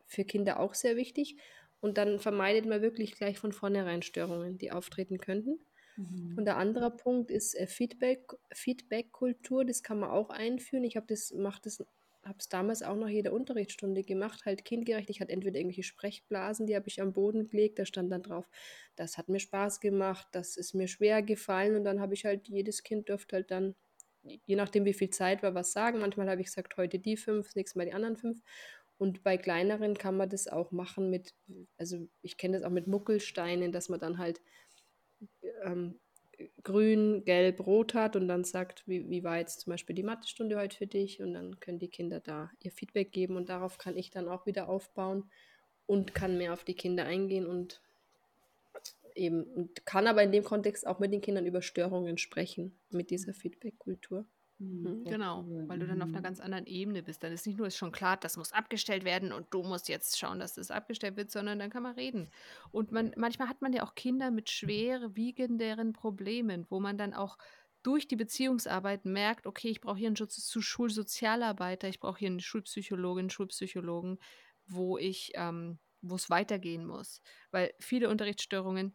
[0.06, 1.36] für Kinder auch sehr wichtig.
[1.80, 5.58] Und dann vermeidet man wirklich gleich von vornherein Störungen, die auftreten könnten.
[5.96, 6.34] Mhm.
[6.36, 10.84] Und der andere Punkt ist äh, Feedback, Feedback-Kultur, das kann man auch einführen.
[10.84, 11.32] Ich habe das,
[11.62, 11.84] das,
[12.38, 15.10] es damals auch noch jede Unterrichtsstunde gemacht, halt kindgerecht.
[15.10, 18.48] Ich hatte entweder irgendwelche Sprechblasen, die habe ich am Boden gelegt, da stand dann drauf,
[18.96, 22.48] das hat mir Spaß gemacht, das ist mir schwer gefallen und dann habe ich halt,
[22.48, 23.74] jedes Kind dürfte halt dann,
[24.22, 26.00] je nachdem wie viel Zeit war, was sagen.
[26.00, 28.40] Manchmal habe ich gesagt, heute die fünf, das nächste Mal die anderen fünf.
[28.96, 31.34] Und bei kleineren kann man das auch machen mit,
[31.76, 34.40] also ich kenne das auch mit Muckelsteinen, dass man dann halt
[35.62, 35.98] ähm,
[36.62, 40.58] grün, gelb, rot hat und dann sagt, wie, wie war jetzt zum Beispiel die Mathestunde
[40.58, 43.96] heute für dich und dann können die Kinder da ihr Feedback geben und darauf kann
[43.96, 45.30] ich dann auch wieder aufbauen
[45.86, 47.80] und kann mehr auf die Kinder eingehen und
[49.14, 53.10] eben und kann aber in dem Kontext auch mit den Kindern über Störungen sprechen mit
[53.10, 54.26] dieser Feedback-Kultur.
[54.58, 54.82] Mhm.
[54.82, 55.04] mhm.
[55.04, 56.24] Genau, weil du dann auf einer mhm.
[56.24, 57.22] ganz anderen Ebene bist.
[57.22, 60.18] Dann ist nicht nur ist schon klar, das muss abgestellt werden und du musst jetzt
[60.18, 62.30] schauen, dass das abgestellt wird, sondern dann kann man reden.
[62.70, 67.38] Und man, manchmal hat man ja auch Kinder mit schwerwiegenderen Problemen, wo man dann auch
[67.82, 72.28] durch die Beziehungsarbeit merkt, okay, ich brauche hier einen Schutz zu Schulsozialarbeiter, ich brauche hier
[72.28, 74.18] eine Schulpsychologin, Schulpsychologen,
[74.66, 77.20] wo ich, ähm, wo es weitergehen muss.
[77.50, 78.94] Weil viele Unterrichtsstörungen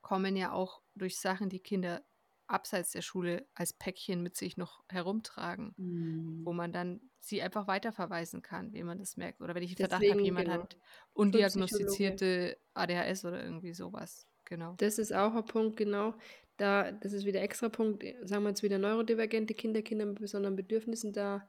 [0.00, 2.02] kommen ja auch durch Sachen, die Kinder
[2.48, 6.40] abseits der Schule als Päckchen mit sich noch herumtragen, mhm.
[6.44, 9.40] wo man dann sie einfach weiterverweisen kann, wie man das merkt.
[9.40, 10.62] Oder wenn ich den Verdacht habe, jemand genau.
[10.62, 10.76] hat
[11.12, 14.26] undiagnostizierte ADHS oder irgendwie sowas.
[14.44, 14.74] Genau.
[14.78, 16.14] Das ist auch ein Punkt, genau.
[16.56, 20.56] Da, das ist wieder extra Punkt, sagen wir jetzt wieder neurodivergente Kinder, Kinder mit besonderen
[20.56, 21.46] Bedürfnissen, da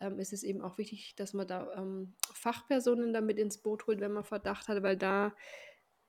[0.00, 4.00] ähm, ist es eben auch wichtig, dass man da ähm, Fachpersonen damit ins Boot holt,
[4.00, 5.34] wenn man Verdacht hat, weil da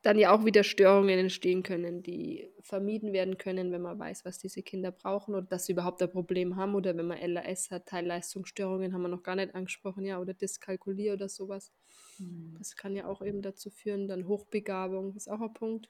[0.06, 4.38] dann ja auch wieder Störungen entstehen können, die vermieden werden können, wenn man weiß, was
[4.38, 7.88] diese Kinder brauchen oder dass sie überhaupt ein Problem haben oder wenn man LAS hat,
[7.88, 11.72] Teilleistungsstörungen haben wir noch gar nicht angesprochen, ja, oder Dyskalkulie oder sowas.
[12.20, 12.54] Mhm.
[12.60, 15.90] Das kann ja auch eben dazu führen, dann Hochbegabung ist auch ein Punkt,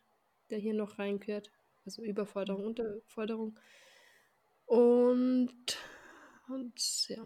[0.49, 1.51] der hier noch reingehört,
[1.85, 2.67] also Überforderung, mhm.
[2.67, 3.59] Unterforderung.
[4.65, 5.77] Und,
[6.47, 7.25] und ja,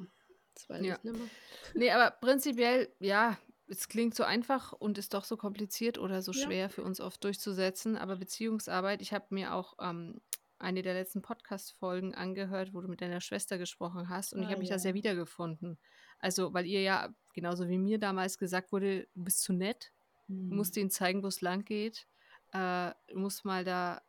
[0.55, 0.95] das weiß ja.
[0.95, 1.29] ich nicht mehr.
[1.75, 3.37] Nee, aber prinzipiell, ja,
[3.69, 6.69] es klingt so einfach und ist doch so kompliziert oder so schwer ja.
[6.69, 7.97] für uns oft durchzusetzen.
[7.97, 10.21] Aber Beziehungsarbeit, ich habe mir auch ähm,
[10.57, 14.49] eine der letzten Podcast-Folgen angehört, wo du mit deiner Schwester gesprochen hast und ah, ich
[14.49, 14.75] habe mich ja.
[14.75, 15.77] da sehr wiedergefunden.
[16.19, 19.93] Also, weil ihr ja, genauso wie mir damals gesagt wurde, du bist zu nett,
[20.27, 20.55] mhm.
[20.55, 22.07] musst ihnen zeigen, wo es lang geht,
[22.53, 24.01] äh, musst mal da.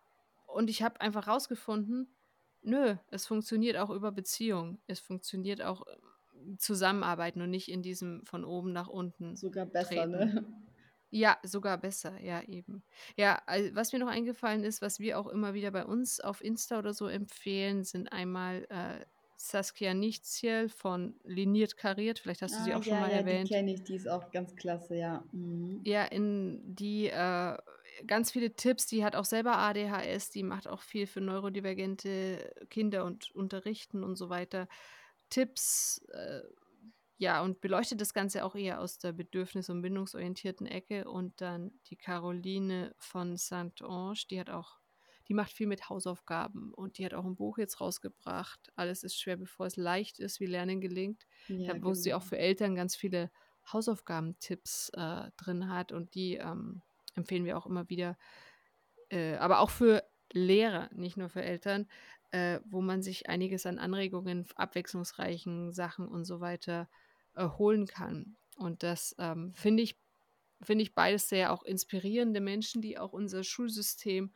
[0.47, 2.17] Und ich habe einfach rausgefunden,
[2.63, 4.81] nö, es funktioniert auch über Beziehung.
[4.87, 5.87] Es funktioniert auch
[6.59, 9.37] zusammenarbeiten und nicht in diesem von oben nach unten.
[9.37, 10.11] Sogar besser, treten.
[10.11, 10.45] ne?
[11.13, 12.85] Ja, sogar besser, ja, eben.
[13.17, 16.43] Ja, also was mir noch eingefallen ist, was wir auch immer wieder bei uns auf
[16.43, 19.05] Insta oder so empfehlen, sind einmal äh,
[19.37, 22.21] Saskia Nichtziel von Liniert Kariert.
[22.21, 23.49] Vielleicht hast du ah, sie auch ja, schon mal ja, erwähnt.
[23.49, 25.25] Die kenne ich, die ist auch ganz klasse, ja.
[25.33, 25.81] Mhm.
[25.85, 27.57] Ja, in die äh,
[28.07, 28.87] ganz viele Tipps.
[28.87, 34.17] Die hat auch selber ADHS, die macht auch viel für neurodivergente Kinder und Unterrichten und
[34.17, 34.69] so weiter.
[35.31, 36.43] Tipps, äh,
[37.17, 41.09] ja, und beleuchtet das Ganze auch eher aus der bedürfnis- und bindungsorientierten Ecke.
[41.09, 44.79] Und dann die Caroline von Saint-Ange, die hat auch,
[45.29, 48.73] die macht viel mit Hausaufgaben und die hat auch ein Buch jetzt rausgebracht.
[48.75, 51.27] Alles ist schwer, bevor es leicht ist, wie Lernen gelingt.
[51.49, 51.95] Ja, da, wo genau.
[51.95, 53.31] sie auch für Eltern ganz viele
[53.71, 56.81] Hausaufgabentipps äh, drin hat und die ähm,
[57.15, 58.17] empfehlen wir auch immer wieder.
[59.11, 60.03] Äh, aber auch für
[60.33, 61.87] Lehrer, nicht nur für Eltern,
[62.33, 66.89] äh, wo man sich einiges an Anregungen, abwechslungsreichen Sachen und so weiter
[67.35, 68.37] äh, holen kann.
[68.57, 69.99] Und das ähm, finde ich,
[70.61, 74.33] finde ich beides sehr auch inspirierende Menschen, die auch unser Schulsystem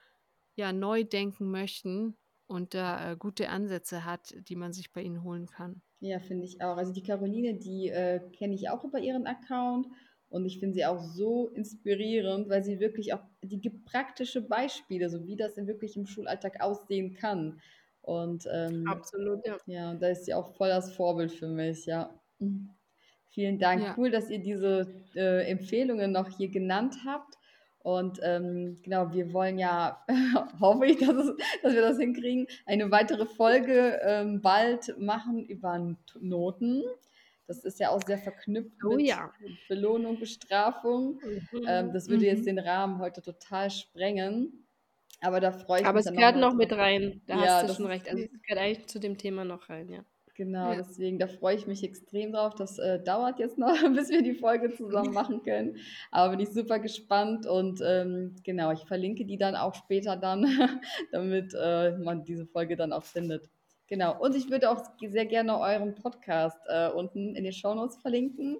[0.56, 2.16] ja neu denken möchten
[2.46, 5.82] und da äh, gute Ansätze hat, die man sich bei ihnen holen kann.
[6.00, 6.76] Ja, finde ich auch.
[6.76, 9.86] Also die Caroline, die äh, kenne ich auch über ihren Account
[10.28, 15.08] und ich finde sie auch so inspirierend, weil sie wirklich auch, die gibt praktische Beispiele,
[15.08, 17.60] so wie das wirklich im Schulalltag aussehen kann.
[18.04, 19.56] Und ähm, absolut, ja.
[19.64, 22.10] Ja, und da ist sie auch voll das Vorbild für mich, ja.
[22.38, 22.68] Mhm.
[23.30, 23.82] Vielen Dank.
[23.82, 23.94] Ja.
[23.96, 24.86] Cool, dass ihr diese
[25.16, 27.34] äh, Empfehlungen noch hier genannt habt.
[27.78, 30.04] Und ähm, genau, wir wollen ja,
[30.60, 31.32] hoffe ich, dass, es,
[31.62, 36.82] dass, wir das hinkriegen, eine weitere Folge ähm, bald machen über Noten.
[37.46, 39.32] Das ist ja auch sehr verknüpft oh, mit ja.
[39.68, 41.20] Belohnung, Bestrafung.
[41.52, 41.66] Mhm.
[41.66, 42.28] Ähm, das würde mhm.
[42.28, 44.63] jetzt den Rahmen heute total sprengen.
[45.20, 46.06] Aber da freue ich Aber mich.
[46.06, 47.22] Aber es gehört noch, noch mit rein.
[47.26, 48.08] Da ja, hast du schon recht.
[48.08, 50.04] Also es gehört eigentlich zu dem Thema noch rein, ja.
[50.36, 50.76] Genau, Ja.
[50.78, 52.54] deswegen, da freue ich mich extrem drauf.
[52.56, 55.76] Das äh, dauert jetzt noch, bis wir die Folge zusammen machen können.
[56.10, 60.44] Aber bin ich super gespannt und ähm, genau, ich verlinke die dann auch später dann,
[61.12, 63.48] damit äh, man diese Folge dann auch findet.
[63.86, 68.56] Genau, und ich würde auch sehr gerne euren Podcast äh, unten in den Shownotes verlinken.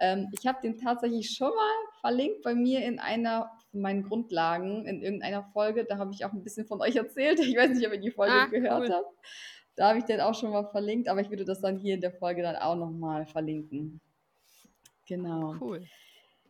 [0.00, 4.86] Ähm, ich habe den tatsächlich schon mal verlinkt bei mir in einer von meinen Grundlagen,
[4.86, 5.84] in irgendeiner Folge.
[5.84, 7.40] Da habe ich auch ein bisschen von euch erzählt.
[7.40, 8.94] Ich weiß nicht, ob ihr die Folge Ah, gehört cool.
[8.94, 9.10] habt.
[9.76, 12.00] Da habe ich den auch schon mal verlinkt, aber ich würde das dann hier in
[12.00, 14.00] der Folge dann auch nochmal verlinken.
[15.08, 15.56] Genau.
[15.60, 15.82] Cool.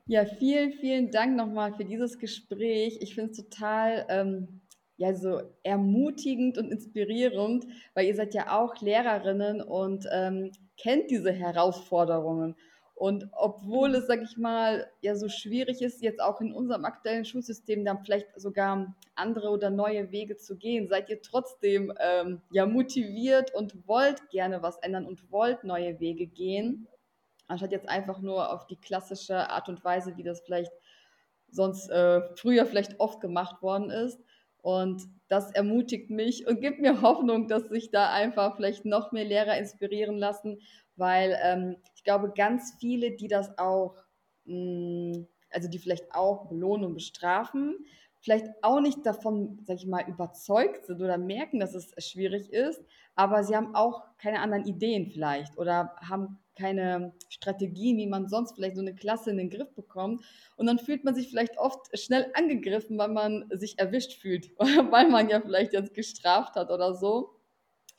[0.07, 2.99] Ja, vielen, vielen Dank nochmal für dieses Gespräch.
[3.01, 4.61] Ich finde es total ähm,
[4.99, 7.65] ja, so ermutigend und inspirierend,
[7.95, 12.55] weil ihr seid ja auch Lehrerinnen und ähm, kennt diese Herausforderungen.
[12.95, 17.25] Und obwohl es, sag ich mal, ja so schwierig ist, jetzt auch in unserem aktuellen
[17.25, 22.67] Schulsystem dann vielleicht sogar andere oder neue Wege zu gehen, seid ihr trotzdem ähm, ja
[22.67, 26.87] motiviert und wollt gerne was ändern und wollt neue Wege gehen
[27.49, 30.73] anstatt jetzt einfach nur auf die klassische Art und Weise, wie das vielleicht
[31.51, 34.21] sonst äh, früher vielleicht oft gemacht worden ist.
[34.65, 39.27] Und das ermutigt mich und gibt mir Hoffnung, dass sich da einfach vielleicht noch mehr
[39.27, 40.59] Lehrer inspirieren lassen,
[40.97, 43.95] weil ähm, ich glaube, ganz viele, die das auch,
[44.47, 47.77] mh, also die vielleicht auch belohnen und bestrafen,
[48.21, 52.83] vielleicht auch nicht davon, sag ich mal, überzeugt sind oder merken, dass es schwierig ist,
[53.17, 58.55] aber sie haben auch keine anderen Ideen vielleicht oder haben keine Strategien, wie man sonst
[58.55, 60.25] vielleicht so eine Klasse in den Griff bekommt.
[60.57, 65.09] Und dann fühlt man sich vielleicht oft schnell angegriffen, weil man sich erwischt fühlt, weil
[65.09, 67.37] man ja vielleicht jetzt gestraft hat oder so.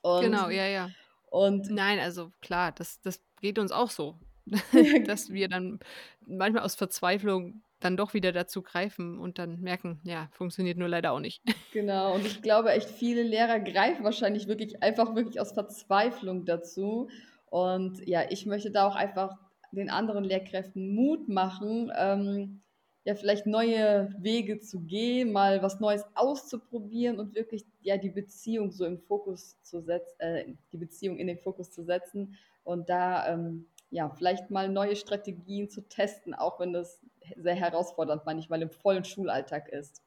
[0.02, 0.90] Und, Genau, ja, ja.
[1.30, 4.15] und Nein, also klar, das, das geht uns auch so.
[5.06, 5.80] dass wir dann
[6.26, 11.11] manchmal aus Verzweiflung dann doch wieder dazu greifen und dann merken, ja, funktioniert nur leider
[11.11, 11.41] auch nicht.
[11.72, 17.10] Genau, und ich glaube echt, viele Lehrer greifen wahrscheinlich wirklich einfach wirklich aus Verzweiflung dazu.
[17.56, 19.38] Und ja, ich möchte da auch einfach
[19.72, 22.61] den anderen Lehrkräften Mut machen, ähm,
[23.06, 28.72] ja, vielleicht neue Wege zu gehen, mal was Neues auszuprobieren und wirklich ja die Beziehung
[28.72, 33.26] so im Fokus zu setzen, äh, die Beziehung in den Fokus zu setzen und da
[33.26, 36.99] ähm, ja vielleicht mal neue Strategien zu testen, auch wenn das
[37.38, 40.03] sehr herausfordernd manchmal im vollen Schulalltag ist.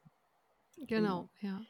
[0.87, 1.61] Genau, ja,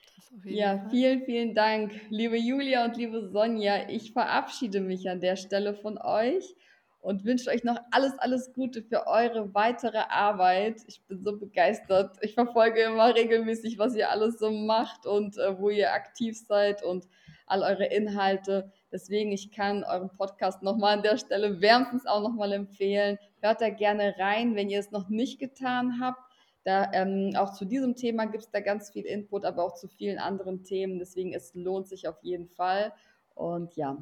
[0.46, 0.90] Ja, Fall.
[0.92, 3.90] vielen, vielen Dank, liebe Julia und liebe Sonja.
[3.90, 6.56] Ich verabschiede mich an der Stelle von euch
[7.02, 10.82] und wünsche euch noch alles, alles Gute für eure weitere Arbeit.
[10.88, 12.18] Ich bin so begeistert.
[12.22, 16.84] Ich verfolge immer regelmäßig, was ihr alles so macht und äh, wo ihr aktiv seid
[16.84, 17.08] und
[17.48, 18.72] all eure Inhalte.
[18.92, 23.18] Deswegen, ich kann euren Podcast nochmal an der Stelle wärmstens auch nochmal empfehlen.
[23.42, 26.20] Hört da gerne rein, wenn ihr es noch nicht getan habt.
[26.66, 29.88] Da, ähm, auch zu diesem Thema gibt es da ganz viel Input, aber auch zu
[29.88, 31.00] vielen anderen Themen.
[31.00, 32.92] Deswegen, es lohnt sich auf jeden Fall.
[33.34, 33.98] Und ja,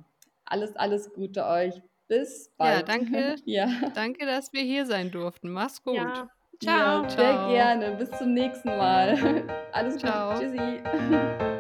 [0.46, 1.82] alles, alles Gute euch.
[2.08, 2.88] Bis Ja, bald.
[2.88, 3.36] danke.
[3.46, 5.50] Ja, Danke, dass wir hier sein durften.
[5.50, 5.96] Mach's gut.
[5.96, 6.30] Ja.
[6.64, 7.10] ja Ciao.
[7.10, 7.50] sehr Ciao.
[7.50, 7.92] gerne.
[7.98, 9.44] Bis zum nächsten Mal.
[9.74, 10.08] Alles Gute.
[10.08, 10.40] Ciao.
[10.40, 10.82] Tschüssi.
[10.84, 11.57] Ciao.